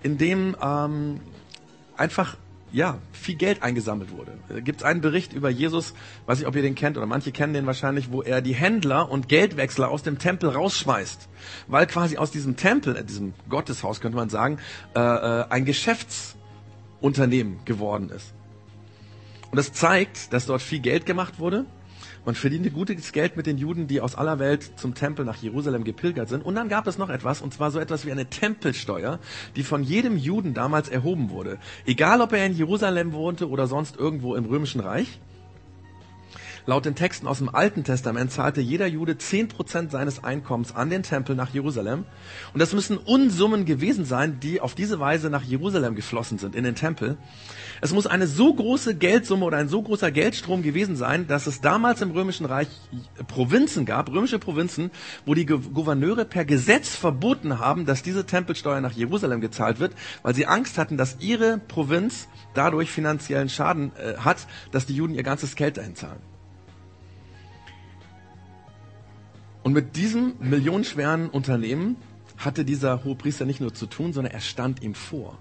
in 0.07 0.17
dem 0.17 0.55
ähm, 0.61 1.19
einfach 1.97 2.37
ja, 2.71 2.97
viel 3.11 3.35
Geld 3.35 3.61
eingesammelt 3.61 4.11
wurde. 4.11 4.31
Da 4.47 4.61
gibt 4.61 4.79
es 4.79 4.85
einen 4.85 5.01
Bericht 5.01 5.33
über 5.33 5.49
Jesus, 5.49 5.93
weiß 6.27 6.39
ich, 6.39 6.47
ob 6.47 6.55
ihr 6.55 6.61
den 6.61 6.75
kennt, 6.75 6.95
oder 6.97 7.05
manche 7.05 7.33
kennen 7.33 7.53
den 7.53 7.65
wahrscheinlich, 7.65 8.09
wo 8.09 8.21
er 8.21 8.41
die 8.41 8.55
Händler 8.55 9.11
und 9.11 9.27
Geldwechsler 9.27 9.89
aus 9.89 10.03
dem 10.03 10.17
Tempel 10.17 10.49
rausschmeißt. 10.49 11.27
Weil 11.67 11.87
quasi 11.87 12.17
aus 12.17 12.31
diesem 12.31 12.55
Tempel, 12.55 12.95
äh, 12.95 13.03
diesem 13.03 13.33
Gotteshaus 13.49 13.99
könnte 13.99 14.15
man 14.15 14.29
sagen, 14.29 14.59
äh, 14.95 14.99
äh, 14.99 15.45
ein 15.49 15.65
Geschäftsunternehmen 15.65 17.59
geworden 17.65 18.09
ist. 18.09 18.33
Und 19.51 19.57
das 19.57 19.73
zeigt, 19.73 20.31
dass 20.31 20.45
dort 20.45 20.61
viel 20.61 20.79
Geld 20.79 21.05
gemacht 21.05 21.39
wurde 21.39 21.65
man 22.27 22.35
verdiente 22.35 22.71
gutes 22.71 23.13
Geld 23.13 23.37
mit 23.37 23.47
den 23.47 23.57
Juden, 23.57 23.87
die 23.87 24.01
aus 24.01 24.15
aller 24.15 24.37
Welt 24.37 24.71
zum 24.75 24.93
Tempel 24.93 25.23
nach 25.23 25.37
Jerusalem 25.37 25.85
gepilgert 25.85 26.27
sind. 26.27 26.45
Und 26.45 26.55
dann 26.55 26.67
gab 26.67 26.85
es 26.85 26.97
noch 26.97 27.09
etwas, 27.09 27.41
und 27.41 27.53
zwar 27.53 27.71
so 27.71 27.79
etwas 27.79 28.05
wie 28.05 28.11
eine 28.11 28.25
Tempelsteuer, 28.25 29.19
die 29.55 29.63
von 29.63 29.81
jedem 29.81 30.17
Juden 30.17 30.53
damals 30.53 30.89
erhoben 30.89 31.29
wurde. 31.29 31.57
Egal, 31.85 32.19
ob 32.19 32.33
er 32.33 32.45
in 32.45 32.53
Jerusalem 32.53 33.13
wohnte 33.13 33.47
oder 33.47 33.65
sonst 33.65 33.95
irgendwo 33.95 34.35
im 34.35 34.43
Römischen 34.43 34.81
Reich. 34.81 35.19
Laut 36.69 36.83
den 36.83 36.95
Texten 36.95 37.27
aus 37.27 37.37
dem 37.37 37.47
Alten 37.47 37.85
Testament 37.85 38.29
zahlte 38.29 38.59
jeder 38.59 38.87
Jude 38.87 39.13
10% 39.13 39.89
seines 39.89 40.25
Einkommens 40.25 40.75
an 40.75 40.89
den 40.89 41.01
Tempel 41.01 41.33
nach 41.33 41.53
Jerusalem. 41.53 42.03
Und 42.51 42.61
das 42.61 42.73
müssen 42.73 42.97
Unsummen 42.97 43.63
gewesen 43.63 44.03
sein, 44.03 44.41
die 44.41 44.59
auf 44.59 44.75
diese 44.75 44.99
Weise 44.99 45.29
nach 45.29 45.43
Jerusalem 45.43 45.95
geflossen 45.95 46.39
sind, 46.39 46.55
in 46.55 46.65
den 46.65 46.75
Tempel. 46.75 47.15
Es 47.79 47.93
muss 47.93 48.05
eine 48.05 48.27
so 48.27 48.53
große 48.53 48.95
Geldsumme 48.95 49.45
oder 49.45 49.55
ein 49.55 49.69
so 49.69 49.81
großer 49.81 50.11
Geldstrom 50.11 50.61
gewesen 50.61 50.97
sein, 50.97 51.25
dass 51.25 51.47
es 51.47 51.61
damals 51.61 52.01
im 52.01 52.11
Römischen 52.11 52.45
Reich 52.45 52.67
Provinzen 53.29 53.85
gab, 53.85 54.09
römische 54.09 54.37
Provinzen, 54.37 54.91
wo 55.25 55.35
die 55.35 55.45
Gouverneure 55.45 56.25
per 56.25 56.43
Gesetz 56.43 56.97
verboten 56.97 57.59
haben, 57.59 57.85
dass 57.85 58.03
diese 58.03 58.25
Tempelsteuer 58.25 58.81
nach 58.81 58.91
Jerusalem 58.91 59.39
gezahlt 59.39 59.79
wird, 59.79 59.93
weil 60.21 60.35
sie 60.35 60.47
Angst 60.47 60.77
hatten, 60.77 60.97
dass 60.97 61.15
ihre 61.21 61.59
Provinz 61.59 62.27
dadurch 62.53 62.91
finanziellen 62.91 63.47
Schaden 63.47 63.93
äh, 63.95 64.17
hat, 64.17 64.47
dass 64.73 64.85
die 64.85 64.97
Juden 64.97 65.15
ihr 65.15 65.23
ganzes 65.23 65.55
Geld 65.55 65.77
dahin 65.77 65.95
zahlen. 65.95 66.36
Und 69.67 69.73
mit 69.73 69.97
diesem 69.97 70.35
millionenschweren 70.39 71.27
Unternehmen 71.29 71.97
hatte 72.37 72.63
dieser 72.63 73.03
Hohepriester 73.03 73.43
nicht 73.43 73.59
nur 73.59 73.73
zu 73.73 73.85
tun, 73.85 74.13
sondern 74.13 74.31
er 74.31 74.39
stand 74.39 74.81
ihm 74.81 74.95
vor. 74.95 75.37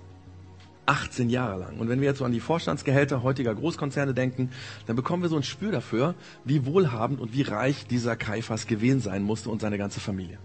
18 0.86 1.30
Jahre 1.30 1.60
lang. 1.60 1.78
Und 1.78 1.88
wenn 1.88 2.00
wir 2.00 2.08
jetzt 2.08 2.18
so 2.18 2.24
an 2.24 2.32
die 2.32 2.40
Vorstandsgehälter 2.40 3.22
heutiger 3.22 3.54
Großkonzerne 3.54 4.14
denken, 4.14 4.50
dann 4.88 4.96
bekommen 4.96 5.22
wir 5.22 5.28
so 5.28 5.36
ein 5.36 5.44
Spür 5.44 5.70
dafür, 5.70 6.16
wie 6.44 6.66
wohlhabend 6.66 7.20
und 7.20 7.34
wie 7.34 7.42
reich 7.42 7.86
dieser 7.86 8.16
Kaiphas 8.16 8.66
gewesen 8.66 9.00
sein 9.00 9.22
musste 9.22 9.48
und 9.48 9.60
seine 9.60 9.78
ganze 9.78 10.00
Familie. 10.00 10.38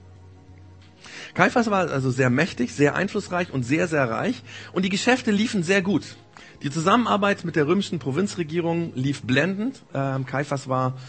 Kaiphas 1.33 1.71
war 1.71 1.89
also 1.89 2.11
sehr 2.11 2.29
mächtig, 2.29 2.75
sehr 2.75 2.93
einflussreich 2.93 3.51
und 3.51 3.63
sehr, 3.63 3.87
sehr 3.87 4.07
reich 4.07 4.43
und 4.73 4.85
die 4.85 4.89
Geschäfte 4.89 5.31
liefen 5.31 5.63
sehr 5.63 5.81
gut. 5.81 6.17
Die 6.61 6.69
Zusammenarbeit 6.69 7.45
mit 7.45 7.55
der 7.55 7.65
römischen 7.65 7.97
Provinzregierung 7.97 8.93
lief 8.93 9.23
blendend. 9.23 9.81
Ähm, 9.95 10.27
Kaiphas 10.27 10.69
war 10.69 10.99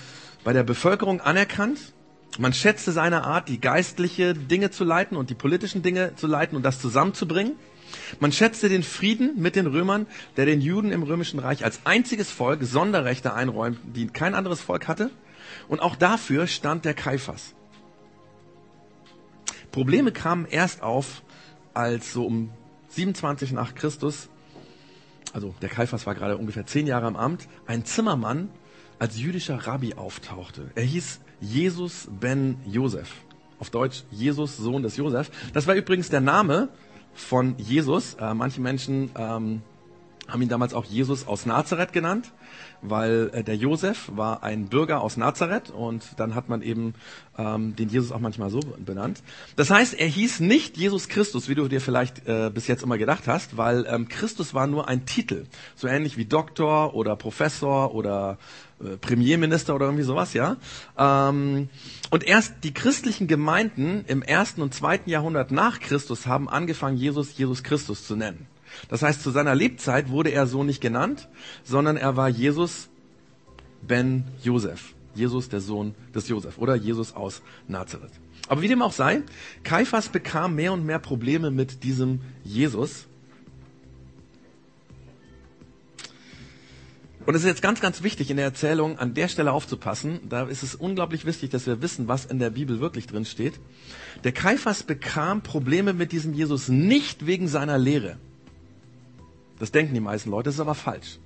bei 0.43 0.55
der 0.55 0.63
Bevölkerung 0.63 1.21
anerkannt. 1.21 1.93
Man 2.39 2.53
schätzte 2.55 2.93
seine 2.93 3.25
Art, 3.25 3.49
die 3.49 3.61
geistliche 3.61 4.33
Dinge 4.35 4.71
zu 4.71 4.85
leiten 4.85 5.17
und 5.17 5.29
die 5.29 5.35
politischen 5.35 5.83
Dinge 5.83 6.15
zu 6.17 6.27
leiten 6.27 6.57
und 6.57 6.63
das 6.63 6.81
zusammenzubringen. 6.81 7.57
Man 8.21 8.33
schätzte 8.33 8.71
den 8.71 8.83
Frieden 8.83 9.41
mit 9.41 9.55
den 9.55 9.67
Römern, 9.67 10.07
der 10.37 10.47
den 10.47 10.63
Juden 10.63 10.93
im 10.93 11.03
römischen 11.03 11.39
Reich 11.39 11.65
als 11.65 11.81
einziges 11.85 12.31
Volk 12.31 12.63
Sonderrechte 12.63 13.35
einräumt, 13.35 13.79
die 13.85 14.07
kein 14.07 14.35
anderes 14.35 14.63
Volk 14.63 14.89
hatte. 14.89 15.11
Und 15.69 15.81
auch 15.81 15.95
dafür 15.95 16.47
stand 16.47 16.87
der 16.87 16.95
Kaiphas. 16.95 17.55
Probleme 19.71 20.11
kamen 20.11 20.47
erst 20.47 20.83
auf, 20.83 21.23
als 21.75 22.13
so 22.13 22.27
um 22.27 22.51
27 22.89 23.53
nach 23.53 23.75
Christus, 23.75 24.29
also 25.33 25.55
der 25.63 25.71
Kaiphas 25.71 26.07
war 26.07 26.15
gerade 26.15 26.37
ungefähr 26.37 26.67
zehn 26.67 26.87
Jahre 26.87 27.09
im 27.09 27.17
Amt, 27.17 27.49
ein 27.67 27.85
Zimmermann 27.85 28.51
als 29.03 29.19
jüdischer 29.19 29.67
Rabbi 29.67 29.95
auftauchte. 29.95 30.71
Er 30.77 30.85
hieß 30.85 31.19
Jesus 31.41 32.07
ben 32.21 32.59
Josef. 32.65 33.11
Auf 33.59 33.69
Deutsch 33.69 34.05
Jesus, 34.13 34.57
Sohn 34.57 34.85
des 34.85 34.97
Josef. 34.97 35.29
Das 35.53 35.67
war 35.67 35.75
übrigens 35.75 36.09
der 36.09 36.21
Name 36.21 36.69
von 37.13 37.57
Jesus. 37.59 38.15
Äh, 38.15 38.33
manche 38.35 38.61
Menschen 38.61 39.11
ähm, 39.17 39.63
haben 40.29 40.41
ihn 40.41 40.49
damals 40.49 40.73
auch 40.73 40.85
Jesus 40.85 41.27
aus 41.27 41.47
Nazareth 41.47 41.93
genannt, 41.93 42.33
weil 42.81 43.31
äh, 43.33 43.43
der 43.43 43.57
Josef 43.57 44.11
war 44.15 44.45
ein 44.45 44.67
Bürger 44.67 45.01
aus 45.01 45.17
Nazareth 45.17 45.71
und 45.71 46.05
dann 46.17 46.37
hat 46.37 46.49
man 46.49 46.63
eben 46.63 46.95
ähm, 47.37 47.75
den 47.75 47.89
Jesus 47.89 48.13
auch 48.13 48.21
manchmal 48.21 48.51
so 48.51 48.61
benannt. 48.61 49.21
Das 49.57 49.71
heißt, 49.71 49.95
er 49.95 50.07
hieß 50.07 50.41
nicht 50.41 50.77
Jesus 50.77 51.09
Christus, 51.09 51.49
wie 51.49 51.57
du 51.57 51.67
dir 51.67 51.81
vielleicht 51.81 52.27
äh, 52.29 52.51
bis 52.55 52.69
jetzt 52.69 52.83
immer 52.85 52.99
gedacht 52.99 53.27
hast, 53.27 53.57
weil 53.57 53.85
ähm, 53.89 54.09
Christus 54.09 54.55
war 54.55 54.69
nur 54.69 54.89
ein 54.89 55.07
Titel, 55.07 55.47
so 55.75 55.89
ähnlich 55.89 56.17
wie 56.17 56.25
Doktor 56.25 56.95
oder 56.95 57.17
Professor 57.17 57.95
oder 57.95 58.39
Premierminister 59.01 59.75
oder 59.75 59.87
irgendwie 59.87 60.05
sowas, 60.05 60.35
ja. 60.35 60.57
Ähm, 60.97 61.69
und 62.11 62.25
erst 62.25 62.55
die 62.65 62.75
christlichen 62.75 63.27
Gemeinden 63.27 64.05
im 64.07 64.23
ersten 64.23 64.63
und 64.63 64.75
zweiten 64.75 65.11
Jahrhundert 65.11 65.51
nach 65.51 65.81
Christus 65.81 66.27
haben 66.27 66.49
angefangen, 66.49 66.97
Jesus 66.97 67.37
Jesus 67.37 67.63
Christus 67.63 68.07
zu 68.07 68.17
nennen. 68.17 68.47
Das 68.89 69.03
heißt, 69.03 69.23
zu 69.23 69.31
seiner 69.31 69.55
Lebzeit 69.55 70.09
wurde 70.09 70.31
er 70.31 70.47
so 70.47 70.65
nicht 70.65 70.81
genannt, 70.81 71.29
sondern 71.63 71.97
er 71.97 72.17
war 72.17 72.29
Jesus 72.29 72.89
ben 73.83 74.25
Josef. 74.43 74.95
Jesus, 75.15 75.49
der 75.49 75.61
Sohn 75.61 75.95
des 76.15 76.29
Josef 76.29 76.59
oder 76.59 76.75
Jesus 76.75 77.15
aus 77.15 77.43
Nazareth. 77.69 78.13
Aber 78.49 78.63
wie 78.63 78.69
dem 78.69 78.83
auch 78.83 78.93
sei, 78.93 79.23
Kaiphas 79.63 80.09
bekam 80.09 80.55
mehr 80.55 80.73
und 80.73 80.85
mehr 80.85 80.99
Probleme 80.99 81.51
mit 81.51 81.85
diesem 81.85 82.21
Jesus. 82.45 83.07
Und 87.25 87.37
es 87.37 87.43
ist 87.43 87.49
jetzt 87.49 87.63
ganz, 87.63 87.81
ganz 87.81 88.03
wichtig 88.03 88.31
in 88.31 88.37
der 88.37 88.47
Erzählung 88.47 88.99
an 88.99 89.15
der 89.15 89.29
Stelle 89.29 89.53
aufzupassen. 89.53 90.21
Da 90.29 90.45
ist 90.45 90.65
es 90.65 90.75
unglaublich 90.75 91.25
wichtig, 91.25 91.51
dass 91.51 91.67
wir 91.67 91.81
wissen, 91.81 92.09
was 92.09 92.25
in 92.25 92.41
der 92.41 92.51
Bibel 92.51 92.81
wirklich 92.81 93.07
drin 93.07 93.25
steht. 93.25 93.55
Der 94.25 94.33
Kaiphas 94.33 94.83
bekam 94.83 95.43
Probleme 95.43 95.93
mit 95.93 96.11
diesem 96.11 96.35
Jesus 96.35 96.69
nicht 96.69 97.27
wegen 97.27 97.47
seiner 97.47 97.79
Lehre. 97.79 98.17
Das 99.61 99.71
denken 99.71 99.95
die 99.95 100.01
meisten 100.01 100.31
Leute, 100.31 100.47
das 100.47 100.55
ist 100.55 100.61
aber 100.61 100.75
falsch. 100.75 101.21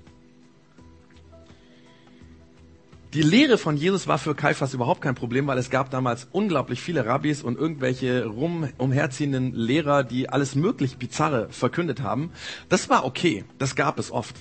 Die 3.15 3.23
Lehre 3.23 3.57
von 3.57 3.79
Jesus 3.79 4.07
war 4.07 4.19
für 4.19 4.35
Kaiphas 4.35 4.75
überhaupt 4.75 5.01
kein 5.01 5.15
Problem, 5.15 5.47
weil 5.47 5.57
es 5.57 5.71
gab 5.71 5.91
damals 5.91 6.29
unglaublich 6.33 6.83
viele 6.83 7.07
Rabbis 7.07 7.43
und 7.43 7.57
irgendwelche 7.57 8.27
rum, 8.27 8.69
umherziehenden 8.77 9.55
Lehrer, 9.55 10.05
die 10.05 10.29
alles 10.29 10.55
möglich 10.55 10.99
Bizarre 10.99 11.49
verkündet 11.49 12.03
haben. 12.03 12.33
Das 12.69 12.91
war 12.91 13.07
okay, 13.07 13.47
das 13.57 13.75
gab 13.75 13.99
es 13.99 14.11
oft. 14.11 14.37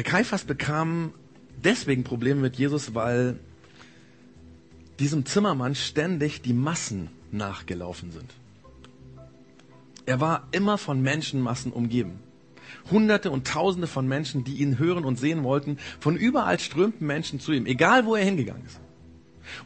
Der 0.00 0.10
Kaiphas 0.10 0.44
bekam 0.44 1.12
deswegen 1.62 2.04
Probleme 2.04 2.40
mit 2.40 2.56
Jesus, 2.56 2.94
weil 2.94 3.38
diesem 4.98 5.26
Zimmermann 5.26 5.74
ständig 5.74 6.40
die 6.40 6.54
Massen 6.54 7.10
nachgelaufen 7.32 8.10
sind. 8.10 8.32
Er 10.06 10.18
war 10.18 10.48
immer 10.52 10.78
von 10.78 11.02
Menschenmassen 11.02 11.70
umgeben. 11.70 12.18
Hunderte 12.90 13.30
und 13.30 13.46
Tausende 13.46 13.86
von 13.86 14.08
Menschen, 14.08 14.42
die 14.42 14.54
ihn 14.54 14.78
hören 14.78 15.04
und 15.04 15.18
sehen 15.18 15.44
wollten. 15.44 15.76
Von 16.00 16.16
überall 16.16 16.58
strömten 16.58 17.06
Menschen 17.06 17.38
zu 17.38 17.52
ihm, 17.52 17.66
egal 17.66 18.06
wo 18.06 18.16
er 18.16 18.24
hingegangen 18.24 18.64
ist. 18.64 18.80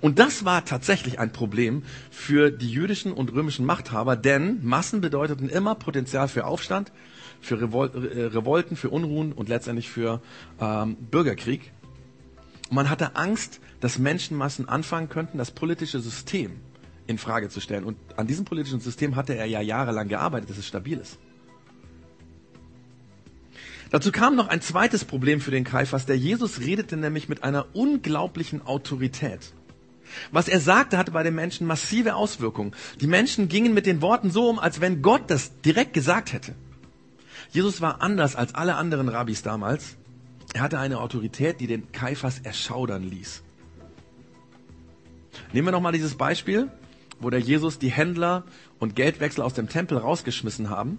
Und 0.00 0.18
das 0.18 0.44
war 0.44 0.64
tatsächlich 0.64 1.20
ein 1.20 1.30
Problem 1.30 1.84
für 2.10 2.50
die 2.50 2.72
jüdischen 2.72 3.12
und 3.12 3.32
römischen 3.32 3.66
Machthaber, 3.66 4.16
denn 4.16 4.64
Massen 4.64 5.00
bedeuteten 5.00 5.48
immer 5.48 5.76
Potenzial 5.76 6.26
für 6.26 6.44
Aufstand, 6.44 6.90
für 7.44 7.60
Revol 7.60 7.90
äh, 7.94 8.24
Revolten, 8.26 8.76
für 8.76 8.90
Unruhen 8.90 9.32
und 9.32 9.48
letztendlich 9.48 9.90
für 9.90 10.20
ähm, 10.60 10.96
Bürgerkrieg. 10.96 11.72
Man 12.70 12.90
hatte 12.90 13.16
Angst, 13.16 13.60
dass 13.80 13.98
Menschenmassen 13.98 14.68
anfangen 14.68 15.08
könnten, 15.08 15.38
das 15.38 15.50
politische 15.50 16.00
System 16.00 16.52
in 17.06 17.18
Frage 17.18 17.50
zu 17.50 17.60
stellen. 17.60 17.84
Und 17.84 17.96
an 18.16 18.26
diesem 18.26 18.44
politischen 18.44 18.80
System 18.80 19.16
hatte 19.16 19.36
er 19.36 19.46
ja 19.46 19.60
jahrelang 19.60 20.08
gearbeitet, 20.08 20.50
dass 20.50 20.58
es 20.58 20.66
stabil 20.66 20.98
ist. 20.98 21.18
Dazu 23.90 24.10
kam 24.10 24.34
noch 24.34 24.48
ein 24.48 24.60
zweites 24.60 25.04
Problem 25.04 25.40
für 25.40 25.50
den 25.50 25.64
Kaiphas. 25.64 26.06
Der 26.06 26.16
Jesus 26.16 26.60
redete 26.60 26.96
nämlich 26.96 27.28
mit 27.28 27.44
einer 27.44 27.66
unglaublichen 27.74 28.66
Autorität. 28.66 29.52
Was 30.32 30.48
er 30.48 30.60
sagte, 30.60 30.98
hatte 30.98 31.12
bei 31.12 31.22
den 31.22 31.34
Menschen 31.34 31.66
massive 31.66 32.14
Auswirkungen. 32.14 32.74
Die 33.00 33.06
Menschen 33.06 33.48
gingen 33.48 33.74
mit 33.74 33.86
den 33.86 34.02
Worten 34.02 34.30
so 34.30 34.48
um, 34.48 34.58
als 34.58 34.80
wenn 34.80 35.02
Gott 35.02 35.30
das 35.30 35.60
direkt 35.60 35.92
gesagt 35.92 36.32
hätte. 36.32 36.54
Jesus 37.50 37.80
war 37.80 38.02
anders 38.02 38.36
als 38.36 38.54
alle 38.54 38.76
anderen 38.76 39.08
Rabbis 39.08 39.42
damals. 39.42 39.96
Er 40.52 40.62
hatte 40.62 40.78
eine 40.78 41.00
Autorität, 41.00 41.60
die 41.60 41.66
den 41.66 41.92
Kaiphas 41.92 42.38
erschaudern 42.40 43.02
ließ. 43.02 43.42
Nehmen 45.52 45.66
wir 45.66 45.72
nochmal 45.72 45.92
dieses 45.92 46.14
Beispiel 46.14 46.70
wo 47.20 47.30
der 47.30 47.40
Jesus 47.40 47.78
die 47.78 47.90
Händler 47.90 48.44
und 48.78 48.96
Geldwechsel 48.96 49.42
aus 49.42 49.54
dem 49.54 49.68
Tempel 49.68 49.98
rausgeschmissen 49.98 50.70
haben. 50.70 50.98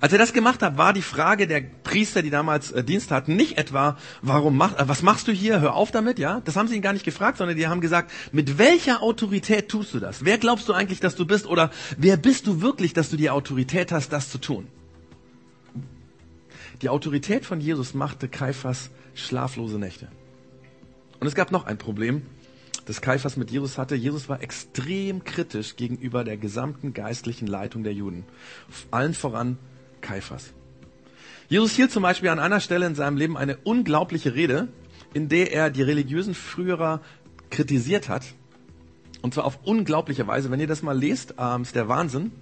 Als 0.00 0.12
er 0.12 0.18
das 0.18 0.32
gemacht 0.32 0.60
hat, 0.60 0.76
war 0.76 0.92
die 0.92 1.02
Frage 1.02 1.46
der 1.46 1.60
Priester, 1.60 2.20
die 2.20 2.30
damals 2.30 2.72
äh, 2.72 2.82
Dienst 2.82 3.12
hatten, 3.12 3.36
nicht 3.36 3.58
etwa, 3.58 3.96
warum 4.20 4.56
mach, 4.56 4.76
äh, 4.76 4.88
was 4.88 5.02
machst 5.02 5.28
du 5.28 5.32
hier? 5.32 5.60
Hör 5.60 5.74
auf 5.74 5.92
damit, 5.92 6.18
ja? 6.18 6.42
Das 6.44 6.56
haben 6.56 6.66
sie 6.66 6.74
ihn 6.74 6.82
gar 6.82 6.92
nicht 6.92 7.04
gefragt, 7.04 7.38
sondern 7.38 7.56
die 7.56 7.68
haben 7.68 7.80
gesagt, 7.80 8.10
mit 8.32 8.58
welcher 8.58 9.02
Autorität 9.02 9.68
tust 9.68 9.94
du 9.94 10.00
das? 10.00 10.24
Wer 10.24 10.38
glaubst 10.38 10.68
du 10.68 10.72
eigentlich, 10.72 10.98
dass 10.98 11.14
du 11.14 11.26
bist? 11.26 11.46
Oder 11.46 11.70
wer 11.96 12.16
bist 12.16 12.48
du 12.48 12.60
wirklich, 12.60 12.92
dass 12.92 13.08
du 13.08 13.16
die 13.16 13.30
Autorität 13.30 13.92
hast, 13.92 14.12
das 14.12 14.30
zu 14.30 14.38
tun? 14.38 14.66
Die 16.82 16.88
Autorität 16.88 17.46
von 17.46 17.60
Jesus 17.60 17.94
machte 17.94 18.28
Kaiphas 18.28 18.90
schlaflose 19.14 19.78
Nächte. 19.78 20.08
Und 21.20 21.26
es 21.28 21.34
gab 21.34 21.52
noch 21.52 21.64
ein 21.64 21.78
Problem 21.78 22.22
das 22.84 23.00
Kaiphas 23.00 23.36
mit 23.36 23.50
Jesus 23.52 23.78
hatte. 23.78 23.94
Jesus 23.94 24.28
war 24.28 24.42
extrem 24.42 25.22
kritisch 25.22 25.76
gegenüber 25.76 26.24
der 26.24 26.36
gesamten 26.36 26.92
geistlichen 26.92 27.46
Leitung 27.46 27.84
der 27.84 27.92
Juden. 27.92 28.24
Allen 28.90 29.14
voran 29.14 29.58
Kaiphas. 30.00 30.52
Jesus 31.48 31.72
hielt 31.72 31.92
zum 31.92 32.02
Beispiel 32.02 32.30
an 32.30 32.40
einer 32.40 32.60
Stelle 32.60 32.86
in 32.86 32.94
seinem 32.94 33.16
Leben 33.16 33.36
eine 33.36 33.56
unglaubliche 33.58 34.34
Rede, 34.34 34.68
in 35.14 35.28
der 35.28 35.52
er 35.52 35.70
die 35.70 35.82
religiösen 35.82 36.34
Früherer 36.34 37.00
kritisiert 37.50 38.08
hat. 38.08 38.24
Und 39.20 39.34
zwar 39.34 39.44
auf 39.44 39.60
unglaubliche 39.62 40.26
Weise. 40.26 40.50
Wenn 40.50 40.58
ihr 40.58 40.66
das 40.66 40.82
mal 40.82 40.98
lest, 40.98 41.34
ähm, 41.38 41.62
ist 41.62 41.76
der 41.76 41.86
Wahnsinn. 41.86 42.32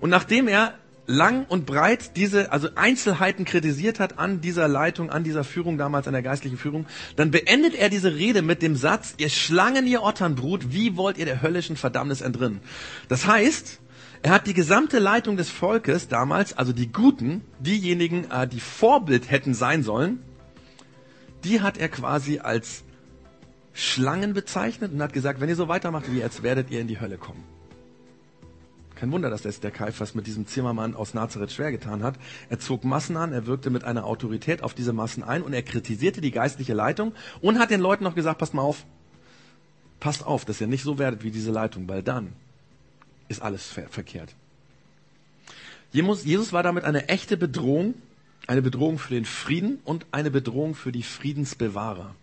Und 0.00 0.10
nachdem 0.10 0.48
er 0.48 0.74
lang 1.10 1.44
und 1.46 1.66
breit 1.66 2.16
diese, 2.16 2.52
also 2.52 2.68
Einzelheiten 2.76 3.44
kritisiert 3.44 4.00
hat 4.00 4.18
an 4.18 4.40
dieser 4.40 4.68
Leitung, 4.68 5.10
an 5.10 5.24
dieser 5.24 5.44
Führung 5.44 5.76
damals, 5.76 6.06
an 6.06 6.12
der 6.12 6.22
geistlichen 6.22 6.56
Führung, 6.56 6.86
dann 7.16 7.30
beendet 7.30 7.74
er 7.74 7.90
diese 7.90 8.14
Rede 8.14 8.42
mit 8.42 8.62
dem 8.62 8.76
Satz, 8.76 9.14
ihr 9.18 9.28
Schlangen, 9.28 9.86
ihr 9.86 10.02
Otternbrut, 10.02 10.72
wie 10.72 10.96
wollt 10.96 11.18
ihr 11.18 11.24
der 11.24 11.42
höllischen 11.42 11.76
Verdammnis 11.76 12.20
entrinnen? 12.20 12.60
Das 13.08 13.26
heißt, 13.26 13.80
er 14.22 14.32
hat 14.32 14.46
die 14.46 14.54
gesamte 14.54 14.98
Leitung 14.98 15.36
des 15.36 15.50
Volkes 15.50 16.08
damals, 16.08 16.56
also 16.56 16.72
die 16.72 16.92
Guten, 16.92 17.42
diejenigen, 17.58 18.30
äh, 18.30 18.46
die 18.46 18.60
Vorbild 18.60 19.30
hätten 19.30 19.54
sein 19.54 19.82
sollen, 19.82 20.22
die 21.44 21.60
hat 21.60 21.78
er 21.78 21.88
quasi 21.88 22.38
als 22.38 22.84
Schlangen 23.72 24.34
bezeichnet 24.34 24.92
und 24.92 25.02
hat 25.02 25.12
gesagt, 25.12 25.40
wenn 25.40 25.48
ihr 25.48 25.56
so 25.56 25.68
weitermacht 25.68 26.12
wie 26.12 26.18
jetzt, 26.18 26.42
werdet 26.42 26.70
ihr 26.70 26.80
in 26.80 26.86
die 26.86 27.00
Hölle 27.00 27.18
kommen. 27.18 27.42
Kein 29.00 29.12
Wunder, 29.12 29.30
dass 29.30 29.40
das 29.40 29.60
der 29.60 29.70
Kaiphas 29.70 30.14
mit 30.14 30.26
diesem 30.26 30.46
Zimmermann 30.46 30.94
aus 30.94 31.14
Nazareth 31.14 31.52
schwer 31.52 31.70
getan 31.70 32.02
hat. 32.02 32.16
Er 32.50 32.58
zog 32.58 32.84
Massen 32.84 33.16
an, 33.16 33.32
er 33.32 33.46
wirkte 33.46 33.70
mit 33.70 33.82
einer 33.82 34.04
Autorität 34.04 34.62
auf 34.62 34.74
diese 34.74 34.92
Massen 34.92 35.22
ein 35.22 35.40
und 35.40 35.54
er 35.54 35.62
kritisierte 35.62 36.20
die 36.20 36.30
geistliche 36.30 36.74
Leitung 36.74 37.14
und 37.40 37.58
hat 37.58 37.70
den 37.70 37.80
Leuten 37.80 38.04
noch 38.04 38.14
gesagt, 38.14 38.38
passt 38.38 38.52
mal 38.52 38.60
auf, 38.60 38.84
passt 40.00 40.26
auf, 40.26 40.44
dass 40.44 40.60
ihr 40.60 40.66
nicht 40.66 40.82
so 40.82 40.98
werdet 40.98 41.24
wie 41.24 41.30
diese 41.30 41.50
Leitung, 41.50 41.88
weil 41.88 42.02
dann 42.02 42.34
ist 43.28 43.40
alles 43.40 43.64
ver 43.68 43.88
verkehrt. 43.88 44.34
Jesus 45.92 46.52
war 46.52 46.62
damit 46.62 46.84
eine 46.84 47.08
echte 47.08 47.38
Bedrohung, 47.38 47.94
eine 48.46 48.60
Bedrohung 48.60 48.98
für 48.98 49.14
den 49.14 49.24
Frieden 49.24 49.78
und 49.86 50.04
eine 50.12 50.30
Bedrohung 50.30 50.74
für 50.74 50.92
die 50.92 51.04
Friedensbewahrer. 51.04 52.14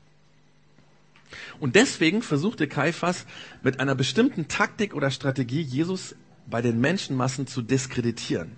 Und 1.59 1.75
deswegen 1.75 2.21
versuchte 2.21 2.67
Kaiphas 2.67 3.25
mit 3.63 3.79
einer 3.79 3.95
bestimmten 3.95 4.47
Taktik 4.47 4.93
oder 4.93 5.09
Strategie 5.09 5.61
Jesus 5.61 6.15
bei 6.49 6.61
den 6.61 6.79
Menschenmassen 6.79 7.47
zu 7.47 7.61
diskreditieren. 7.61 8.53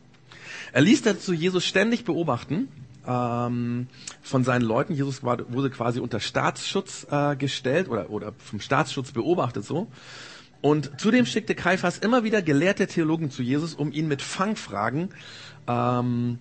Er 0.71 0.82
ließ 0.82 1.02
dazu 1.02 1.34
Jesus 1.34 1.65
ständig 1.65 2.06
beobachten 2.06 2.67
ähm, 3.08 3.88
von 4.21 4.43
seinen 4.43 4.62
Leuten. 4.62 4.93
Jesus 4.93 5.23
wurde 5.23 5.69
quasi 5.69 5.99
unter 5.99 6.19
Staatsschutz 6.19 7.08
äh, 7.10 7.36
gestellt 7.36 7.89
oder, 7.89 8.10
oder 8.10 8.34
vom 8.38 8.60
Staatsschutz 8.60 9.12
beobachtet 9.12 9.65
so. 9.65 9.88
Und 10.62 10.99
zudem 10.99 11.25
schickte 11.25 11.56
Kaiphas 11.56 11.99
immer 11.99 12.23
wieder 12.23 12.41
gelehrte 12.41 12.88
Theologen 12.88 13.32
zu 13.32 13.41
Jesus, 13.41 13.73
um 13.73 13.91
ihn 13.91 14.08
mit 14.08 14.21
Fangfragen 14.21 15.10
ähm, 15.67 16.39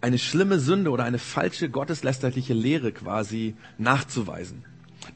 eine 0.00 0.18
schlimme 0.18 0.58
Sünde 0.58 0.90
oder 0.90 1.04
eine 1.04 1.18
falsche 1.18 1.68
gotteslästerliche 1.68 2.54
Lehre 2.54 2.90
quasi 2.92 3.54
nachzuweisen. 3.78 4.64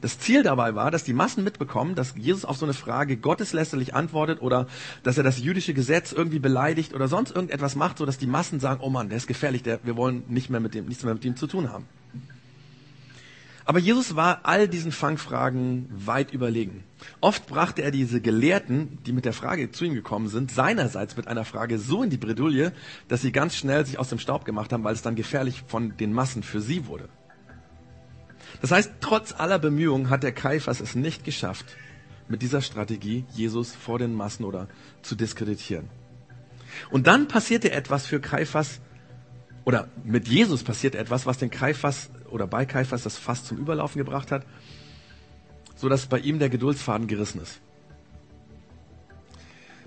Das 0.05 0.19
Ziel 0.19 0.43
dabei 0.43 0.75
war, 0.75 0.91
dass 0.91 1.03
die 1.03 1.13
Massen 1.13 1.43
mitbekommen, 1.43 1.95
dass 1.95 2.13
Jesus 2.15 2.45
auf 2.45 2.57
so 2.57 2.65
eine 2.67 2.75
Frage 2.75 3.17
gotteslästerlich 3.17 3.95
antwortet 3.95 4.39
oder 4.39 4.67
dass 5.01 5.17
er 5.17 5.23
das 5.23 5.39
jüdische 5.39 5.73
Gesetz 5.73 6.11
irgendwie 6.11 6.37
beleidigt 6.37 6.93
oder 6.93 7.07
sonst 7.07 7.31
irgendetwas 7.31 7.75
macht, 7.75 7.97
so 7.97 8.05
dass 8.05 8.19
die 8.19 8.27
Massen 8.27 8.59
sagen, 8.59 8.81
oh 8.83 8.91
Mann, 8.91 9.09
der 9.09 9.17
ist 9.17 9.25
gefährlich, 9.25 9.63
der, 9.63 9.79
wir 9.83 9.97
wollen 9.97 10.21
nicht 10.27 10.51
mehr 10.51 10.59
mit 10.59 10.75
dem, 10.75 10.85
nichts 10.85 11.03
mehr 11.03 11.15
mit 11.15 11.25
ihm 11.25 11.35
zu 11.35 11.47
tun 11.47 11.71
haben. 11.71 11.87
Aber 13.65 13.79
Jesus 13.79 14.15
war 14.15 14.41
all 14.43 14.67
diesen 14.67 14.91
Fangfragen 14.91 15.89
weit 15.89 16.31
überlegen. 16.31 16.83
Oft 17.19 17.47
brachte 17.47 17.81
er 17.81 17.89
diese 17.89 18.21
Gelehrten, 18.21 18.99
die 19.07 19.11
mit 19.11 19.25
der 19.25 19.33
Frage 19.33 19.71
zu 19.71 19.85
ihm 19.85 19.95
gekommen 19.95 20.27
sind, 20.27 20.51
seinerseits 20.51 21.17
mit 21.17 21.27
einer 21.27 21.45
Frage 21.45 21.79
so 21.79 22.03
in 22.03 22.11
die 22.11 22.17
Bredouille, 22.17 22.73
dass 23.07 23.23
sie 23.23 23.31
ganz 23.31 23.55
schnell 23.55 23.87
sich 23.87 23.97
aus 23.97 24.09
dem 24.09 24.19
Staub 24.19 24.45
gemacht 24.45 24.71
haben, 24.71 24.83
weil 24.83 24.93
es 24.93 25.01
dann 25.01 25.15
gefährlich 25.15 25.63
von 25.65 25.97
den 25.97 26.13
Massen 26.13 26.43
für 26.43 26.61
sie 26.61 26.85
wurde. 26.85 27.09
Das 28.61 28.71
heißt, 28.71 28.93
trotz 29.01 29.33
aller 29.33 29.59
Bemühungen 29.59 30.09
hat 30.09 30.23
der 30.23 30.31
Kaiphas 30.31 30.79
es 30.79 30.95
nicht 30.95 31.23
geschafft, 31.23 31.65
mit 32.27 32.41
dieser 32.41 32.61
Strategie 32.61 33.25
Jesus 33.31 33.75
vor 33.75 33.99
den 33.99 34.13
Massen 34.13 34.45
oder 34.45 34.67
zu 35.01 35.15
diskreditieren. 35.15 35.89
Und 36.89 37.07
dann 37.07 37.27
passierte 37.27 37.71
etwas 37.71 38.05
für 38.05 38.19
Kaiphas, 38.19 38.81
oder 39.63 39.87
mit 40.03 40.27
Jesus 40.27 40.63
passierte 40.63 40.97
etwas, 40.97 41.25
was 41.25 41.37
den 41.37 41.49
Kaiphas 41.49 42.09
oder 42.29 42.47
bei 42.47 42.65
Kaiphas 42.65 43.03
das 43.03 43.17
Fass 43.17 43.43
zum 43.45 43.57
Überlaufen 43.57 43.97
gebracht 43.99 44.31
hat, 44.31 44.45
so 45.75 45.89
dass 45.89 46.05
bei 46.07 46.19
ihm 46.19 46.39
der 46.39 46.49
Geduldsfaden 46.49 47.07
gerissen 47.07 47.41
ist. 47.41 47.61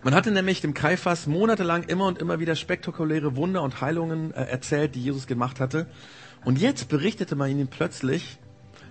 Man 0.03 0.15
hatte 0.15 0.31
nämlich 0.31 0.61
dem 0.61 0.75
Kaiphas 0.75 1.27
monatelang 1.27 1.83
immer 1.83 2.07
und 2.07 2.19
immer 2.19 2.39
wieder 2.39 2.55
spektakuläre 2.55 3.35
Wunder 3.35 3.63
und 3.63 3.81
Heilungen 3.81 4.33
äh, 4.33 4.45
erzählt, 4.45 4.95
die 4.95 5.03
Jesus 5.03 5.27
gemacht 5.27 5.59
hatte. 5.59 5.87
Und 6.45 6.59
jetzt 6.61 6.89
berichtete 6.89 7.35
man 7.35 7.51
ihm 7.51 7.67
plötzlich, 7.67 8.39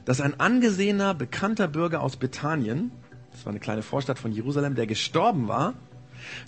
dass 0.07 0.21
ein 0.21 0.39
angesehener, 0.39 1.13
bekannter 1.13 1.67
Bürger 1.67 1.99
aus 1.99 2.15
Bethanien, 2.15 2.91
das 3.33 3.45
war 3.45 3.49
eine 3.49 3.59
kleine 3.59 3.81
Vorstadt 3.81 4.17
von 4.17 4.31
Jerusalem, 4.31 4.73
der 4.73 4.87
gestorben 4.87 5.49
war, 5.49 5.73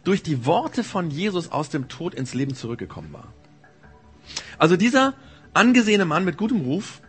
durch 0.05 0.23
die 0.23 0.45
Worte 0.45 0.81
von 0.81 1.11
Jesus 1.11 1.51
aus 1.51 1.67
dem 1.67 1.89
Tod 1.89 2.15
ins 2.15 2.33
Leben 2.33 2.55
zurückgekommen 2.55 3.11
war. 3.11 3.33
Also 4.57 4.77
dieser 4.77 5.13
angesehene 5.53 6.05
Mann 6.05 6.23
mit 6.23 6.37
gutem 6.37 6.61
Ruf, 6.61 7.01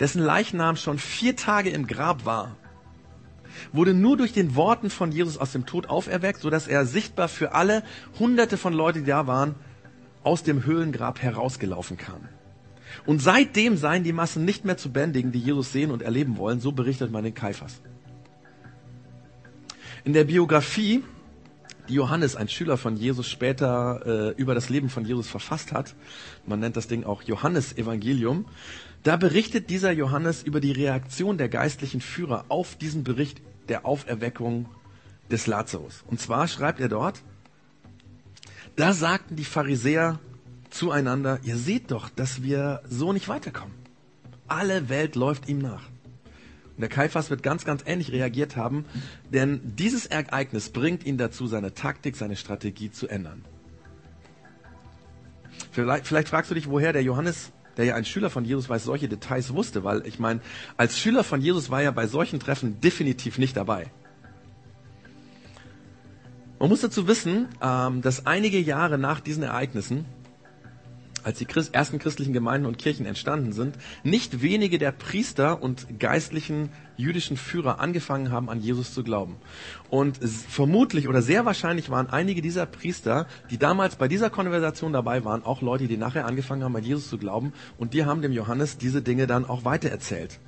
dessen 0.00 0.22
Leichnam 0.22 0.76
schon 0.76 0.98
vier 0.98 1.36
Tage 1.36 1.68
im 1.68 1.86
Grab 1.86 2.24
war, 2.24 2.56
wurde 3.70 3.92
nur 3.92 4.16
durch 4.16 4.32
den 4.32 4.54
Worten 4.54 4.88
von 4.88 5.12
Jesus 5.12 5.36
aus 5.36 5.52
dem 5.52 5.66
Tod 5.66 5.90
auferweckt, 5.90 6.40
sodass 6.40 6.66
er 6.66 6.86
sichtbar 6.86 7.28
für 7.28 7.52
alle 7.52 7.82
Hunderte 8.18 8.56
von 8.56 8.72
Leuten, 8.72 9.00
die 9.00 9.10
da 9.10 9.26
waren, 9.26 9.54
aus 10.22 10.44
dem 10.44 10.64
Höhlengrab 10.64 11.20
herausgelaufen 11.20 11.98
kam. 11.98 12.26
Und 13.10 13.20
seitdem 13.20 13.76
seien 13.76 14.04
die 14.04 14.12
Massen 14.12 14.44
nicht 14.44 14.64
mehr 14.64 14.76
zu 14.76 14.92
bändigen, 14.92 15.32
die 15.32 15.40
Jesus 15.40 15.72
sehen 15.72 15.90
und 15.90 16.00
erleben 16.00 16.36
wollen, 16.36 16.60
so 16.60 16.70
berichtet 16.70 17.10
man 17.10 17.24
den 17.24 17.34
Kaiphas. 17.34 17.80
In 20.04 20.12
der 20.12 20.22
Biografie, 20.22 21.02
die 21.88 21.94
Johannes, 21.94 22.36
ein 22.36 22.48
Schüler 22.48 22.76
von 22.76 22.94
Jesus, 22.94 23.28
später 23.28 24.02
äh, 24.06 24.40
über 24.40 24.54
das 24.54 24.68
Leben 24.68 24.88
von 24.88 25.04
Jesus 25.04 25.26
verfasst 25.26 25.72
hat, 25.72 25.96
man 26.46 26.60
nennt 26.60 26.76
das 26.76 26.86
Ding 26.86 27.02
auch 27.02 27.24
Johannes 27.24 27.76
Evangelium, 27.76 28.44
da 29.02 29.16
berichtet 29.16 29.70
dieser 29.70 29.90
Johannes 29.90 30.44
über 30.44 30.60
die 30.60 30.70
Reaktion 30.70 31.36
der 31.36 31.48
geistlichen 31.48 32.00
Führer 32.00 32.44
auf 32.48 32.76
diesen 32.76 33.02
Bericht 33.02 33.42
der 33.68 33.86
Auferweckung 33.86 34.68
des 35.32 35.48
Lazarus. 35.48 36.04
Und 36.06 36.20
zwar 36.20 36.46
schreibt 36.46 36.78
er 36.78 36.88
dort, 36.88 37.24
da 38.76 38.92
sagten 38.92 39.34
die 39.34 39.44
Pharisäer 39.44 40.20
zueinander, 40.70 41.40
ihr 41.42 41.56
seht 41.56 41.90
doch, 41.90 42.08
dass 42.08 42.42
wir 42.42 42.80
so 42.88 43.12
nicht 43.12 43.28
weiterkommen. 43.28 43.74
Alle 44.48 44.88
Welt 44.88 45.16
läuft 45.16 45.48
ihm 45.48 45.58
nach. 45.58 45.82
Und 46.80 46.80
der 46.80 46.88
Kaiphas 46.88 47.30
wird 47.30 47.42
ganz, 47.42 47.64
ganz 47.64 47.82
ähnlich 47.84 48.10
reagiert 48.10 48.56
haben, 48.56 48.86
denn 49.30 49.60
dieses 49.76 50.06
Ereignis 50.06 50.70
bringt 50.70 51.04
ihn 51.04 51.18
dazu, 51.18 51.46
seine 51.46 51.74
Taktik, 51.74 52.16
seine 52.16 52.36
Strategie 52.36 52.90
zu 52.90 53.06
ändern. 53.06 53.44
Vielleicht, 55.72 56.06
vielleicht 56.06 56.28
fragst 56.28 56.50
du 56.50 56.54
dich, 56.54 56.70
woher 56.70 56.92
der 56.92 57.02
Johannes, 57.02 57.52
der 57.76 57.84
ja 57.84 57.94
ein 57.94 58.04
Schüler 58.04 58.30
von 58.30 58.44
Jesus 58.44 58.68
war, 58.68 58.78
solche 58.78 59.08
Details 59.08 59.52
wusste, 59.52 59.84
weil 59.84 60.06
ich 60.06 60.18
meine, 60.18 60.40
als 60.76 60.98
Schüler 60.98 61.22
von 61.22 61.40
Jesus 61.40 61.70
war 61.70 61.82
er 61.82 61.92
bei 61.92 62.06
solchen 62.06 62.40
Treffen 62.40 62.80
definitiv 62.80 63.38
nicht 63.38 63.56
dabei. 63.56 63.90
Man 66.58 66.68
muss 66.68 66.80
dazu 66.80 67.06
wissen, 67.08 67.48
ähm, 67.62 68.02
dass 68.02 68.26
einige 68.26 68.58
Jahre 68.58 68.98
nach 68.98 69.20
diesen 69.20 69.42
Ereignissen 69.42 70.04
als 71.24 71.38
die 71.38 71.44
Christ, 71.44 71.74
ersten 71.74 71.98
christlichen 71.98 72.32
Gemeinden 72.32 72.66
und 72.66 72.78
Kirchen 72.78 73.06
entstanden 73.06 73.52
sind, 73.52 73.76
nicht 74.02 74.42
wenige 74.42 74.78
der 74.78 74.92
Priester 74.92 75.62
und 75.62 75.98
geistlichen 75.98 76.70
jüdischen 76.96 77.36
Führer 77.36 77.80
angefangen 77.80 78.30
haben, 78.30 78.50
an 78.50 78.60
Jesus 78.60 78.92
zu 78.92 79.02
glauben. 79.02 79.36
Und 79.88 80.18
vermutlich 80.18 81.08
oder 81.08 81.22
sehr 81.22 81.44
wahrscheinlich 81.44 81.90
waren 81.90 82.08
einige 82.08 82.42
dieser 82.42 82.66
Priester, 82.66 83.26
die 83.50 83.58
damals 83.58 83.96
bei 83.96 84.08
dieser 84.08 84.30
Konversation 84.30 84.92
dabei 84.92 85.24
waren, 85.24 85.44
auch 85.44 85.62
Leute, 85.62 85.88
die 85.88 85.96
nachher 85.96 86.26
angefangen 86.26 86.62
haben, 86.62 86.76
an 86.76 86.84
Jesus 86.84 87.08
zu 87.08 87.18
glauben. 87.18 87.52
Und 87.78 87.94
die 87.94 88.04
haben 88.04 88.22
dem 88.22 88.32
Johannes 88.32 88.78
diese 88.78 89.02
Dinge 89.02 89.26
dann 89.26 89.44
auch 89.44 89.64
weitererzählt. 89.64 90.38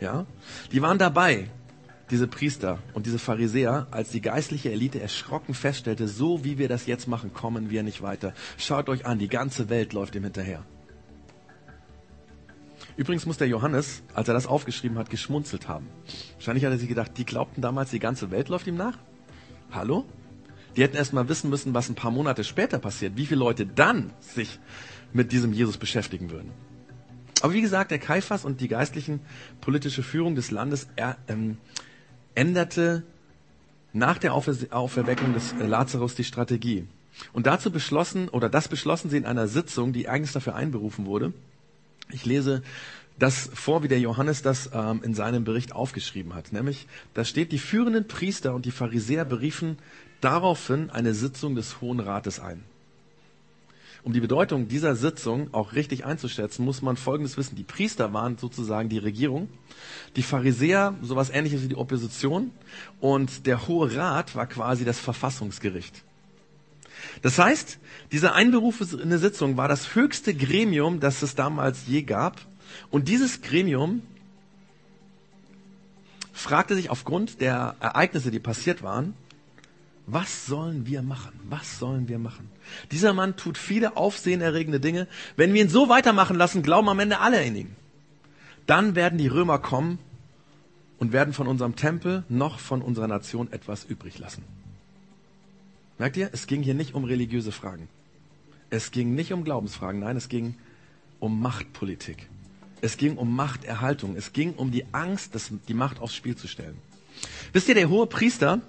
Ja, 0.00 0.26
die 0.72 0.82
waren 0.82 0.98
dabei 0.98 1.48
diese 2.14 2.28
Priester 2.28 2.78
und 2.92 3.06
diese 3.06 3.18
Pharisäer, 3.18 3.88
als 3.90 4.10
die 4.10 4.20
geistliche 4.20 4.70
Elite 4.70 5.00
erschrocken 5.00 5.52
feststellte, 5.52 6.06
so 6.06 6.44
wie 6.44 6.58
wir 6.58 6.68
das 6.68 6.86
jetzt 6.86 7.08
machen, 7.08 7.34
kommen 7.34 7.70
wir 7.70 7.82
nicht 7.82 8.02
weiter. 8.02 8.34
Schaut 8.56 8.88
euch 8.88 9.04
an, 9.04 9.18
die 9.18 9.26
ganze 9.26 9.68
Welt 9.68 9.92
läuft 9.92 10.14
ihm 10.14 10.22
hinterher. 10.22 10.64
Übrigens 12.96 13.26
muss 13.26 13.36
der 13.36 13.48
Johannes, 13.48 14.04
als 14.14 14.28
er 14.28 14.34
das 14.34 14.46
aufgeschrieben 14.46 14.96
hat, 14.96 15.10
geschmunzelt 15.10 15.66
haben. 15.66 15.88
Wahrscheinlich 16.34 16.64
hat 16.64 16.70
er 16.70 16.78
sich 16.78 16.88
gedacht, 16.88 17.10
die 17.16 17.26
glaubten 17.26 17.60
damals, 17.60 17.90
die 17.90 17.98
ganze 17.98 18.30
Welt 18.30 18.48
läuft 18.48 18.68
ihm 18.68 18.76
nach? 18.76 18.96
Hallo? 19.72 20.04
Die 20.76 20.82
hätten 20.84 20.96
erst 20.96 21.14
mal 21.14 21.28
wissen 21.28 21.50
müssen, 21.50 21.74
was 21.74 21.88
ein 21.88 21.96
paar 21.96 22.12
Monate 22.12 22.44
später 22.44 22.78
passiert, 22.78 23.16
wie 23.16 23.26
viele 23.26 23.40
Leute 23.40 23.66
dann 23.66 24.12
sich 24.20 24.60
mit 25.12 25.32
diesem 25.32 25.52
Jesus 25.52 25.78
beschäftigen 25.78 26.30
würden. 26.30 26.52
Aber 27.42 27.54
wie 27.54 27.60
gesagt, 27.60 27.90
der 27.90 27.98
Kaiphas 27.98 28.44
und 28.44 28.60
die 28.60 28.68
geistlichen 28.68 29.18
politische 29.60 30.04
Führung 30.04 30.36
des 30.36 30.52
Landes 30.52 30.86
er, 30.94 31.16
ähm, 31.26 31.58
änderte 32.34 33.02
nach 33.92 34.18
der 34.18 34.34
Auferweckung 34.34 35.34
des 35.34 35.54
Lazarus 35.58 36.14
die 36.14 36.24
Strategie. 36.24 36.86
Und 37.32 37.46
dazu 37.46 37.70
beschlossen, 37.70 38.28
oder 38.28 38.48
das 38.48 38.68
beschlossen 38.68 39.08
sie 39.08 39.16
in 39.16 39.26
einer 39.26 39.46
Sitzung, 39.46 39.92
die 39.92 40.08
eigens 40.08 40.32
dafür 40.32 40.56
einberufen 40.56 41.06
wurde. 41.06 41.32
Ich 42.10 42.26
lese 42.26 42.62
das 43.18 43.50
vor, 43.54 43.82
wie 43.84 43.88
der 43.88 44.00
Johannes 44.00 44.42
das 44.42 44.70
ähm, 44.74 45.00
in 45.04 45.14
seinem 45.14 45.44
Bericht 45.44 45.72
aufgeschrieben 45.72 46.34
hat. 46.34 46.52
Nämlich, 46.52 46.88
da 47.14 47.24
steht, 47.24 47.52
die 47.52 47.58
führenden 47.58 48.08
Priester 48.08 48.54
und 48.54 48.64
die 48.64 48.72
Pharisäer 48.72 49.24
beriefen 49.24 49.78
daraufhin 50.20 50.90
eine 50.90 51.14
Sitzung 51.14 51.54
des 51.54 51.80
Hohen 51.80 52.00
Rates 52.00 52.40
ein. 52.40 52.64
Um 54.04 54.12
die 54.12 54.20
Bedeutung 54.20 54.68
dieser 54.68 54.96
Sitzung 54.96 55.48
auch 55.54 55.72
richtig 55.72 56.04
einzuschätzen, 56.04 56.62
muss 56.62 56.82
man 56.82 56.98
Folgendes 56.98 57.38
wissen. 57.38 57.56
Die 57.56 57.64
Priester 57.64 58.12
waren 58.12 58.36
sozusagen 58.36 58.90
die 58.90 58.98
Regierung, 58.98 59.48
die 60.14 60.22
Pharisäer 60.22 60.94
sowas 61.00 61.30
ähnliches 61.30 61.62
wie 61.62 61.68
die 61.68 61.76
Opposition 61.76 62.50
und 63.00 63.46
der 63.46 63.66
Hohe 63.66 63.96
Rat 63.96 64.36
war 64.36 64.46
quasi 64.46 64.84
das 64.84 65.00
Verfassungsgericht. 65.00 66.04
Das 67.22 67.38
heißt, 67.38 67.78
diese 68.12 68.34
einberufene 68.34 69.18
Sitzung 69.18 69.56
war 69.56 69.68
das 69.68 69.94
höchste 69.94 70.34
Gremium, 70.34 71.00
das 71.00 71.22
es 71.22 71.34
damals 71.34 71.86
je 71.86 72.02
gab. 72.02 72.42
Und 72.90 73.08
dieses 73.08 73.40
Gremium 73.40 74.02
fragte 76.34 76.74
sich 76.74 76.90
aufgrund 76.90 77.40
der 77.40 77.76
Ereignisse, 77.80 78.30
die 78.30 78.40
passiert 78.40 78.82
waren, 78.82 79.14
was 80.06 80.46
sollen 80.46 80.86
wir 80.86 81.02
machen? 81.02 81.32
Was 81.48 81.78
sollen 81.78 82.08
wir 82.08 82.18
machen? 82.18 82.50
Dieser 82.92 83.14
Mann 83.14 83.36
tut 83.36 83.56
viele 83.56 83.96
aufsehenerregende 83.96 84.80
Dinge. 84.80 85.08
Wenn 85.36 85.54
wir 85.54 85.62
ihn 85.62 85.70
so 85.70 85.88
weitermachen 85.88 86.36
lassen, 86.36 86.62
glauben 86.62 86.88
am 86.88 87.00
Ende 87.00 87.20
alle 87.20 87.42
in 87.42 87.56
ihn. 87.56 87.76
Dann 88.66 88.94
werden 88.94 89.18
die 89.18 89.28
Römer 89.28 89.58
kommen 89.58 89.98
und 90.98 91.12
werden 91.12 91.32
von 91.32 91.46
unserem 91.46 91.76
Tempel 91.76 92.24
noch 92.28 92.58
von 92.58 92.82
unserer 92.82 93.08
Nation 93.08 93.50
etwas 93.52 93.84
übrig 93.84 94.18
lassen. 94.18 94.44
Merkt 95.98 96.16
ihr, 96.16 96.28
es 96.32 96.46
ging 96.46 96.62
hier 96.62 96.74
nicht 96.74 96.94
um 96.94 97.04
religiöse 97.04 97.52
Fragen. 97.52 97.88
Es 98.68 98.90
ging 98.90 99.14
nicht 99.14 99.32
um 99.32 99.44
Glaubensfragen, 99.44 100.00
nein, 100.00 100.16
es 100.16 100.28
ging 100.28 100.54
um 101.20 101.40
Machtpolitik. 101.40 102.28
Es 102.80 102.98
ging 102.98 103.16
um 103.16 103.34
Machterhaltung. 103.34 104.16
Es 104.16 104.34
ging 104.34 104.52
um 104.52 104.70
die 104.70 104.84
Angst, 104.92 105.34
das, 105.34 105.50
die 105.68 105.74
Macht 105.74 106.00
aufs 106.00 106.14
Spiel 106.14 106.36
zu 106.36 106.48
stellen. 106.48 106.76
Wisst 107.54 107.68
ihr, 107.68 107.74
der 107.74 107.88
hohe 107.88 108.06
Priester 108.06 108.60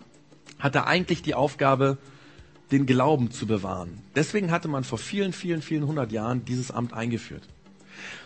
hatte 0.59 0.87
eigentlich 0.87 1.21
die 1.21 1.35
Aufgabe, 1.35 1.97
den 2.71 2.85
Glauben 2.85 3.31
zu 3.31 3.45
bewahren. 3.45 4.01
Deswegen 4.15 4.51
hatte 4.51 4.67
man 4.67 4.83
vor 4.83 4.97
vielen, 4.97 5.33
vielen, 5.33 5.61
vielen 5.61 5.85
hundert 5.85 6.11
Jahren 6.11 6.45
dieses 6.45 6.71
Amt 6.71 6.93
eingeführt. 6.93 7.43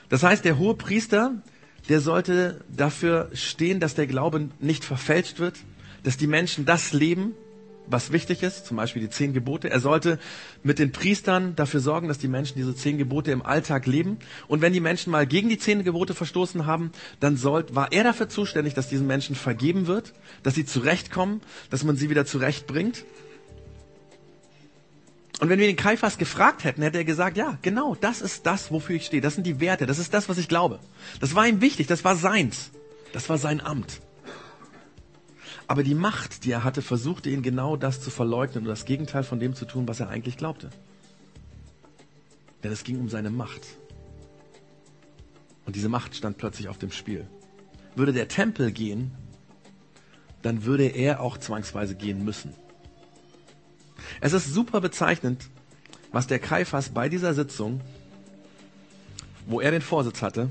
Das 0.07 0.23
heißt, 0.23 0.45
der 0.45 0.57
hohe 0.57 0.75
Priester, 0.75 1.41
der 1.89 2.01
sollte 2.01 2.63
dafür 2.69 3.29
stehen, 3.33 3.79
dass 3.79 3.95
der 3.95 4.07
Glaube 4.07 4.49
nicht 4.59 4.85
verfälscht 4.85 5.39
wird, 5.39 5.57
dass 6.03 6.17
die 6.17 6.27
Menschen 6.27 6.65
das 6.65 6.93
leben, 6.93 7.33
was 7.89 8.11
wichtig 8.11 8.43
ist, 8.43 8.65
zum 8.65 8.77
Beispiel 8.77 9.01
die 9.01 9.09
zehn 9.09 9.33
Gebote. 9.33 9.69
Er 9.69 9.79
sollte 9.79 10.19
mit 10.63 10.79
den 10.79 10.91
Priestern 10.91 11.55
dafür 11.55 11.79
sorgen, 11.79 12.07
dass 12.07 12.17
die 12.17 12.27
Menschen 12.27 12.55
diese 12.57 12.75
zehn 12.75 12.97
Gebote 12.97 13.31
im 13.31 13.41
Alltag 13.41 13.85
leben. 13.85 14.17
Und 14.47 14.61
wenn 14.61 14.73
die 14.73 14.79
Menschen 14.79 15.11
mal 15.11 15.27
gegen 15.27 15.49
die 15.49 15.57
zehn 15.57 15.83
Gebote 15.83 16.13
verstoßen 16.13 16.65
haben, 16.65 16.91
dann 17.19 17.37
sollt, 17.37 17.75
war 17.75 17.91
er 17.91 18.03
dafür 18.03 18.29
zuständig, 18.29 18.73
dass 18.73 18.89
diesen 18.89 19.07
Menschen 19.07 19.35
vergeben 19.35 19.87
wird, 19.87 20.13
dass 20.43 20.55
sie 20.55 20.65
zurechtkommen, 20.65 21.41
dass 21.69 21.83
man 21.83 21.95
sie 21.95 22.09
wieder 22.09 22.25
zurechtbringt. 22.25 23.05
Und 25.39 25.47
wenn 25.47 25.59
wir 25.59 25.67
den 25.67 25.77
Kaiphas 25.77 26.17
gefragt 26.17 26.65
hätten, 26.65 26.81
hätte 26.81 26.97
er 26.97 27.05
gesagt, 27.05 27.37
ja, 27.37 27.57
genau, 27.61 27.95
das 27.95 28.21
ist 28.21 28.45
das, 28.45 28.71
wofür 28.71 28.97
ich 28.97 29.05
stehe. 29.05 29.21
Das 29.21 29.35
sind 29.35 29.47
die 29.47 29.59
Werte, 29.61 29.85
das 29.85 29.97
ist 29.97 30.13
das, 30.13 30.27
was 30.27 30.37
ich 30.37 30.49
glaube. 30.49 30.79
Das 31.21 31.33
war 31.33 31.47
ihm 31.47 31.61
wichtig, 31.61 31.87
das 31.87 32.03
war 32.03 32.15
seins. 32.15 32.71
Das 33.13 33.29
war 33.29 33.37
sein 33.37 33.61
Amt. 33.61 34.01
Aber 35.69 35.83
die 35.83 35.93
Macht, 35.93 36.45
die 36.45 36.51
er 36.51 36.63
hatte, 36.63 36.81
versuchte 36.81 37.29
ihn 37.29 37.43
genau 37.43 37.77
das 37.77 38.01
zu 38.01 38.09
verleugnen 38.09 38.63
und 38.63 38.69
das 38.69 38.85
Gegenteil 38.85 39.23
von 39.23 39.39
dem 39.39 39.53
zu 39.53 39.65
tun, 39.65 39.87
was 39.87 39.99
er 39.99 40.09
eigentlich 40.09 40.35
glaubte. 40.35 40.71
Denn 42.63 42.71
es 42.71 42.83
ging 42.83 42.99
um 42.99 43.07
seine 43.07 43.29
Macht. 43.29 43.67
Und 45.67 45.75
diese 45.75 45.87
Macht 45.87 46.15
stand 46.15 46.39
plötzlich 46.39 46.69
auf 46.69 46.79
dem 46.79 46.91
Spiel. 46.91 47.27
Würde 47.95 48.13
der 48.13 48.27
Tempel 48.27 48.71
gehen, 48.71 49.11
dann 50.41 50.65
würde 50.65 50.87
er 50.87 51.21
auch 51.21 51.37
zwangsweise 51.37 51.93
gehen 51.93 52.25
müssen. 52.25 52.55
Es 54.21 54.33
ist 54.33 54.51
super 54.51 54.81
bezeichnend, 54.81 55.49
was 56.11 56.25
der 56.25 56.39
Kaiphas 56.39 56.89
bei 56.89 57.09
dieser 57.09 57.35
Sitzung, 57.35 57.79
wo 59.45 59.61
er 59.61 59.69
den 59.69 59.83
Vorsitz 59.83 60.23
hatte, 60.23 60.49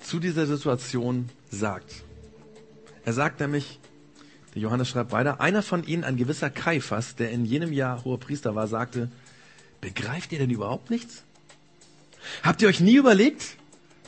zu 0.00 0.18
dieser 0.18 0.46
Situation 0.46 1.28
sagt. 1.50 2.07
Er 3.08 3.14
sagt 3.14 3.40
nämlich, 3.40 3.80
der 4.54 4.60
Johannes 4.60 4.90
schreibt 4.90 5.12
weiter, 5.12 5.40
einer 5.40 5.62
von 5.62 5.82
ihnen, 5.82 6.04
ein 6.04 6.18
gewisser 6.18 6.50
Kaiphas, 6.50 7.16
der 7.16 7.30
in 7.30 7.46
jenem 7.46 7.72
Jahr 7.72 8.04
hoher 8.04 8.20
Priester 8.20 8.54
war, 8.54 8.66
sagte, 8.66 9.10
begreift 9.80 10.30
ihr 10.30 10.38
denn 10.38 10.50
überhaupt 10.50 10.90
nichts? 10.90 11.24
Habt 12.42 12.60
ihr 12.60 12.68
euch 12.68 12.80
nie 12.80 12.96
überlegt, 12.96 13.56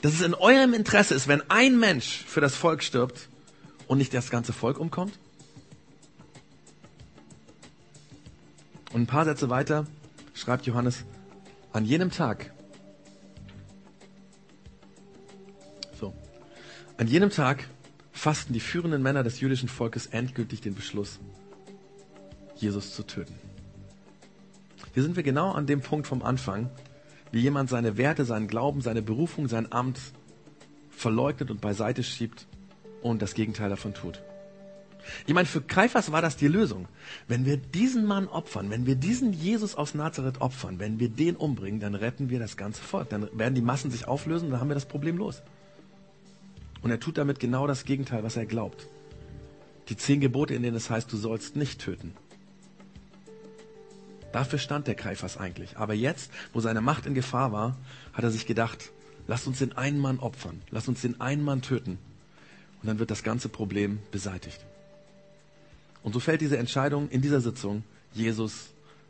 dass 0.02 0.12
es 0.12 0.20
in 0.20 0.34
eurem 0.34 0.74
Interesse 0.74 1.14
ist, 1.14 1.28
wenn 1.28 1.40
ein 1.48 1.78
Mensch 1.78 2.26
für 2.26 2.42
das 2.42 2.54
Volk 2.54 2.82
stirbt 2.82 3.30
und 3.86 3.96
nicht 3.96 4.12
das 4.12 4.28
ganze 4.28 4.52
Volk 4.52 4.78
umkommt? 4.78 5.18
Und 8.92 9.00
ein 9.00 9.06
paar 9.06 9.24
Sätze 9.24 9.48
weiter 9.48 9.86
schreibt 10.34 10.66
Johannes, 10.66 11.06
an 11.72 11.86
jenem 11.86 12.10
Tag, 12.10 12.52
so, 15.98 16.12
an 16.98 17.06
jenem 17.06 17.30
Tag 17.30 17.64
fassten 18.20 18.52
die 18.52 18.60
führenden 18.60 19.02
Männer 19.02 19.22
des 19.22 19.40
jüdischen 19.40 19.68
Volkes 19.68 20.06
endgültig 20.06 20.60
den 20.60 20.74
Beschluss, 20.74 21.18
Jesus 22.54 22.94
zu 22.94 23.02
töten. 23.02 23.34
Hier 24.92 25.02
sind 25.02 25.16
wir 25.16 25.22
genau 25.22 25.52
an 25.52 25.66
dem 25.66 25.80
Punkt 25.80 26.06
vom 26.06 26.22
Anfang, 26.22 26.68
wie 27.32 27.40
jemand 27.40 27.70
seine 27.70 27.96
Werte, 27.96 28.26
seinen 28.26 28.46
Glauben, 28.46 28.82
seine 28.82 29.00
Berufung, 29.00 29.48
sein 29.48 29.72
Amt 29.72 29.98
verleugnet 30.90 31.50
und 31.50 31.62
beiseite 31.62 32.02
schiebt 32.02 32.46
und 33.00 33.22
das 33.22 33.32
Gegenteil 33.32 33.70
davon 33.70 33.94
tut. 33.94 34.22
Ich 35.26 35.32
meine, 35.32 35.46
für 35.46 35.62
Kaiphas 35.62 36.12
war 36.12 36.20
das 36.20 36.36
die 36.36 36.48
Lösung. 36.48 36.88
Wenn 37.26 37.46
wir 37.46 37.56
diesen 37.56 38.04
Mann 38.04 38.28
opfern, 38.28 38.68
wenn 38.68 38.84
wir 38.84 38.96
diesen 38.96 39.32
Jesus 39.32 39.74
aus 39.74 39.94
Nazareth 39.94 40.42
opfern, 40.42 40.78
wenn 40.78 41.00
wir 41.00 41.08
den 41.08 41.36
umbringen, 41.36 41.80
dann 41.80 41.94
retten 41.94 42.28
wir 42.28 42.38
das 42.38 42.58
ganze 42.58 42.82
Volk. 42.82 43.08
Dann 43.08 43.30
werden 43.32 43.54
die 43.54 43.62
Massen 43.62 43.90
sich 43.90 44.06
auflösen 44.06 44.46
und 44.46 44.50
dann 44.50 44.60
haben 44.60 44.68
wir 44.68 44.74
das 44.74 44.84
Problem 44.84 45.16
los. 45.16 45.42
Und 46.82 46.90
er 46.90 47.00
tut 47.00 47.18
damit 47.18 47.40
genau 47.40 47.66
das 47.66 47.84
Gegenteil, 47.84 48.22
was 48.22 48.36
er 48.36 48.46
glaubt. 48.46 48.86
Die 49.88 49.96
zehn 49.96 50.20
Gebote, 50.20 50.54
in 50.54 50.62
denen 50.62 50.76
es 50.76 50.88
heißt, 50.88 51.12
du 51.12 51.16
sollst 51.16 51.56
nicht 51.56 51.80
töten. 51.80 52.14
Dafür 54.32 54.58
stand 54.58 54.86
der 54.86 54.94
Kaiphas 54.94 55.36
eigentlich. 55.36 55.76
Aber 55.76 55.94
jetzt, 55.94 56.30
wo 56.52 56.60
seine 56.60 56.80
Macht 56.80 57.06
in 57.06 57.14
Gefahr 57.14 57.52
war, 57.52 57.76
hat 58.12 58.24
er 58.24 58.30
sich 58.30 58.46
gedacht, 58.46 58.92
lass 59.26 59.46
uns 59.46 59.58
den 59.58 59.76
einen 59.76 59.98
Mann 59.98 60.20
opfern, 60.20 60.62
lass 60.70 60.88
uns 60.88 61.00
den 61.00 61.20
einen 61.20 61.42
Mann 61.42 61.62
töten. 61.62 61.98
Und 62.80 62.86
dann 62.86 62.98
wird 62.98 63.10
das 63.10 63.22
ganze 63.22 63.48
Problem 63.48 63.98
beseitigt. 64.12 64.60
Und 66.02 66.12
so 66.12 66.20
fällt 66.20 66.40
diese 66.40 66.56
Entscheidung 66.56 67.08
in 67.10 67.20
dieser 67.20 67.40
Sitzung, 67.40 67.82
Jesus 68.14 68.68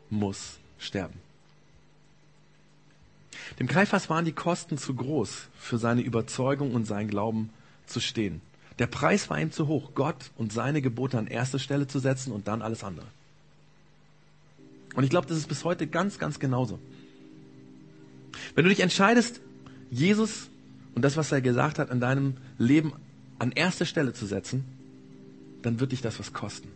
muss 0.09 0.57
sterben. 0.77 1.19
Dem 3.59 3.67
Kaiphas 3.67 4.09
waren 4.09 4.25
die 4.25 4.33
Kosten 4.33 4.77
zu 4.77 4.93
groß 4.93 5.47
für 5.57 5.77
seine 5.77 6.01
Überzeugung 6.01 6.73
und 6.73 6.85
sein 6.85 7.07
Glauben 7.07 7.49
zu 7.91 7.99
stehen. 7.99 8.41
Der 8.79 8.87
Preis 8.87 9.29
war 9.29 9.39
ihm 9.39 9.51
zu 9.51 9.67
hoch, 9.67 9.91
Gott 9.93 10.31
und 10.37 10.51
seine 10.51 10.81
Gebote 10.81 11.17
an 11.17 11.27
erste 11.27 11.59
Stelle 11.59 11.87
zu 11.87 11.99
setzen 11.99 12.31
und 12.31 12.47
dann 12.47 12.61
alles 12.61 12.83
andere. 12.83 13.05
Und 14.95 15.03
ich 15.03 15.09
glaube, 15.09 15.27
das 15.27 15.37
ist 15.37 15.47
bis 15.47 15.63
heute 15.63 15.87
ganz, 15.87 16.19
ganz 16.19 16.39
genauso. 16.39 16.79
Wenn 18.55 18.63
du 18.63 18.69
dich 18.69 18.79
entscheidest, 18.79 19.41
Jesus 19.89 20.49
und 20.95 21.03
das, 21.03 21.17
was 21.17 21.31
er 21.31 21.41
gesagt 21.41 21.79
hat, 21.79 21.89
in 21.89 21.99
deinem 21.99 22.37
Leben 22.57 22.93
an 23.39 23.51
erste 23.51 23.85
Stelle 23.85 24.13
zu 24.13 24.25
setzen, 24.25 24.65
dann 25.61 25.79
wird 25.79 25.91
dich 25.91 26.01
das 26.01 26.19
was 26.19 26.33
kosten. 26.33 26.69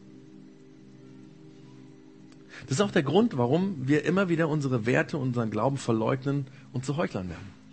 Das 2.68 2.78
ist 2.78 2.82
auch 2.82 2.92
der 2.92 3.04
Grund, 3.04 3.38
warum 3.38 3.88
wir 3.88 4.06
immer 4.06 4.30
wieder 4.30 4.48
unsere 4.48 4.86
Werte, 4.86 5.18
unseren 5.18 5.52
Glauben 5.52 5.78
verleugnen 5.78 6.48
und 6.72 6.86
zu 6.86 6.98
Heuchlern 6.98 7.30
werden. 7.30 7.65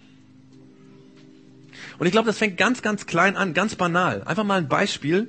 Und 1.99 2.07
ich 2.07 2.13
glaube, 2.13 2.27
das 2.27 2.39
fängt 2.39 2.57
ganz, 2.57 2.83
ganz 2.83 3.07
klein 3.07 3.37
an, 3.37 3.55
ganz 3.55 3.75
banal. 3.75 4.23
Einfach 4.25 4.45
mal 4.45 4.59
ein 4.59 4.69
Beispiel. 4.69 5.29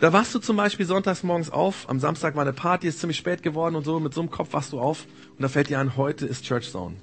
Da 0.00 0.12
wachst 0.12 0.34
du 0.34 0.40
zum 0.40 0.56
Beispiel 0.56 0.84
sonntags 0.84 1.22
morgens 1.22 1.48
auf, 1.48 1.88
am 1.88 2.00
Samstag 2.00 2.34
war 2.34 2.42
eine 2.42 2.52
Party, 2.52 2.88
ist 2.88 2.98
ziemlich 2.98 3.18
spät 3.18 3.44
geworden 3.44 3.76
und 3.76 3.84
so, 3.84 4.00
mit 4.00 4.12
so 4.12 4.20
einem 4.20 4.30
Kopf 4.30 4.52
wachst 4.52 4.72
du 4.72 4.80
auf 4.80 5.06
und 5.36 5.42
da 5.42 5.48
fällt 5.48 5.68
dir 5.68 5.78
an, 5.78 5.96
heute 5.96 6.26
ist 6.26 6.44
Church 6.44 6.72
Zone. 6.72 6.96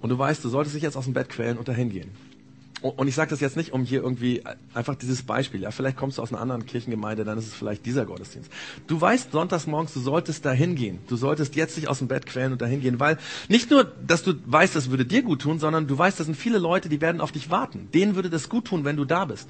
Und 0.00 0.10
du 0.10 0.16
weißt, 0.16 0.44
du 0.44 0.48
solltest 0.48 0.76
dich 0.76 0.82
jetzt 0.84 0.96
aus 0.96 1.06
dem 1.06 1.14
Bett 1.14 1.28
quälen 1.28 1.58
und 1.58 1.66
dahin 1.66 1.90
gehen. 1.90 2.12
Und 2.80 3.08
ich 3.08 3.16
sage 3.16 3.30
das 3.30 3.40
jetzt 3.40 3.56
nicht, 3.56 3.72
um 3.72 3.84
hier 3.84 4.02
irgendwie 4.02 4.42
einfach 4.72 4.94
dieses 4.94 5.22
Beispiel. 5.22 5.62
Ja, 5.62 5.72
vielleicht 5.72 5.96
kommst 5.96 6.18
du 6.18 6.22
aus 6.22 6.32
einer 6.32 6.40
anderen 6.40 6.64
Kirchengemeinde, 6.64 7.24
dann 7.24 7.36
ist 7.36 7.48
es 7.48 7.54
vielleicht 7.54 7.84
dieser 7.84 8.06
Gottesdienst. 8.06 8.52
Du 8.86 9.00
weißt 9.00 9.32
sonntags 9.32 9.66
morgens, 9.66 9.94
du 9.94 10.00
solltest 10.00 10.44
dahin 10.44 10.76
gehen. 10.76 11.00
Du 11.08 11.16
solltest 11.16 11.56
jetzt 11.56 11.76
dich 11.76 11.88
aus 11.88 11.98
dem 11.98 12.06
Bett 12.06 12.26
quälen 12.26 12.52
und 12.52 12.62
dahin 12.62 12.80
gehen, 12.80 13.00
weil 13.00 13.18
nicht 13.48 13.70
nur, 13.70 13.84
dass 14.06 14.22
du 14.22 14.34
weißt, 14.46 14.76
das 14.76 14.90
würde 14.90 15.04
dir 15.04 15.22
gut 15.22 15.42
tun, 15.42 15.58
sondern 15.58 15.88
du 15.88 15.98
weißt, 15.98 16.20
das 16.20 16.26
sind 16.26 16.36
viele 16.36 16.58
Leute, 16.58 16.88
die 16.88 17.00
werden 17.00 17.20
auf 17.20 17.32
dich 17.32 17.50
warten. 17.50 17.88
Denen 17.92 18.14
würde 18.14 18.30
das 18.30 18.48
gut 18.48 18.66
tun, 18.66 18.84
wenn 18.84 18.96
du 18.96 19.04
da 19.04 19.24
bist. 19.24 19.48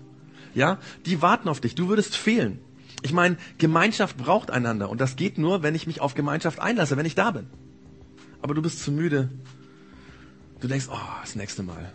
Ja, 0.54 0.78
die 1.04 1.20
warten 1.20 1.50
auf 1.50 1.60
dich. 1.60 1.74
Du 1.74 1.88
würdest 1.88 2.16
fehlen. 2.16 2.60
Ich 3.02 3.12
meine, 3.12 3.36
Gemeinschaft 3.58 4.16
braucht 4.16 4.50
einander 4.50 4.88
und 4.88 5.02
das 5.02 5.16
geht 5.16 5.36
nur, 5.36 5.62
wenn 5.62 5.74
ich 5.74 5.86
mich 5.86 6.00
auf 6.00 6.14
Gemeinschaft 6.14 6.60
einlasse, 6.60 6.96
wenn 6.96 7.06
ich 7.06 7.14
da 7.14 7.30
bin. 7.30 7.46
Aber 8.40 8.54
du 8.54 8.62
bist 8.62 8.82
zu 8.82 8.90
müde. 8.90 9.28
Du 10.60 10.66
denkst, 10.66 10.86
oh, 10.90 10.96
das 11.22 11.36
nächste 11.36 11.62
Mal 11.62 11.92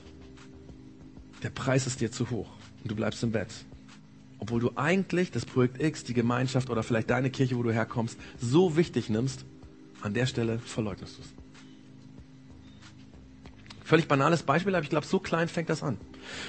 der 1.44 1.50
Preis 1.50 1.88
ist 1.88 2.02
dir 2.02 2.12
zu 2.12 2.30
hoch 2.30 2.50
und 2.82 2.92
du 2.92 2.96
bleibst 2.96 3.22
im 3.24 3.32
Bett. 3.32 3.50
Obwohl 4.40 4.60
du 4.60 4.72
eigentlich 4.76 5.32
das 5.32 5.46
Projekt 5.46 5.82
X, 5.82 6.04
die 6.04 6.14
Gemeinschaft 6.14 6.70
oder 6.70 6.84
vielleicht 6.84 7.10
deine 7.10 7.30
Kirche, 7.30 7.56
wo 7.58 7.64
du 7.64 7.72
herkommst, 7.72 8.18
so 8.40 8.76
wichtig 8.76 9.10
nimmst, 9.10 9.46
An 10.04 10.14
der 10.14 10.26
Stelle 10.26 10.60
verleugnest 10.60 11.18
du 11.18 11.22
es. 11.22 11.30
Völlig 13.86 14.10
banales 14.10 14.44
Beispiel, 14.44 14.76
aber 14.76 14.84
ich 14.84 14.90
glaube, 14.90 15.08
so 15.08 15.20
klein 15.20 15.48
fängt 15.48 15.70
das 15.70 15.82
an. 15.82 15.98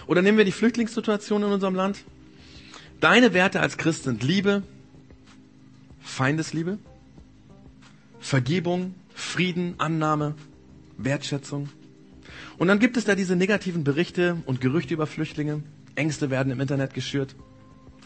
Oder 0.09 0.23
nehmen 0.23 0.39
wir 0.39 0.45
die 0.45 0.51
Flüchtlingssituation 0.51 1.45
in 1.45 1.51
unserem 1.51 1.77
Land. 1.77 2.05
Deine 2.99 3.33
Werte 3.33 3.61
als 3.61 3.77
Christ 3.77 4.05
sind 4.05 4.25
Liebe, 4.25 4.65
Feindesliebe, 6.01 6.79
Vergebung, 8.19 8.97
Frieden, 9.15 9.75
Annahme, 9.79 10.35
Wertschätzung. 10.99 11.69
Und 12.59 12.69
dann 12.69 12.79
gibt 12.79 12.97
es 12.97 13.05
da 13.05 13.15
diese 13.15 13.37
negativen 13.37 13.85
Berichte 13.85 14.37
und 14.47 14.61
Gerüchte 14.61 14.95
über 14.95 15.07
Flüchtlinge. 15.07 15.63
Ängste 15.97 16.31
werden 16.31 16.53
im 16.53 16.61
Internet 16.61 16.95
geschürt. 16.95 17.35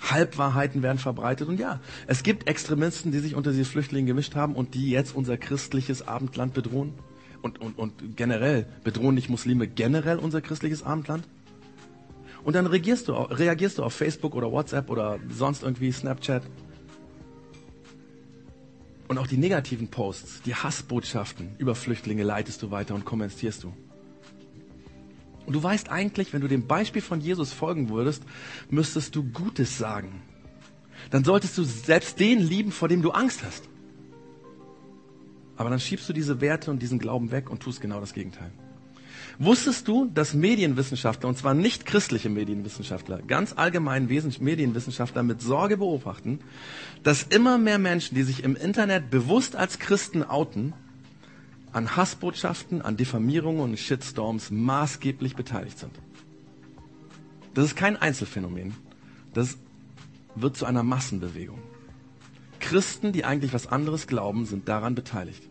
Halbwahrheiten 0.00 0.82
werden 0.82 0.98
verbreitet. 0.98 1.48
Und 1.48 1.58
ja, 1.58 1.80
es 2.06 2.22
gibt 2.22 2.48
Extremisten, 2.48 3.12
die 3.12 3.18
sich 3.18 3.34
unter 3.34 3.50
diese 3.50 3.64
Flüchtlinge 3.64 4.06
gemischt 4.06 4.34
haben 4.34 4.54
und 4.54 4.74
die 4.74 4.90
jetzt 4.90 5.14
unser 5.14 5.36
christliches 5.36 6.06
Abendland 6.06 6.54
bedrohen. 6.54 6.94
Und, 7.42 7.60
und, 7.60 7.78
und 7.78 8.16
generell, 8.16 8.66
bedrohen 8.84 9.14
nicht 9.14 9.28
Muslime 9.28 9.68
generell 9.68 10.18
unser 10.18 10.40
christliches 10.40 10.82
Abendland? 10.82 11.28
Und 12.42 12.54
dann 12.54 12.66
reagierst 12.66 13.08
du, 13.08 13.12
reagierst 13.12 13.78
du 13.78 13.84
auf 13.84 13.92
Facebook 13.92 14.34
oder 14.34 14.50
WhatsApp 14.50 14.90
oder 14.90 15.18
sonst 15.28 15.62
irgendwie 15.62 15.92
Snapchat. 15.92 16.42
Und 19.08 19.18
auch 19.18 19.26
die 19.26 19.36
negativen 19.36 19.88
Posts, 19.88 20.42
die 20.42 20.54
Hassbotschaften 20.54 21.50
über 21.58 21.74
Flüchtlinge 21.74 22.22
leitest 22.22 22.62
du 22.62 22.70
weiter 22.70 22.94
und 22.94 23.04
kommentierst 23.04 23.64
du. 23.64 23.72
Und 25.48 25.54
du 25.54 25.62
weißt 25.62 25.88
eigentlich, 25.88 26.34
wenn 26.34 26.42
du 26.42 26.46
dem 26.46 26.66
Beispiel 26.66 27.00
von 27.00 27.22
Jesus 27.22 27.54
folgen 27.54 27.88
würdest, 27.88 28.22
müsstest 28.68 29.16
du 29.16 29.24
Gutes 29.24 29.78
sagen. 29.78 30.20
Dann 31.10 31.24
solltest 31.24 31.56
du 31.56 31.64
selbst 31.64 32.20
den 32.20 32.38
lieben, 32.38 32.70
vor 32.70 32.86
dem 32.86 33.00
du 33.00 33.12
Angst 33.12 33.42
hast. 33.42 33.66
Aber 35.56 35.70
dann 35.70 35.80
schiebst 35.80 36.06
du 36.06 36.12
diese 36.12 36.42
Werte 36.42 36.70
und 36.70 36.82
diesen 36.82 36.98
Glauben 36.98 37.30
weg 37.30 37.48
und 37.48 37.62
tust 37.62 37.80
genau 37.80 37.98
das 37.98 38.12
Gegenteil. 38.12 38.50
Wusstest 39.38 39.88
du, 39.88 40.04
dass 40.12 40.34
Medienwissenschaftler, 40.34 41.30
und 41.30 41.38
zwar 41.38 41.54
nicht 41.54 41.86
christliche 41.86 42.28
Medienwissenschaftler, 42.28 43.22
ganz 43.22 43.54
allgemein 43.56 44.06
Medienwissenschaftler 44.06 45.22
mit 45.22 45.40
Sorge 45.40 45.78
beobachten, 45.78 46.40
dass 47.04 47.22
immer 47.22 47.56
mehr 47.56 47.78
Menschen, 47.78 48.14
die 48.16 48.22
sich 48.22 48.44
im 48.44 48.54
Internet 48.54 49.08
bewusst 49.08 49.56
als 49.56 49.78
Christen 49.78 50.24
outen, 50.24 50.74
an 51.78 51.94
Hassbotschaften, 51.96 52.82
an 52.82 52.96
Diffamierungen 52.96 53.62
und 53.62 53.78
Shitstorms 53.78 54.50
maßgeblich 54.50 55.36
beteiligt 55.36 55.78
sind. 55.78 55.92
Das 57.54 57.66
ist 57.66 57.76
kein 57.76 57.96
Einzelfenomen. 57.96 58.74
Das 59.32 59.58
wird 60.34 60.56
zu 60.56 60.66
einer 60.66 60.82
Massenbewegung. 60.82 61.60
Christen, 62.58 63.12
die 63.12 63.24
eigentlich 63.24 63.52
was 63.52 63.68
anderes 63.68 64.08
glauben, 64.08 64.44
sind 64.44 64.68
daran 64.68 64.96
beteiligt. 64.96 65.42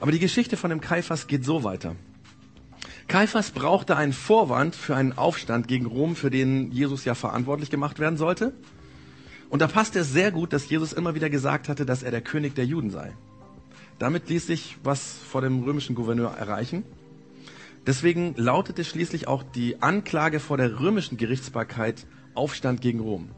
Aber 0.00 0.12
die 0.12 0.18
Geschichte 0.18 0.56
von 0.56 0.70
dem 0.70 0.80
Kaiphas 0.80 1.26
geht 1.26 1.44
so 1.44 1.62
weiter. 1.62 1.94
Kaiphas 3.06 3.50
brauchte 3.50 3.96
einen 3.98 4.14
Vorwand 4.14 4.74
für 4.74 4.96
einen 4.96 5.12
Aufstand 5.12 5.68
gegen 5.68 5.84
Rom, 5.84 6.16
für 6.16 6.30
den 6.30 6.72
Jesus 6.72 7.04
ja 7.04 7.14
verantwortlich 7.14 7.68
gemacht 7.68 7.98
werden 7.98 8.16
sollte. 8.16 8.54
Und 9.50 9.60
da 9.60 9.66
passte 9.66 9.98
es 10.00 10.10
sehr 10.10 10.32
gut, 10.32 10.54
dass 10.54 10.70
Jesus 10.70 10.94
immer 10.94 11.14
wieder 11.14 11.28
gesagt 11.28 11.68
hatte, 11.68 11.84
dass 11.84 12.02
er 12.02 12.10
der 12.10 12.22
König 12.22 12.54
der 12.54 12.64
Juden 12.64 12.90
sei. 12.90 13.12
Damit 13.98 14.28
ließ 14.28 14.46
sich 14.46 14.76
was 14.82 15.18
vor 15.28 15.40
dem 15.40 15.62
römischen 15.62 15.94
Gouverneur 15.94 16.32
erreichen. 16.36 16.84
Deswegen 17.86 18.34
lautete 18.36 18.84
schließlich 18.84 19.28
auch 19.28 19.42
die 19.42 19.82
Anklage 19.82 20.40
vor 20.40 20.56
der 20.56 20.80
römischen 20.80 21.16
Gerichtsbarkeit 21.16 22.06
Aufstand 22.34 22.80
gegen 22.80 23.00
Rom. 23.00 23.30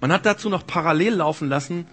Man 0.00 0.12
hat 0.12 0.26
dazu 0.26 0.48
noch 0.48 0.66
parallel 0.66 1.14
laufen 1.14 1.48
lassen, 1.48 1.86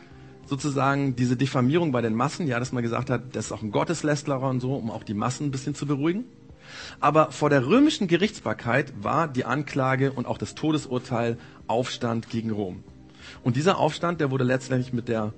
sozusagen 0.45 1.15
diese 1.15 1.38
Diffamierung 1.38 1.91
bei 1.91 2.01
den 2.01 2.15
Massen, 2.15 2.47
ja, 2.47 2.60
dass 2.60 2.71
man 2.71 2.84
gesagt 2.84 3.10
hat, 3.10 3.36
das 3.36 3.45
ist 3.45 3.51
auch 3.51 3.62
ein 3.62 3.71
Gotteslästerer 3.71 4.49
und 4.49 4.60
so, 4.60 4.73
um 4.75 4.89
auch 4.89 5.03
die 5.03 5.13
Massen 5.13 5.47
ein 5.47 5.51
bisschen 5.51 5.75
zu 5.75 5.86
beruhigen. 5.86 6.25
Aber 6.99 7.32
vor 7.32 7.49
der 7.49 7.65
römischen 7.65 8.08
Gerichtsbarkeit 8.08 8.93
war 9.01 9.27
die 9.27 9.45
Anklage 9.45 10.12
und 10.12 10.25
auch 10.25 10.38
das 10.38 10.55
Todesurteil 10.55 11.38
Aufstand 11.67 12.29
gegen 12.29 12.51
Rom. 12.51 12.84
Und 13.43 13.55
dieser 13.55 13.77
Aufstand, 13.77 14.19
der 14.19 14.32
wurde 14.32 14.43
letztendlich 14.43 14.91
mit 14.91 15.08
der 15.08 15.34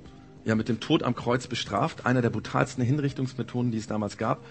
ja 0.45 0.55
mit 0.55 0.69
dem 0.69 0.79
Tod 0.79 1.03
am 1.03 1.15
Kreuz 1.15 1.47
bestraft, 1.47 2.05
einer 2.05 2.21
der 2.21 2.29
brutalsten 2.29 2.83
Hinrichtungsmethoden, 2.83 3.71
die 3.71 3.77
es 3.77 3.87
damals 3.87 4.17
gab. 4.17 4.43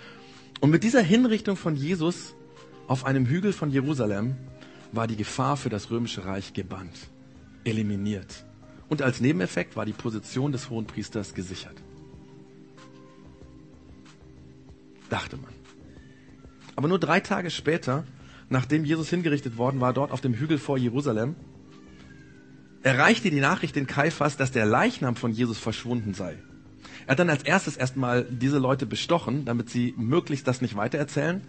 Und 0.61 0.71
mit 0.71 0.85
dieser 0.85 1.01
Hinrichtung 1.01 1.57
von 1.57 1.77
Jesus 1.77 2.35
auf 2.87 3.05
einem 3.05 3.27
Hügel 3.27 3.53
von 3.53 3.71
Jerusalem 3.71 4.37
war 4.93 5.07
die 5.07 5.17
Gefahr 5.17 5.57
für 5.57 5.69
das 5.69 5.91
römische 5.91 6.25
Reich 6.25 6.53
gebannt, 6.53 7.09
eliminiert. 7.65 8.45
Und 8.89 9.03
als 9.03 9.21
Nebeneffekt 9.21 9.77
war 9.77 9.87
die 9.87 9.93
Position 9.93 10.53
des 10.53 10.69
Hohenpriesters 10.69 11.35
gesichert. 11.35 11.77
Dachte 15.09 15.37
man. 15.37 15.53
Aber 16.77 16.89
nur 16.89 16.99
drei 16.99 17.21
Tage 17.21 17.51
später, 17.51 18.05
nachdem 18.49 18.85
Jesus 18.85 19.11
hingerichtet 19.11 19.57
worden 19.57 19.81
war, 19.81 19.93
dort 19.93 20.13
auf 20.13 20.21
dem 20.21 20.35
Hügel 20.35 20.59
vor 20.59 20.77
Jerusalem, 20.77 21.37
erreichte 22.83 23.31
die 23.31 23.41
Nachricht 23.41 23.77
den 23.77 23.87
Kaiphas, 23.87 24.37
dass 24.37 24.53
der 24.53 24.67
Leichnam 24.67 25.17
von 25.17 25.33
Jesus 25.33 25.59
verschwunden 25.59 26.15
sei. 26.15 26.37
Er 27.07 27.13
hat 27.13 27.19
dann 27.19 27.31
als 27.31 27.43
erstes 27.43 27.77
erstmal 27.77 28.25
diese 28.25 28.59
Leute 28.59 28.87
bestochen, 28.87 29.45
damit 29.45 29.71
sie 29.71 29.95
möglichst 29.97 30.47
das 30.47 30.61
nicht 30.61 30.77
weitererzählen. 30.77 31.43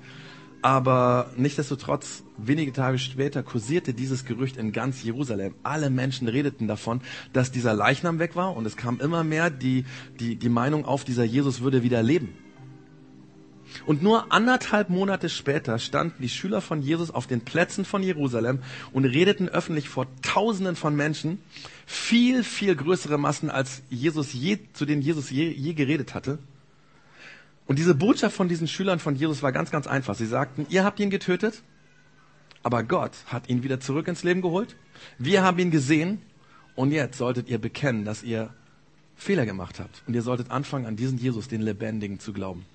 Aber 0.63 1.31
nichtsdestotrotz, 1.37 2.23
wenige 2.37 2.71
Tage 2.71 2.99
später 2.99 3.41
kursierte 3.41 3.93
dieses 3.93 4.25
Gerücht 4.25 4.57
in 4.57 4.71
ganz 4.71 5.01
Jerusalem. 5.01 5.55
Alle 5.63 5.89
Menschen 5.89 6.27
redeten 6.27 6.67
davon, 6.67 7.01
dass 7.33 7.51
dieser 7.51 7.73
Leichnam 7.73 8.19
weg 8.19 8.35
war 8.35 8.55
und 8.55 8.65
es 8.67 8.77
kam 8.77 8.99
immer 8.99 9.23
mehr 9.23 9.49
die, 9.49 9.85
die, 10.19 10.35
die 10.35 10.49
Meinung 10.49 10.85
auf, 10.85 11.03
dieser 11.03 11.23
Jesus 11.23 11.61
würde 11.61 11.81
wieder 11.81 12.03
leben. 12.03 12.29
Und 13.85 14.03
nur 14.03 14.31
anderthalb 14.31 14.89
Monate 14.89 15.29
später 15.29 15.79
standen 15.79 16.21
die 16.21 16.29
Schüler 16.29 16.61
von 16.61 16.81
Jesus 16.81 17.11
auf 17.11 17.27
den 17.27 17.41
Plätzen 17.41 17.85
von 17.85 18.03
Jerusalem 18.03 18.59
und 18.91 19.05
redeten 19.05 19.49
öffentlich 19.49 19.89
vor 19.89 20.07
Tausenden 20.21 20.75
von 20.75 20.95
Menschen, 20.95 21.39
viel, 21.85 22.43
viel 22.43 22.75
größere 22.75 23.17
Massen, 23.17 23.49
als 23.49 23.81
Jesus 23.89 24.33
je, 24.33 24.59
zu 24.73 24.85
denen 24.85 25.01
Jesus 25.01 25.29
je, 25.29 25.49
je 25.49 25.73
geredet 25.73 26.13
hatte. 26.13 26.39
Und 27.65 27.79
diese 27.79 27.95
Botschaft 27.95 28.35
von 28.35 28.49
diesen 28.49 28.67
Schülern 28.67 28.99
von 28.99 29.15
Jesus 29.15 29.43
war 29.43 29.51
ganz, 29.51 29.71
ganz 29.71 29.87
einfach. 29.87 30.15
Sie 30.15 30.25
sagten, 30.25 30.65
ihr 30.69 30.83
habt 30.83 30.99
ihn 30.99 31.09
getötet, 31.09 31.63
aber 32.63 32.83
Gott 32.83 33.13
hat 33.27 33.49
ihn 33.49 33.63
wieder 33.63 33.79
zurück 33.79 34.07
ins 34.07 34.23
Leben 34.23 34.41
geholt. 34.41 34.75
Wir 35.17 35.43
haben 35.43 35.59
ihn 35.59 35.71
gesehen 35.71 36.21
und 36.75 36.91
jetzt 36.91 37.17
solltet 37.17 37.49
ihr 37.49 37.59
bekennen, 37.59 38.05
dass 38.05 38.23
ihr 38.23 38.53
Fehler 39.15 39.45
gemacht 39.45 39.79
habt. 39.79 40.03
Und 40.07 40.15
ihr 40.15 40.21
solltet 40.21 40.51
anfangen, 40.51 40.85
an 40.85 40.95
diesen 40.95 41.17
Jesus, 41.17 41.47
den 41.47 41.61
Lebendigen, 41.61 42.19
zu 42.19 42.33
glauben. 42.33 42.65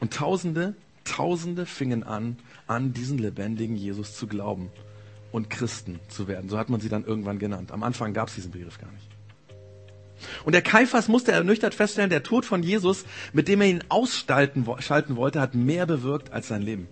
Und 0.00 0.12
Tausende, 0.14 0.74
Tausende 1.04 1.66
fingen 1.66 2.02
an, 2.02 2.38
an 2.66 2.92
diesen 2.92 3.18
lebendigen 3.18 3.76
Jesus 3.76 4.16
zu 4.16 4.26
glauben 4.26 4.70
und 5.32 5.50
Christen 5.50 6.00
zu 6.08 6.28
werden. 6.28 6.48
So 6.48 6.58
hat 6.58 6.70
man 6.70 6.80
sie 6.80 6.88
dann 6.88 7.04
irgendwann 7.04 7.38
genannt. 7.38 7.72
Am 7.72 7.82
Anfang 7.82 8.14
gab 8.14 8.28
es 8.28 8.34
diesen 8.36 8.52
Begriff 8.52 8.78
gar 8.78 8.90
nicht. 8.92 9.08
Und 10.44 10.52
der 10.52 10.62
Kaiphas 10.62 11.08
musste 11.08 11.32
ernüchtert 11.32 11.74
feststellen, 11.74 12.10
der 12.10 12.22
Tod 12.22 12.44
von 12.44 12.62
Jesus, 12.62 13.04
mit 13.32 13.48
dem 13.48 13.60
er 13.60 13.68
ihn 13.68 13.84
ausschalten 13.88 14.66
wollte, 14.66 15.40
hat 15.40 15.54
mehr 15.54 15.86
bewirkt 15.86 16.32
als 16.32 16.48
sein 16.48 16.62
Leben. 16.62 16.88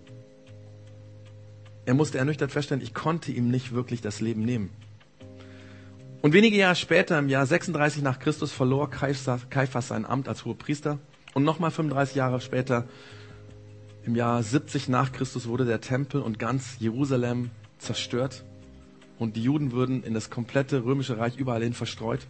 Er 1.84 1.94
musste 1.94 2.18
ernüchtert 2.18 2.52
feststellen, 2.52 2.82
ich 2.82 2.94
konnte 2.94 3.32
ihm 3.32 3.50
nicht 3.50 3.72
wirklich 3.72 4.00
das 4.00 4.20
Leben 4.20 4.44
nehmen. 4.44 4.70
Und 6.20 6.32
wenige 6.32 6.56
Jahre 6.56 6.76
später, 6.76 7.18
im 7.18 7.28
Jahr 7.28 7.46
36 7.46 8.02
nach 8.02 8.20
Christus, 8.20 8.52
verlor 8.52 8.90
Kaiphas 8.90 9.88
sein 9.88 10.06
Amt 10.06 10.28
als 10.28 10.44
Hohepriester. 10.44 10.98
Und 11.34 11.44
nochmal 11.44 11.70
35 11.70 12.14
Jahre 12.14 12.40
später, 12.40 12.86
im 14.04 14.16
Jahr 14.16 14.42
70 14.42 14.88
nach 14.88 15.12
Christus, 15.12 15.46
wurde 15.46 15.64
der 15.64 15.80
Tempel 15.80 16.20
und 16.20 16.38
ganz 16.38 16.76
Jerusalem 16.78 17.50
zerstört. 17.78 18.44
Und 19.18 19.36
die 19.36 19.42
Juden 19.42 19.72
wurden 19.72 20.02
in 20.02 20.14
das 20.14 20.30
komplette 20.30 20.84
römische 20.84 21.18
Reich 21.18 21.36
überall 21.36 21.62
hin 21.62 21.74
verstreut. 21.74 22.26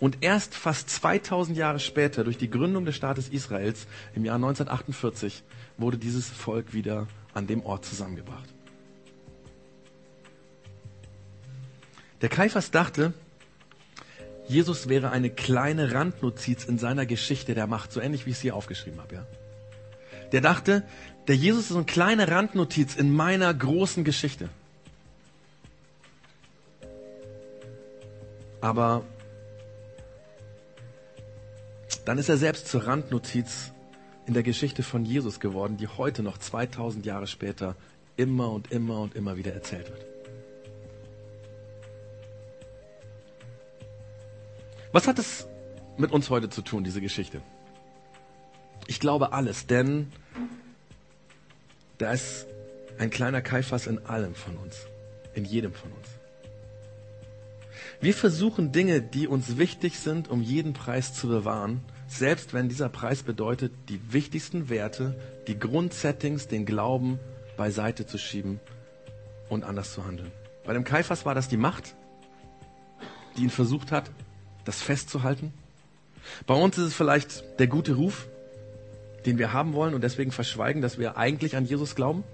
Und 0.00 0.18
erst 0.22 0.54
fast 0.54 0.90
2000 0.90 1.56
Jahre 1.56 1.78
später, 1.78 2.24
durch 2.24 2.38
die 2.38 2.50
Gründung 2.50 2.84
des 2.84 2.96
Staates 2.96 3.28
Israels 3.28 3.86
im 4.14 4.24
Jahr 4.24 4.36
1948, 4.36 5.42
wurde 5.78 5.98
dieses 5.98 6.28
Volk 6.28 6.72
wieder 6.72 7.06
an 7.32 7.46
dem 7.46 7.64
Ort 7.64 7.84
zusammengebracht. 7.84 8.48
Der 12.22 12.28
Kaiphas 12.28 12.70
dachte, 12.70 13.12
Jesus 14.46 14.88
wäre 14.88 15.10
eine 15.10 15.30
kleine 15.30 15.92
Randnotiz 15.92 16.64
in 16.64 16.78
seiner 16.78 17.06
Geschichte 17.06 17.54
der 17.54 17.66
Macht, 17.66 17.92
so 17.92 18.00
ähnlich 18.00 18.26
wie 18.26 18.30
ich 18.30 18.36
es 18.36 18.42
hier 18.42 18.54
aufgeschrieben 18.54 19.00
habe. 19.00 19.14
Ja? 19.14 19.26
Der 20.32 20.40
dachte, 20.40 20.82
der 21.28 21.36
Jesus 21.36 21.70
ist 21.70 21.76
eine 21.76 21.84
kleine 21.84 22.28
Randnotiz 22.28 22.96
in 22.96 23.14
meiner 23.14 23.52
großen 23.52 24.04
Geschichte. 24.04 24.48
Aber 28.60 29.04
dann 32.04 32.18
ist 32.18 32.28
er 32.28 32.36
selbst 32.36 32.68
zur 32.68 32.86
Randnotiz 32.86 33.72
in 34.26 34.34
der 34.34 34.42
Geschichte 34.42 34.82
von 34.82 35.04
Jesus 35.04 35.40
geworden, 35.40 35.76
die 35.76 35.88
heute 35.88 36.22
noch 36.22 36.38
2000 36.38 37.04
Jahre 37.06 37.26
später 37.26 37.76
immer 38.16 38.50
und 38.50 38.72
immer 38.72 39.00
und 39.00 39.14
immer 39.14 39.36
wieder 39.36 39.52
erzählt 39.52 39.90
wird. 39.90 40.13
Was 44.94 45.08
hat 45.08 45.18
es 45.18 45.48
mit 45.96 46.12
uns 46.12 46.30
heute 46.30 46.48
zu 46.48 46.62
tun, 46.62 46.84
diese 46.84 47.00
Geschichte? 47.00 47.42
Ich 48.86 49.00
glaube 49.00 49.32
alles, 49.32 49.66
denn 49.66 50.12
da 51.98 52.12
ist 52.12 52.46
ein 53.00 53.10
kleiner 53.10 53.42
Kaiphas 53.42 53.88
in 53.88 54.06
allem 54.06 54.36
von 54.36 54.56
uns, 54.56 54.86
in 55.34 55.44
jedem 55.44 55.72
von 55.72 55.90
uns. 55.90 56.06
Wir 58.00 58.14
versuchen 58.14 58.70
Dinge, 58.70 59.02
die 59.02 59.26
uns 59.26 59.56
wichtig 59.56 59.98
sind, 59.98 60.28
um 60.28 60.42
jeden 60.42 60.74
Preis 60.74 61.12
zu 61.12 61.26
bewahren, 61.26 61.80
selbst 62.06 62.54
wenn 62.54 62.68
dieser 62.68 62.88
Preis 62.88 63.24
bedeutet, 63.24 63.72
die 63.88 64.12
wichtigsten 64.12 64.68
Werte, 64.68 65.18
die 65.48 65.58
Grundsettings, 65.58 66.46
den 66.46 66.66
Glauben 66.66 67.18
beiseite 67.56 68.06
zu 68.06 68.16
schieben 68.16 68.60
und 69.48 69.64
anders 69.64 69.92
zu 69.92 70.06
handeln. 70.06 70.30
Bei 70.64 70.72
dem 70.72 70.84
Kaiphas 70.84 71.26
war 71.26 71.34
das 71.34 71.48
die 71.48 71.56
Macht, 71.56 71.96
die 73.36 73.42
ihn 73.42 73.50
versucht 73.50 73.90
hat, 73.90 74.08
das 74.64 74.82
festzuhalten. 74.82 75.52
Bei 76.46 76.54
uns 76.54 76.78
ist 76.78 76.84
es 76.84 76.94
vielleicht 76.94 77.58
der 77.58 77.66
gute 77.66 77.94
Ruf, 77.94 78.26
den 79.26 79.38
wir 79.38 79.52
haben 79.52 79.72
wollen 79.74 79.94
und 79.94 80.02
deswegen 80.02 80.32
verschweigen, 80.32 80.82
dass 80.82 80.98
wir 80.98 81.16
eigentlich 81.16 81.56
an 81.56 81.64
Jesus 81.64 81.94
glauben. 81.94 82.24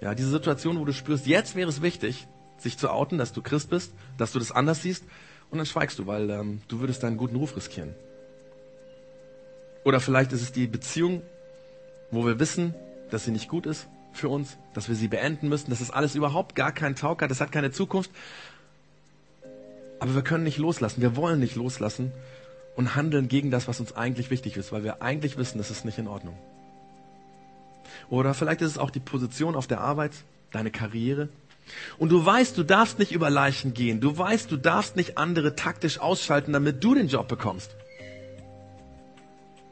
Ja, 0.00 0.14
diese 0.14 0.30
Situation, 0.30 0.78
wo 0.78 0.84
du 0.84 0.92
spürst, 0.92 1.26
jetzt 1.26 1.56
wäre 1.56 1.68
es 1.68 1.82
wichtig, 1.82 2.26
sich 2.58 2.78
zu 2.78 2.90
outen, 2.90 3.18
dass 3.18 3.32
du 3.32 3.42
Christ 3.42 3.70
bist, 3.70 3.92
dass 4.18 4.32
du 4.32 4.38
das 4.38 4.52
anders 4.52 4.82
siehst 4.82 5.04
und 5.50 5.58
dann 5.58 5.66
schweigst 5.66 5.98
du, 5.98 6.06
weil 6.06 6.30
ähm, 6.30 6.60
du 6.68 6.80
würdest 6.80 7.02
deinen 7.02 7.16
guten 7.16 7.36
Ruf 7.36 7.56
riskieren. 7.56 7.94
Oder 9.84 10.00
vielleicht 10.00 10.32
ist 10.32 10.42
es 10.42 10.52
die 10.52 10.66
Beziehung, 10.66 11.22
wo 12.10 12.26
wir 12.26 12.40
wissen, 12.40 12.74
dass 13.10 13.24
sie 13.24 13.30
nicht 13.30 13.48
gut 13.48 13.66
ist 13.66 13.86
für 14.12 14.28
uns, 14.28 14.56
dass 14.74 14.88
wir 14.88 14.96
sie 14.96 15.08
beenden 15.08 15.48
müssen, 15.48 15.70
dass 15.70 15.80
es 15.80 15.90
alles 15.90 16.14
überhaupt 16.14 16.56
gar 16.56 16.72
keinen 16.72 16.96
Taug 16.96 17.18
hat, 17.20 17.30
es 17.30 17.40
hat 17.40 17.52
keine 17.52 17.70
Zukunft. 17.70 18.10
Aber 20.06 20.14
wir 20.14 20.22
können 20.22 20.44
nicht 20.44 20.58
loslassen, 20.58 21.02
wir 21.02 21.16
wollen 21.16 21.40
nicht 21.40 21.56
loslassen 21.56 22.12
und 22.76 22.94
handeln 22.94 23.26
gegen 23.26 23.50
das, 23.50 23.66
was 23.66 23.80
uns 23.80 23.96
eigentlich 23.96 24.30
wichtig 24.30 24.56
ist, 24.56 24.70
weil 24.70 24.84
wir 24.84 25.02
eigentlich 25.02 25.36
wissen, 25.36 25.58
das 25.58 25.72
ist 25.72 25.84
nicht 25.84 25.98
in 25.98 26.06
Ordnung. 26.06 26.38
Oder 28.08 28.32
vielleicht 28.32 28.60
ist 28.60 28.70
es 28.70 28.78
auch 28.78 28.90
die 28.90 29.00
Position 29.00 29.56
auf 29.56 29.66
der 29.66 29.80
Arbeit, 29.80 30.12
deine 30.52 30.70
Karriere. 30.70 31.28
Und 31.98 32.10
du 32.10 32.24
weißt, 32.24 32.56
du 32.56 32.62
darfst 32.62 33.00
nicht 33.00 33.10
über 33.10 33.30
Leichen 33.30 33.74
gehen. 33.74 34.00
Du 34.00 34.16
weißt, 34.16 34.48
du 34.48 34.56
darfst 34.56 34.94
nicht 34.94 35.18
andere 35.18 35.56
taktisch 35.56 35.98
ausschalten, 35.98 36.52
damit 36.52 36.84
du 36.84 36.94
den 36.94 37.08
Job 37.08 37.26
bekommst. 37.26 37.74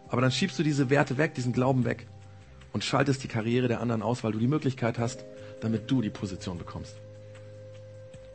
Aber 0.09 0.21
dann 0.21 0.33
schiebst 0.33 0.59
du 0.59 0.65
diese 0.65 0.91
Werte 0.91 1.17
weg, 1.17 1.35
diesen 1.35 1.53
Glauben 1.53 1.85
weg 1.85 2.09
und 2.73 2.83
schaltest 2.83 3.23
die 3.23 3.29
Karriere 3.29 3.69
der 3.69 3.81
anderen 3.81 4.03
aus, 4.03 4.25
weil 4.25 4.33
du 4.33 4.41
die 4.41 4.49
Möglichkeit 4.49 4.99
hast, 4.99 5.25
damit 5.61 5.89
du 5.89 6.03
die 6.03 6.11
Position 6.11 6.59
bekommst. 6.59 6.97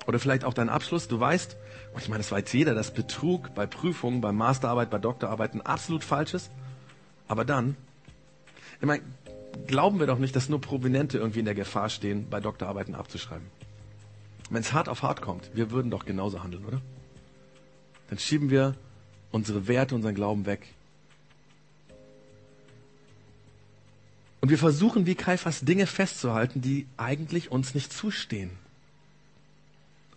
Oder 0.07 0.19
vielleicht 0.19 0.43
auch 0.43 0.53
dein 0.53 0.69
Abschluss. 0.69 1.07
Du 1.07 1.19
weißt, 1.19 1.55
und 1.93 2.01
ich 2.01 2.09
meine, 2.09 2.19
das 2.19 2.31
weiß 2.31 2.51
jeder, 2.53 2.73
dass 2.73 2.91
Betrug 2.93 3.53
bei 3.55 3.65
Prüfungen, 3.65 4.21
bei 4.21 4.31
Masterarbeit, 4.31 4.89
bei 4.89 4.99
Doktorarbeiten 4.99 5.61
absolut 5.61 6.03
falsch 6.03 6.33
ist. 6.33 6.51
Aber 7.27 7.45
dann, 7.45 7.75
ich 8.79 8.87
meine, 8.87 9.03
glauben 9.67 9.99
wir 9.99 10.07
doch 10.07 10.17
nicht, 10.17 10.35
dass 10.35 10.49
nur 10.49 10.61
Prominente 10.61 11.17
irgendwie 11.17 11.39
in 11.39 11.45
der 11.45 11.55
Gefahr 11.55 11.89
stehen, 11.89 12.29
bei 12.29 12.39
Doktorarbeiten 12.39 12.95
abzuschreiben. 12.95 13.45
Wenn 14.49 14.61
es 14.61 14.73
hart 14.73 14.89
auf 14.89 15.03
hart 15.03 15.21
kommt, 15.21 15.51
wir 15.53 15.69
würden 15.69 15.91
doch 15.91 16.05
genauso 16.05 16.41
handeln, 16.43 16.65
oder? 16.65 16.81
Dann 18.09 18.17
schieben 18.17 18.49
wir 18.49 18.75
unsere 19.31 19.67
Werte, 19.67 19.93
unseren 19.93 20.15
Glauben 20.15 20.45
weg. 20.47 20.73
Und 24.41 24.49
wir 24.49 24.57
versuchen, 24.57 25.05
wie 25.05 25.15
Kaiphas, 25.15 25.61
Dinge 25.61 25.85
festzuhalten, 25.85 26.61
die 26.61 26.87
eigentlich 26.97 27.51
uns 27.51 27.75
nicht 27.75 27.93
zustehen. 27.93 28.51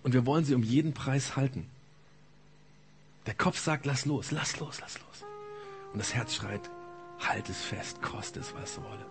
Und 0.02 0.14
wir 0.14 0.26
wollen 0.26 0.44
sie 0.44 0.54
um 0.54 0.62
jeden 0.62 0.94
Preis 0.94 1.36
halten. 1.36 1.68
Der 3.26 3.34
Kopf 3.34 3.58
sagt, 3.58 3.86
lass 3.86 4.04
los, 4.04 4.30
lass 4.30 4.58
los, 4.58 4.80
lass 4.80 4.98
los. 4.98 5.24
Und 5.92 5.98
das 5.98 6.14
Herz 6.14 6.34
schreit, 6.34 6.70
halt 7.20 7.48
es 7.48 7.60
fest, 7.62 8.02
koste 8.02 8.40
es, 8.40 8.54
was 8.54 8.78
wolle. 8.78 9.06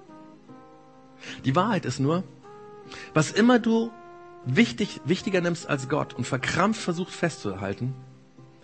Die 1.45 1.55
Wahrheit 1.55 1.85
ist 1.85 1.99
nur, 1.99 2.23
was 3.13 3.31
immer 3.31 3.59
du 3.59 3.91
wichtig, 4.45 5.01
wichtiger 5.05 5.41
nimmst 5.41 5.69
als 5.69 5.87
Gott 5.87 6.13
und 6.13 6.25
verkrampft 6.25 6.81
versucht 6.81 7.13
festzuhalten, 7.13 7.93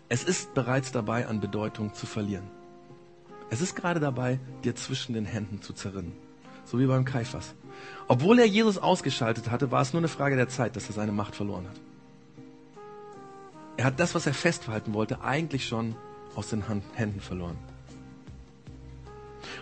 es 0.10 0.24
ist 0.24 0.54
bereits 0.54 0.92
dabei, 0.92 1.28
an 1.28 1.40
Bedeutung 1.40 1.94
zu 1.94 2.06
verlieren. 2.06 2.50
Es 3.50 3.62
ist 3.62 3.76
gerade 3.76 4.00
dabei, 4.00 4.40
dir 4.64 4.76
zwischen 4.76 5.14
den 5.14 5.26
Händen 5.26 5.62
zu 5.62 5.74
zerrinnen. 5.74 6.14
So 6.66 6.80
wie 6.80 6.86
beim 6.86 7.06
Kaiphas. 7.06 7.54
Obwohl 8.08 8.40
er 8.40 8.46
Jesus 8.46 8.78
ausgeschaltet 8.78 9.52
hatte, 9.52 9.72
war 9.72 9.82
es 9.82 9.94
nur 9.94 10.02
eine 10.02 10.08
Frage 10.10 10.36
der 10.36 10.50
Zeit, 10.50 10.76
dass 10.76 10.88
er 10.88 10.94
seine 10.94 11.12
Macht 11.12 11.36
verloren 11.36 11.68
hat. 11.68 11.80
Er 13.78 13.86
hat 13.86 14.00
das, 14.00 14.16
was 14.16 14.26
er 14.26 14.34
festhalten 14.34 14.94
wollte, 14.94 15.22
eigentlich 15.22 15.68
schon 15.68 15.96
aus 16.36 16.50
den 16.50 16.64
Händen 16.94 17.22
verloren. 17.22 17.58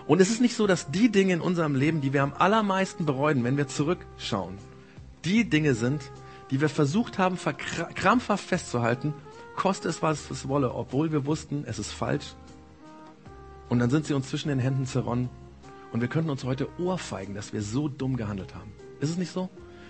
Und 0.07 0.22
es 0.22 0.30
ist 0.30 0.41
nicht 0.41 0.55
so, 0.55 0.68
dass 0.68 0.89
die 0.91 1.11
Dinge 1.11 1.34
in 1.34 1.41
unserem 1.41 1.76
Leben, 1.76 2.01
die 2.01 2.13
wir 2.13 2.24
am 2.24 2.34
allermeisten 2.34 3.05
bereuen, 3.05 3.43
wenn 3.43 3.57
wir 3.57 3.68
zurückschauen, 3.68 4.57
die 5.26 5.49
Dinge 5.49 5.74
sind, 5.74 6.01
die 6.51 6.61
wir 6.61 6.70
versucht 6.70 7.18
haben, 7.18 7.38
krampfhaft 7.95 8.45
festzuhalten, 8.45 9.13
koste 9.55 9.89
es, 9.89 10.01
was 10.01 10.30
es 10.32 10.47
wolle, 10.47 10.74
obwohl 10.74 11.11
wir 11.11 11.26
wussten, 11.26 11.63
es 11.66 11.80
ist 11.80 11.91
falsch. 11.91 12.36
Und 13.68 13.80
dann 13.80 13.89
sind 13.89 14.05
sie 14.05 14.13
uns 14.13 14.30
zwischen 14.30 14.49
den 14.49 14.59
Händen 14.59 14.86
zerronnen. 14.86 15.30
Und 15.91 16.01
wir 16.01 16.07
könnten 16.07 16.30
uns 16.30 16.43
heute 16.43 16.68
ohrfeigen, 16.80 17.36
dass 17.36 17.51
wir 17.51 17.61
so 17.61 17.88
dumm 17.88 18.16
gehandelt 18.16 18.53
haben. 18.53 18.72
Ist 18.99 19.09
es 19.09 19.18
nicht 19.18 19.32
so? 19.32 19.49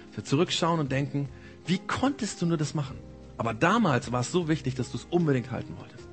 Dass 0.10 0.18
wir 0.18 0.24
zurückschauen 0.24 0.80
und 0.80 0.92
denken, 0.92 1.28
wie 1.66 1.80
konntest 1.80 2.42
du 2.42 2.46
nur 2.46 2.58
das 2.58 2.74
machen? 2.74 2.98
Aber 3.38 3.54
damals 3.54 4.12
war 4.12 4.22
es 4.22 4.32
so 4.32 4.48
wichtig, 4.48 4.76
dass 4.76 4.92
du 4.92 4.98
es 4.98 5.08
unbedingt 5.10 5.52
halten 5.52 5.76
wolltest. 5.78 6.08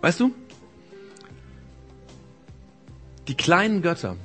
Weißt 0.00 0.20
du, 0.20 0.34
die 3.28 3.34
kleinen 3.34 3.82
Götter, 3.82 4.16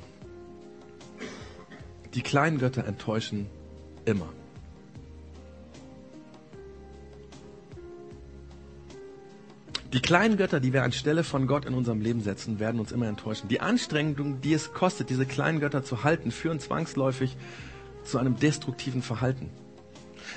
die 2.14 2.22
kleinen 2.22 2.58
Götter 2.58 2.84
enttäuschen 2.84 3.46
immer. 4.04 4.28
Die 9.92 10.00
kleinen 10.00 10.36
Götter, 10.36 10.60
die 10.60 10.72
wir 10.72 10.82
anstelle 10.82 11.24
von 11.24 11.46
Gott 11.46 11.64
in 11.64 11.74
unserem 11.74 12.00
Leben 12.00 12.20
setzen, 12.20 12.58
werden 12.58 12.80
uns 12.80 12.92
immer 12.92 13.06
enttäuschen. 13.06 13.48
Die 13.48 13.60
Anstrengung, 13.60 14.40
die 14.40 14.52
es 14.52 14.72
kostet, 14.72 15.10
diese 15.10 15.26
kleinen 15.26 15.60
Götter 15.60 15.84
zu 15.84 16.04
halten, 16.04 16.30
führen 16.30 16.58
zwangsläufig 16.58 17.36
zu 18.04 18.18
einem 18.18 18.36
destruktiven 18.36 19.02
Verhalten. 19.02 19.50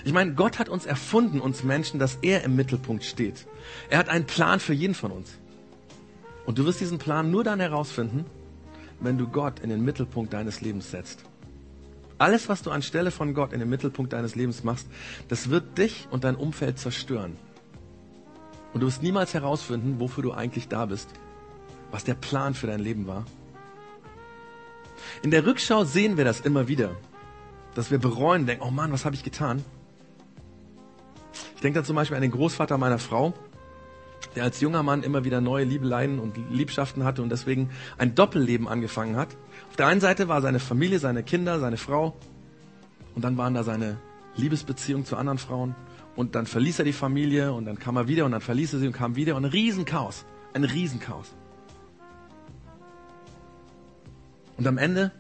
Ich 0.04 0.14
meine, 0.14 0.34
Gott 0.34 0.60
hat 0.60 0.70
uns 0.70 0.86
erfunden, 0.86 1.40
uns 1.40 1.64
Menschen, 1.64 2.00
dass 2.00 2.18
er 2.22 2.44
im 2.44 2.56
Mittelpunkt 2.56 3.04
steht. 3.04 3.46
Er 3.90 3.98
hat 3.98 4.10
einen 4.10 4.26
Plan 4.26 4.60
für 4.60 4.74
jeden 4.74 4.94
von 4.94 5.12
uns. 5.12 5.38
Und 6.46 6.58
du 6.58 6.66
wirst 6.66 6.80
diesen 6.80 6.98
Plan 6.98 7.32
nur 7.32 7.44
dann 7.44 7.60
herausfinden, 7.60 8.26
wenn 9.00 9.18
du 9.18 9.28
Gott 9.28 9.60
in 9.60 9.70
den 9.70 9.84
Mittelpunkt 9.84 10.34
deines 10.34 10.62
Lebens 10.62 10.92
setzt. 10.92 11.24
Alles, 12.18 12.50
was 12.50 12.62
du 12.62 12.72
anstelle 12.72 13.12
von 13.12 13.34
Gott 13.34 13.54
in 13.54 13.60
den 13.60 13.70
Mittelpunkt 13.70 14.12
deines 14.12 14.36
Lebens 14.36 14.64
machst, 14.64 14.88
das 15.30 15.50
wird 15.50 15.78
dich 15.78 16.08
und 16.12 16.24
dein 16.24 16.36
Umfeld 16.36 16.78
zerstören. 16.78 17.38
Und 18.74 18.82
du 18.82 18.88
wirst 18.88 19.02
niemals 19.02 19.34
herausfinden, 19.34 20.00
wofür 20.00 20.24
du 20.24 20.34
eigentlich 20.34 20.68
da 20.68 20.86
bist, 20.86 21.10
was 21.92 22.04
der 22.04 22.16
Plan 22.16 22.54
für 22.54 22.68
dein 22.68 22.82
Leben 22.82 23.08
war. 23.08 23.26
In 25.22 25.32
der 25.32 25.46
Rückschau 25.46 25.86
sehen 25.86 26.18
wir 26.18 26.26
das 26.26 26.42
immer 26.42 26.68
wieder, 26.68 26.96
dass 27.74 27.90
wir 27.90 28.00
bereuen, 28.00 28.46
denken, 28.46 28.64
oh 28.68 28.72
Mann, 28.72 28.92
was 28.92 29.06
habe 29.06 29.16
ich 29.16 29.24
getan? 29.24 29.64
Ich 31.60 31.62
denke 31.62 31.80
da 31.80 31.86
zum 31.86 31.97
Beispiel 31.97 32.16
an 32.16 32.22
den 32.22 32.32
Großvater 32.32 32.78
meiner 32.78 32.99
Frau, 32.99 33.34
der 34.34 34.45
als 34.45 34.62
junger 34.62 34.82
Mann 34.82 35.03
immer 35.03 35.26
wieder 35.26 35.41
neue 35.41 35.66
Liebeleien 35.66 36.18
und 36.18 36.38
Liebschaften 36.49 37.03
hatte 37.03 37.22
und 37.22 37.30
deswegen 37.30 37.70
ein 37.97 38.16
Doppelleben 38.16 38.66
angefangen 38.66 39.18
hat. 39.18 39.36
Auf 39.70 39.76
der 39.76 39.88
einen 39.88 39.99
Seite 39.99 40.30
war 40.30 40.41
seine 40.41 40.60
Familie, 40.60 40.99
seine 40.99 41.22
Kinder, 41.22 41.60
seine 41.60 41.76
Frau 41.76 42.16
und 43.14 43.26
dann 43.26 43.36
waren 43.36 43.55
da 43.55 43.66
seine 43.66 43.97
Liebesbeziehungen 44.38 45.05
zu 45.05 45.18
anderen 45.18 45.38
Frauen 45.38 45.76
und 46.16 46.34
dann 46.34 46.45
verließ 46.45 46.80
er 46.80 46.86
die 46.86 46.93
Familie 46.93 47.51
und 47.51 47.66
dann 47.66 47.78
kam 47.78 47.97
er 47.97 48.07
wieder 48.07 48.24
und 48.24 48.32
dann 48.32 48.39
verließ 48.39 48.76
er 48.76 48.80
sie 48.80 48.88
und 48.88 48.93
kam 48.93 49.18
wieder 49.18 49.36
und 49.36 49.43
ein 49.43 49.51
Riesenchaos, 49.51 50.24
ein 50.53 50.64
Riesenchaos. 50.64 51.36
Und 54.55 54.66
am 54.66 54.78
Ende, 54.78 55.12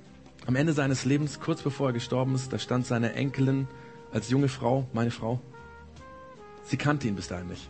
am 0.45 0.55
Ende 0.55 0.71
seines 0.71 1.03
Lebens, 1.03 1.41
kurz 1.41 1.61
bevor 1.61 1.87
er 1.87 1.93
gestorben 1.93 2.33
ist, 2.33 2.53
da 2.53 2.59
stand 2.59 2.85
seine 2.85 3.11
Enkelin 3.11 3.67
als 4.13 4.29
junge 4.29 4.47
Frau, 4.47 4.87
meine 4.93 5.11
Frau, 5.11 5.41
Sie 6.69 6.77
kannte 6.77 7.07
ihn 7.07 7.15
bis 7.15 7.27
dahin 7.27 7.47
nicht. 7.47 7.67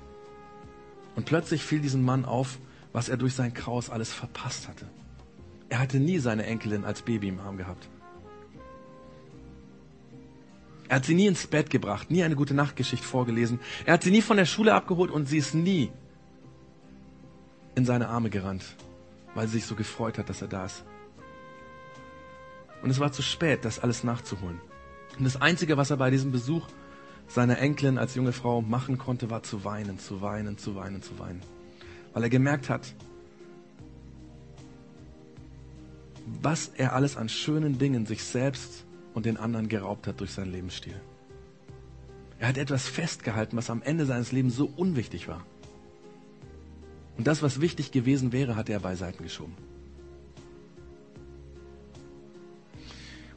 Und 1.16 1.26
plötzlich 1.26 1.64
fiel 1.64 1.80
diesem 1.80 2.04
Mann 2.04 2.26
auf, 2.26 2.60
was 2.92 3.08
er 3.08 3.16
durch 3.16 3.34
sein 3.34 3.54
Chaos 3.54 3.90
alles 3.90 4.12
verpasst 4.12 4.68
hatte. 4.68 4.90
Er 5.70 5.80
hatte 5.80 6.00
nie 6.00 6.20
seine 6.20 6.46
Enkelin 6.46 6.84
als 6.84 7.02
Baby 7.02 7.30
im 7.30 7.40
Arm 7.40 7.56
gehabt. 7.56 7.88
Er 10.90 10.98
hat 10.98 11.06
sie 11.06 11.14
nie 11.14 11.28
ins 11.28 11.48
Bett 11.48 11.70
gebracht, 11.70 12.12
nie 12.12 12.24
eine 12.24 12.36
gute 12.36 12.54
Nachtgeschichte 12.54 13.06
vorgelesen. 13.06 13.62
Er 13.86 13.94
hat 13.94 14.04
sie 14.04 14.12
nie 14.12 14.22
von 14.22 14.36
der 14.36 14.46
Schule 14.46 14.74
abgeholt 14.74 15.12
und 15.12 15.28
sie 15.30 15.38
ist 15.38 15.54
nie 15.54 15.92
in 17.76 17.86
seine 17.86 18.10
Arme 18.10 18.30
gerannt, 18.30 18.76
weil 19.34 19.48
sie 19.48 19.60
sich 19.60 19.66
so 19.66 19.76
gefreut 19.76 20.18
hat, 20.18 20.28
dass 20.28 20.42
er 20.42 20.50
da 20.50 20.66
ist. 20.66 20.84
Und 22.82 22.90
es 22.90 23.00
war 23.00 23.14
zu 23.14 23.22
spät, 23.22 23.64
das 23.64 23.80
alles 23.80 24.04
nachzuholen. 24.04 24.60
Und 25.18 25.24
das 25.24 25.40
Einzige, 25.40 25.78
was 25.78 25.90
er 25.90 25.98
bei 25.98 26.10
diesem 26.10 26.32
Besuch 26.34 26.68
seiner 27.30 27.60
Enkelin 27.60 27.98
als 27.98 28.16
junge 28.16 28.34
Frau 28.34 28.62
machen 28.62 28.98
konnte, 28.98 29.30
war 29.30 29.44
zu 29.44 29.64
weinen, 29.64 30.00
zu 30.00 30.22
weinen, 30.22 30.58
zu 30.58 30.76
weinen, 30.76 31.02
zu 31.02 31.18
weinen. 31.20 31.42
weil 32.14 32.24
er 32.24 32.30
gemerkt 32.30 32.70
hat, 32.70 32.96
was 36.42 36.68
er 36.76 36.94
alles 36.94 37.18
an 37.18 37.30
schönen 37.30 37.78
Dingen 37.78 38.06
sich 38.06 38.24
selbst 38.24 38.86
und 39.14 39.26
den 39.26 39.38
anderen 39.38 39.70
geraubt 39.70 40.08
hat 40.08 40.20
durch 40.20 40.32
seinen 40.32 40.52
Lebensstil. 40.52 41.00
Er 42.40 42.48
hat 42.48 42.58
etwas 42.58 42.88
festgehalten, 42.88 43.58
was 43.58 43.70
am 43.70 43.82
Ende 43.82 44.06
seines 44.06 44.32
Lebens 44.32 44.56
so 44.56 44.72
unwichtig 44.76 45.28
war. 45.28 45.46
Und 47.18 47.28
das, 47.28 47.44
was 47.44 47.60
wichtig 47.60 47.92
gewesen 47.92 48.32
wäre, 48.32 48.56
hat 48.56 48.70
er 48.70 48.80
beiseite 48.80 49.22
geschoben. 49.22 49.56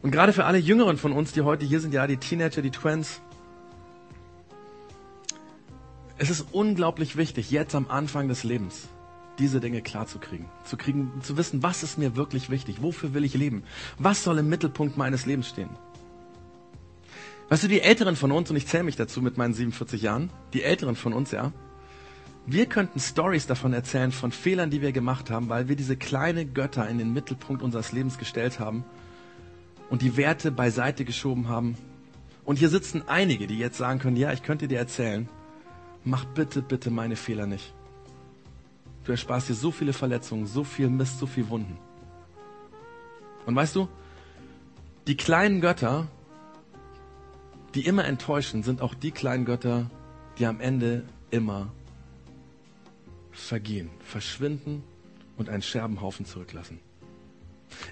Und 0.02 0.12
gerade 0.12 0.32
für 0.32 0.44
alle 0.44 0.58
Jüngeren 0.58 0.98
von 0.98 1.12
uns, 1.12 1.32
die 1.32 1.42
heute 1.42 1.64
hier 1.64 1.80
sind, 1.80 1.94
ja, 1.94 2.06
die 2.06 2.16
Teenager, 2.16 2.62
die 2.62 2.70
Twins, 2.70 3.20
es 6.22 6.30
ist 6.30 6.46
unglaublich 6.52 7.16
wichtig, 7.16 7.50
jetzt 7.50 7.74
am 7.74 7.88
Anfang 7.88 8.28
des 8.28 8.44
Lebens 8.44 8.88
diese 9.40 9.58
Dinge 9.58 9.82
klar 9.82 10.06
zu 10.06 10.20
kriegen, 10.20 10.48
zu 10.62 10.76
kriegen, 10.76 11.10
zu 11.20 11.36
wissen, 11.36 11.64
was 11.64 11.82
ist 11.82 11.98
mir 11.98 12.14
wirklich 12.14 12.48
wichtig, 12.48 12.80
wofür 12.80 13.12
will 13.12 13.24
ich 13.24 13.34
leben, 13.34 13.64
was 13.98 14.22
soll 14.22 14.38
im 14.38 14.48
Mittelpunkt 14.48 14.96
meines 14.96 15.26
Lebens 15.26 15.48
stehen. 15.48 15.70
Weißt 17.48 17.64
du, 17.64 17.68
die 17.68 17.80
Älteren 17.80 18.14
von 18.14 18.30
uns, 18.30 18.48
und 18.50 18.56
ich 18.56 18.68
zähle 18.68 18.84
mich 18.84 18.94
dazu 18.94 19.20
mit 19.20 19.36
meinen 19.36 19.52
47 19.52 20.00
Jahren, 20.00 20.30
die 20.52 20.62
Älteren 20.62 20.94
von 20.94 21.12
uns, 21.12 21.32
ja, 21.32 21.52
wir 22.46 22.66
könnten 22.66 23.00
Stories 23.00 23.48
davon 23.48 23.72
erzählen, 23.72 24.12
von 24.12 24.30
Fehlern, 24.30 24.70
die 24.70 24.80
wir 24.80 24.92
gemacht 24.92 25.28
haben, 25.28 25.48
weil 25.48 25.68
wir 25.68 25.74
diese 25.74 25.96
kleine 25.96 26.46
Götter 26.46 26.88
in 26.88 26.98
den 26.98 27.12
Mittelpunkt 27.12 27.62
unseres 27.64 27.90
Lebens 27.90 28.16
gestellt 28.18 28.60
haben 28.60 28.84
und 29.90 30.02
die 30.02 30.16
Werte 30.16 30.52
beiseite 30.52 31.04
geschoben 31.04 31.48
haben. 31.48 31.76
Und 32.44 32.60
hier 32.60 32.68
sitzen 32.68 33.02
einige, 33.08 33.48
die 33.48 33.58
jetzt 33.58 33.78
sagen 33.78 33.98
können, 33.98 34.16
ja, 34.16 34.32
ich 34.32 34.44
könnte 34.44 34.68
dir 34.68 34.78
erzählen, 34.78 35.28
mach 36.04 36.24
bitte, 36.24 36.62
bitte 36.62 36.90
meine 36.90 37.16
Fehler 37.16 37.46
nicht. 37.46 37.74
Du 39.04 39.12
ersparst 39.12 39.48
dir 39.48 39.54
so 39.54 39.70
viele 39.70 39.92
Verletzungen, 39.92 40.46
so 40.46 40.64
viel 40.64 40.88
Mist, 40.88 41.18
so 41.18 41.26
viel 41.26 41.48
Wunden. 41.48 41.78
Und 43.46 43.56
weißt 43.56 43.74
du, 43.74 43.88
die 45.06 45.16
kleinen 45.16 45.60
Götter, 45.60 46.06
die 47.74 47.84
immer 47.86 48.04
enttäuschen, 48.04 48.62
sind 48.62 48.80
auch 48.80 48.94
die 48.94 49.10
kleinen 49.10 49.44
Götter, 49.44 49.90
die 50.38 50.46
am 50.46 50.60
Ende 50.60 51.04
immer 51.30 51.72
vergehen, 53.32 53.90
verschwinden 54.00 54.84
und 55.36 55.48
einen 55.48 55.62
Scherbenhaufen 55.62 56.26
zurücklassen. 56.26 56.78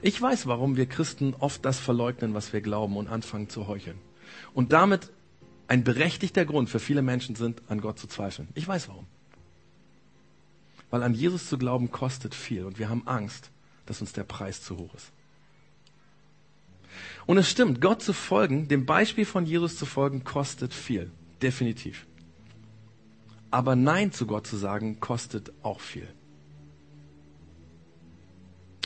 Ich 0.03 0.21
weiß, 0.21 0.47
warum 0.47 0.77
wir 0.77 0.87
Christen 0.87 1.35
oft 1.39 1.65
das 1.65 1.79
verleugnen, 1.79 2.35
was 2.35 2.53
wir 2.53 2.61
glauben 2.61 2.97
und 2.97 3.09
anfangen 3.09 3.49
zu 3.49 3.67
heucheln. 3.67 3.99
Und 4.55 4.73
damit 4.73 5.11
ein 5.71 5.85
berechtigter 5.85 6.45
Grund 6.45 6.68
für 6.68 6.81
viele 6.81 7.01
Menschen 7.01 7.37
sind, 7.37 7.62
an 7.68 7.81
Gott 7.81 7.97
zu 7.97 8.09
zweifeln. 8.09 8.49
Ich 8.55 8.66
weiß 8.66 8.89
warum. 8.89 9.07
Weil 10.91 11.05
an 11.05 11.14
Jesus 11.14 11.49
zu 11.49 11.59
glauben 11.59 11.93
kostet 11.93 12.35
viel 12.35 12.64
und 12.64 12.81
wir 12.81 12.89
haben 12.89 13.07
Angst, 13.07 13.53
dass 13.87 14.01
uns 14.01 14.12
der 14.12 14.25
Preis 14.25 14.62
zu 14.62 14.79
hoch 14.79 14.93
ist. 14.95 15.12
Und 17.25 17.39
es 17.39 17.49
stimmt, 17.49 17.81
Gott 17.81 18.03
zu 18.03 18.12
folgen, 18.12 18.66
dem 18.66 18.85
Beispiel 18.85 19.25
von 19.25 19.47
Jesus 19.47 19.77
zu 19.77 19.87
folgen, 19.87 20.25
kostet 20.25 20.75
viel. 20.75 21.12
Definitiv. 21.41 22.05
Aber 23.53 23.77
Nein 23.77 24.11
zu 24.11 24.27
Gott 24.27 24.49
zu 24.49 24.57
sagen, 24.57 24.99
kostet 24.99 25.53
auch 25.62 25.79
viel. 25.79 26.09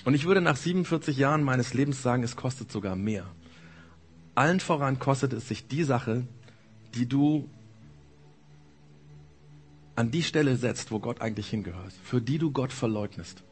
Und 0.05 0.13
ich 0.13 0.27
würde 0.27 0.43
nach 0.43 0.57
47 0.57 1.17
Jahren 1.17 1.45
meines 1.45 1.73
Lebens 1.73 2.03
sagen, 2.03 2.23
es 2.23 2.37
kostet 2.37 2.71
sogar 2.71 2.95
mehr. 2.95 3.25
Allen 4.35 4.61
voran 4.61 4.99
kostet 4.99 5.33
es 5.33 5.49
sich 5.49 5.67
die 5.67 5.85
Sache, 5.85 6.27
die 6.95 7.07
du 7.07 7.49
an 9.97 10.11
die 10.11 10.23
Stelle 10.23 10.57
setzt, 10.57 10.91
wo 10.91 10.99
Gott 10.99 11.21
eigentlich 11.21 11.49
hingehört, 11.49 11.93
für 12.03 12.21
die 12.21 12.39
du 12.39 12.51
Gott 12.51 12.73
verleugnest. 12.73 13.43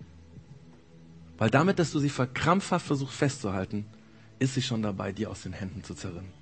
Weil 1.38 1.50
damit, 1.50 1.78
dass 1.78 1.92
du 1.92 1.98
sie 1.98 2.08
verkrampfhaft 2.08 2.86
versuchst 2.86 3.16
festzuhalten, 3.16 3.86
ist 4.38 4.54
sie 4.54 4.62
schon 4.62 4.82
dabei, 4.82 5.12
dir 5.12 5.30
aus 5.30 5.42
den 5.42 5.52
Händen 5.52 5.84
zu 5.84 5.94
zerrinnen. 5.94 6.32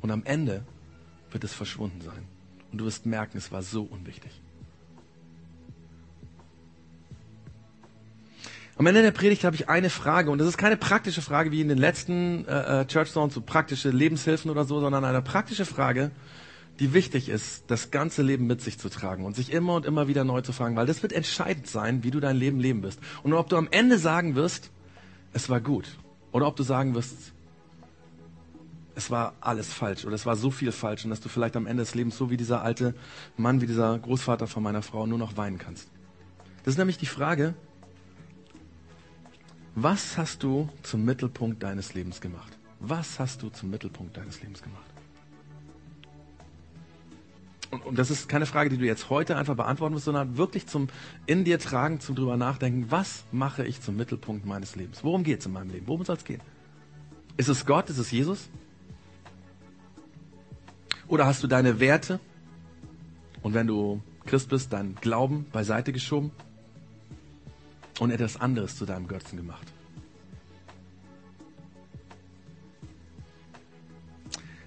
Und 0.00 0.10
am 0.10 0.24
Ende 0.24 0.64
wird 1.30 1.44
es 1.44 1.54
verschwunden 1.54 2.00
sein. 2.00 2.24
Und 2.70 2.78
du 2.78 2.84
wirst 2.84 3.06
merken, 3.06 3.38
es 3.38 3.50
war 3.50 3.62
so 3.62 3.82
unwichtig. 3.82 4.30
Am 8.76 8.86
Ende 8.86 9.02
der 9.02 9.12
Predigt 9.12 9.44
habe 9.44 9.54
ich 9.54 9.68
eine 9.68 9.88
Frage 9.88 10.30
und 10.32 10.38
das 10.38 10.48
ist 10.48 10.58
keine 10.58 10.76
praktische 10.76 11.22
Frage 11.22 11.52
wie 11.52 11.60
in 11.60 11.68
den 11.68 11.78
letzten 11.78 12.44
äh, 12.48 12.80
äh 12.80 12.86
Church 12.86 13.12
Zones, 13.12 13.34
so 13.34 13.40
praktische 13.40 13.90
Lebenshilfen 13.90 14.50
oder 14.50 14.64
so, 14.64 14.80
sondern 14.80 15.04
eine 15.04 15.22
praktische 15.22 15.64
Frage, 15.64 16.10
die 16.80 16.92
wichtig 16.92 17.28
ist, 17.28 17.64
das 17.68 17.92
ganze 17.92 18.22
Leben 18.22 18.48
mit 18.48 18.60
sich 18.60 18.78
zu 18.78 18.88
tragen 18.88 19.24
und 19.24 19.36
sich 19.36 19.52
immer 19.52 19.74
und 19.74 19.86
immer 19.86 20.08
wieder 20.08 20.24
neu 20.24 20.40
zu 20.40 20.52
fragen, 20.52 20.74
weil 20.74 20.86
das 20.86 21.02
wird 21.02 21.12
entscheidend 21.12 21.68
sein, 21.68 22.02
wie 22.02 22.10
du 22.10 22.18
dein 22.18 22.36
Leben 22.36 22.58
leben 22.58 22.82
wirst. 22.82 22.98
Und 23.22 23.32
ob 23.32 23.48
du 23.48 23.56
am 23.56 23.68
Ende 23.70 23.96
sagen 23.96 24.34
wirst, 24.34 24.72
es 25.32 25.48
war 25.48 25.60
gut, 25.60 25.96
oder 26.32 26.48
ob 26.48 26.56
du 26.56 26.64
sagen 26.64 26.96
wirst, 26.96 27.32
es 28.96 29.10
war 29.10 29.34
alles 29.40 29.72
falsch 29.72 30.04
oder 30.04 30.14
es 30.16 30.26
war 30.26 30.34
so 30.34 30.50
viel 30.50 30.72
falsch 30.72 31.04
und 31.04 31.10
dass 31.10 31.20
du 31.20 31.28
vielleicht 31.28 31.56
am 31.56 31.66
Ende 31.66 31.84
des 31.84 31.94
Lebens 31.94 32.16
so 32.16 32.28
wie 32.28 32.36
dieser 32.36 32.62
alte 32.62 32.94
Mann, 33.36 33.60
wie 33.60 33.66
dieser 33.66 33.96
Großvater 34.00 34.48
von 34.48 34.64
meiner 34.64 34.82
Frau 34.82 35.06
nur 35.06 35.18
noch 35.18 35.36
weinen 35.36 35.58
kannst. 35.58 35.88
Das 36.64 36.74
ist 36.74 36.78
nämlich 36.78 36.98
die 36.98 37.06
Frage, 37.06 37.54
was 39.74 40.16
hast 40.16 40.42
du 40.42 40.68
zum 40.82 41.04
Mittelpunkt 41.04 41.62
deines 41.62 41.94
Lebens 41.94 42.20
gemacht? 42.20 42.56
Was 42.80 43.18
hast 43.18 43.42
du 43.42 43.48
zum 43.48 43.70
Mittelpunkt 43.70 44.16
deines 44.16 44.40
Lebens 44.40 44.62
gemacht? 44.62 44.84
Und, 47.70 47.84
und, 47.86 47.98
das 47.98 48.10
ist 48.10 48.28
keine 48.28 48.46
Frage, 48.46 48.70
die 48.70 48.76
du 48.76 48.84
jetzt 48.84 49.10
heute 49.10 49.36
einfach 49.36 49.56
beantworten 49.56 49.94
musst, 49.94 50.04
sondern 50.04 50.36
wirklich 50.36 50.68
zum 50.68 50.88
in 51.26 51.42
dir 51.42 51.58
tragen, 51.58 51.98
zum 51.98 52.14
drüber 52.14 52.36
nachdenken, 52.36 52.86
was 52.90 53.24
mache 53.32 53.66
ich 53.66 53.80
zum 53.80 53.96
Mittelpunkt 53.96 54.46
meines 54.46 54.76
Lebens? 54.76 55.02
Worum 55.02 55.24
geht 55.24 55.40
es 55.40 55.46
in 55.46 55.52
meinem 55.52 55.70
Leben? 55.70 55.88
Worum 55.88 56.04
soll 56.04 56.16
es 56.16 56.24
gehen? 56.24 56.40
Ist 57.36 57.48
es 57.48 57.66
Gott? 57.66 57.90
Ist 57.90 57.98
es 57.98 58.12
Jesus? 58.12 58.48
Oder 61.08 61.26
hast 61.26 61.42
du 61.42 61.48
deine 61.48 61.80
Werte 61.80 62.20
und 63.42 63.54
wenn 63.54 63.66
du 63.66 64.00
Christ 64.24 64.50
bist, 64.50 64.72
deinen 64.72 64.94
Glauben 64.96 65.46
beiseite 65.52 65.92
geschoben 65.92 66.30
und 68.00 68.10
etwas 68.10 68.36
anderes 68.40 68.76
zu 68.76 68.86
deinem 68.86 69.08
Götzen 69.08 69.36
gemacht? 69.36 69.72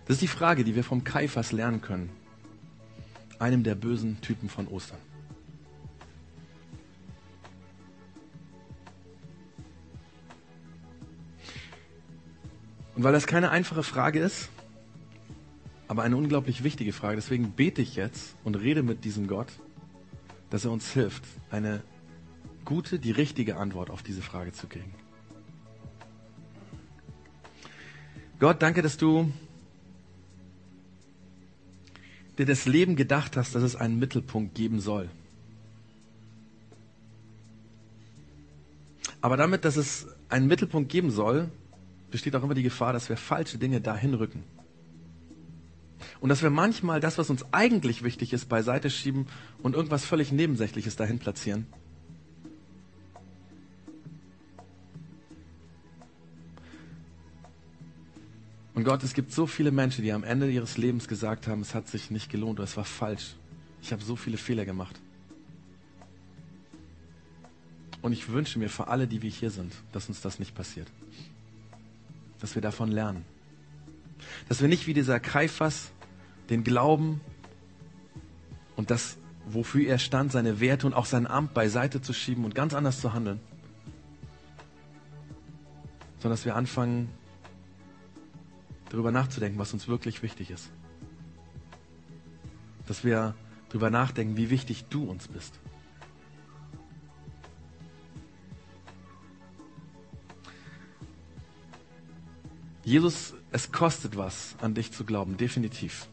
Das 0.06 0.16
ist 0.16 0.22
die 0.22 0.28
Frage, 0.28 0.64
die 0.64 0.76
wir 0.76 0.84
vom 0.84 1.04
Kaiphas 1.04 1.52
lernen 1.52 1.82
können 1.82 2.10
einem 3.40 3.64
der 3.64 3.76
bösen 3.76 4.20
Typen 4.22 4.50
von 4.50 4.68
Ostern. 4.68 5.00
Und 12.96 13.04
weil 13.04 13.14
das 13.14 13.28
keine 13.28 13.52
einfache 13.52 13.84
Frage 13.84 14.20
ist, 14.20 14.50
aber 15.88 16.04
eine 16.04 16.18
unglaublich 16.18 16.64
wichtige 16.64 16.94
Frage, 16.94 17.16
deswegen 17.16 17.52
bete 17.52 17.82
ich 17.82 17.96
jetzt 17.96 18.36
und 18.44 18.56
rede 18.56 18.82
mit 18.82 19.06
diesem 19.06 19.28
Gott, 19.28 19.48
dass 20.50 20.66
er 20.66 20.72
uns 20.72 20.92
hilft, 20.92 21.24
eine 21.52 21.84
gute, 22.68 22.99
die 22.99 23.11
richtige 23.11 23.55
Antwort 23.55 23.89
auf 23.89 24.03
diese 24.03 24.22
Frage 24.22 24.51
zu 24.51 24.68
kriegen. 24.68 24.93
Gott, 28.39 28.61
danke, 28.61 28.82
dass 28.82 28.97
du 28.97 29.32
dir 32.38 32.45
das 32.45 32.65
Leben 32.65 32.97
gedacht 32.97 33.38
hast, 33.38 33.55
dass 33.55 33.63
es 33.63 33.78
einen 33.78 33.97
Mittelpunkt 33.97 34.53
geben 34.53 34.82
soll. 34.82 35.09
Aber 39.22 39.38
damit, 39.38 39.63
dass 39.63 39.78
es 39.78 40.05
einen 40.28 40.47
Mittelpunkt 40.47 40.91
geben 40.91 41.09
soll, 41.09 41.49
besteht 42.11 42.36
auch 42.36 42.43
immer 42.43 42.53
die 42.53 42.63
Gefahr, 42.63 42.91
dass 42.91 43.07
wir 43.07 43.15
falsche 43.15 43.57
Dinge 43.57 43.80
dahin 43.80 44.13
rücken. 44.13 44.43
Und 46.20 46.30
dass 46.30 46.43
wir 46.43 46.49
manchmal 46.49 46.99
das, 46.99 47.18
was 47.18 47.30
uns 47.30 47.45
eigentlich 47.53 48.03
wichtig 48.03 48.34
ist, 48.34 48.49
beiseite 48.49 48.89
schieben 48.89 49.26
und 49.63 49.74
irgendwas 49.74 50.03
völlig 50.05 50.34
Nebensächliches 50.34 50.97
dahin 50.97 51.18
platzieren. 51.18 51.65
Und 58.78 58.84
Gott, 58.84 59.02
es 59.02 59.16
gibt 59.16 59.32
so 59.32 59.48
viele 59.48 59.72
Menschen, 59.72 60.04
die 60.04 60.14
am 60.14 60.24
Ende 60.24 60.52
ihres 60.52 60.78
Lebens 60.78 61.08
gesagt 61.08 61.48
haben, 61.48 61.62
es 61.62 61.74
hat 61.74 61.88
sich 61.88 62.12
nicht 62.12 62.30
gelohnt 62.30 62.60
oder 62.60 62.66
es 62.66 62.78
war 62.78 62.86
falsch. 62.86 63.34
Ich 63.82 63.92
habe 63.92 64.04
so 64.04 64.16
viele 64.16 64.38
Fehler 64.38 64.66
gemacht. 64.66 65.02
Und 68.04 68.14
ich 68.14 68.30
wünsche 68.30 68.60
mir 68.60 68.70
für 68.70 68.88
alle, 68.88 69.08
die 69.08 69.24
wir 69.24 69.32
hier 69.32 69.50
sind, 69.50 69.74
dass 69.94 70.10
uns 70.10 70.22
das 70.22 70.38
nicht 70.38 70.54
passiert. 70.54 70.88
Dass 72.40 72.54
wir 72.54 72.62
davon 72.62 72.92
lernen. 72.92 73.26
Dass 74.48 74.62
wir 74.62 74.68
nicht 74.68 74.86
wie 74.86 74.94
dieser 74.94 75.20
Kaiphas 75.20 75.90
den 76.52 76.64
Glauben 76.64 77.20
und 78.76 78.92
das, 78.92 79.18
wofür 79.48 79.88
er 79.88 79.98
stand, 79.98 80.32
seine 80.32 80.60
Werte 80.60 80.86
und 80.86 80.94
auch 80.94 81.08
sein 81.08 81.26
Amt 81.26 81.56
beiseite 81.56 82.00
zu 82.00 82.14
schieben 82.14 82.46
und 82.46 82.54
ganz 82.54 82.76
anders 82.76 83.02
zu 83.02 83.12
handeln. 83.12 83.40
Sondern 86.20 86.38
dass 86.38 86.46
wir 86.46 86.56
anfangen, 86.56 87.10
darüber 88.90 89.12
nachzudenken, 89.12 89.60
was 89.60 89.74
uns 89.74 89.88
wirklich 89.88 90.24
wichtig 90.24 90.52
ist. 90.52 90.70
Dass 92.86 93.04
wir 93.04 93.36
darüber 93.70 93.90
nachdenken, 93.90 94.38
wie 94.38 94.50
wichtig 94.50 94.86
du 94.90 95.04
uns 95.04 95.28
bist. 95.28 95.60
Jesus, 102.84 103.34
es 103.52 103.74
kostet 103.74 104.16
was, 104.16 104.56
an 104.62 104.74
dich 104.74 104.94
zu 104.94 105.04
glauben, 105.04 105.36
definitiv. 105.36 106.08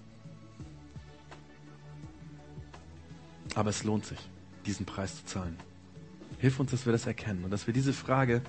Aber 3.55 3.71
es 3.71 3.85
lohnt 3.85 4.05
sich, 4.05 4.19
diesen 4.67 4.85
Preis 4.85 5.19
zu 5.19 5.25
zahlen. 5.25 5.57
Hilf 6.39 6.59
uns, 6.59 6.73
dass 6.73 6.85
wir 6.85 6.93
das 6.93 7.07
erkennen 7.07 7.45
und 7.45 7.53
dass 7.53 7.69
wir 7.69 7.75
diese 7.75 7.93
Frage 7.93 8.43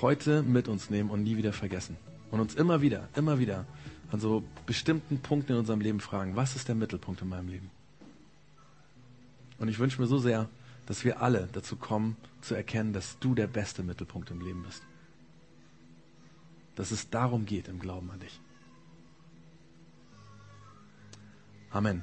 heute 0.00 0.42
mit 0.42 0.66
uns 0.66 0.90
nehmen 0.90 1.08
und 1.08 1.22
nie 1.22 1.36
wieder 1.36 1.52
vergessen. 1.52 1.96
Und 2.34 2.40
uns 2.40 2.56
immer 2.56 2.82
wieder, 2.82 3.08
immer 3.14 3.38
wieder 3.38 3.64
an 4.10 4.18
so 4.18 4.42
bestimmten 4.66 5.20
Punkten 5.20 5.52
in 5.52 5.58
unserem 5.58 5.80
Leben 5.80 6.00
fragen, 6.00 6.34
was 6.34 6.56
ist 6.56 6.66
der 6.66 6.74
Mittelpunkt 6.74 7.22
in 7.22 7.28
meinem 7.28 7.46
Leben? 7.46 7.70
Und 9.60 9.68
ich 9.68 9.78
wünsche 9.78 10.00
mir 10.00 10.08
so 10.08 10.18
sehr, 10.18 10.48
dass 10.86 11.04
wir 11.04 11.22
alle 11.22 11.48
dazu 11.52 11.76
kommen, 11.76 12.16
zu 12.40 12.56
erkennen, 12.56 12.92
dass 12.92 13.20
du 13.20 13.36
der 13.36 13.46
beste 13.46 13.84
Mittelpunkt 13.84 14.32
im 14.32 14.40
Leben 14.40 14.64
bist. 14.64 14.82
Dass 16.74 16.90
es 16.90 17.08
darum 17.08 17.46
geht 17.46 17.68
im 17.68 17.78
Glauben 17.78 18.10
an 18.10 18.18
dich. 18.18 18.40
Amen. 21.70 22.02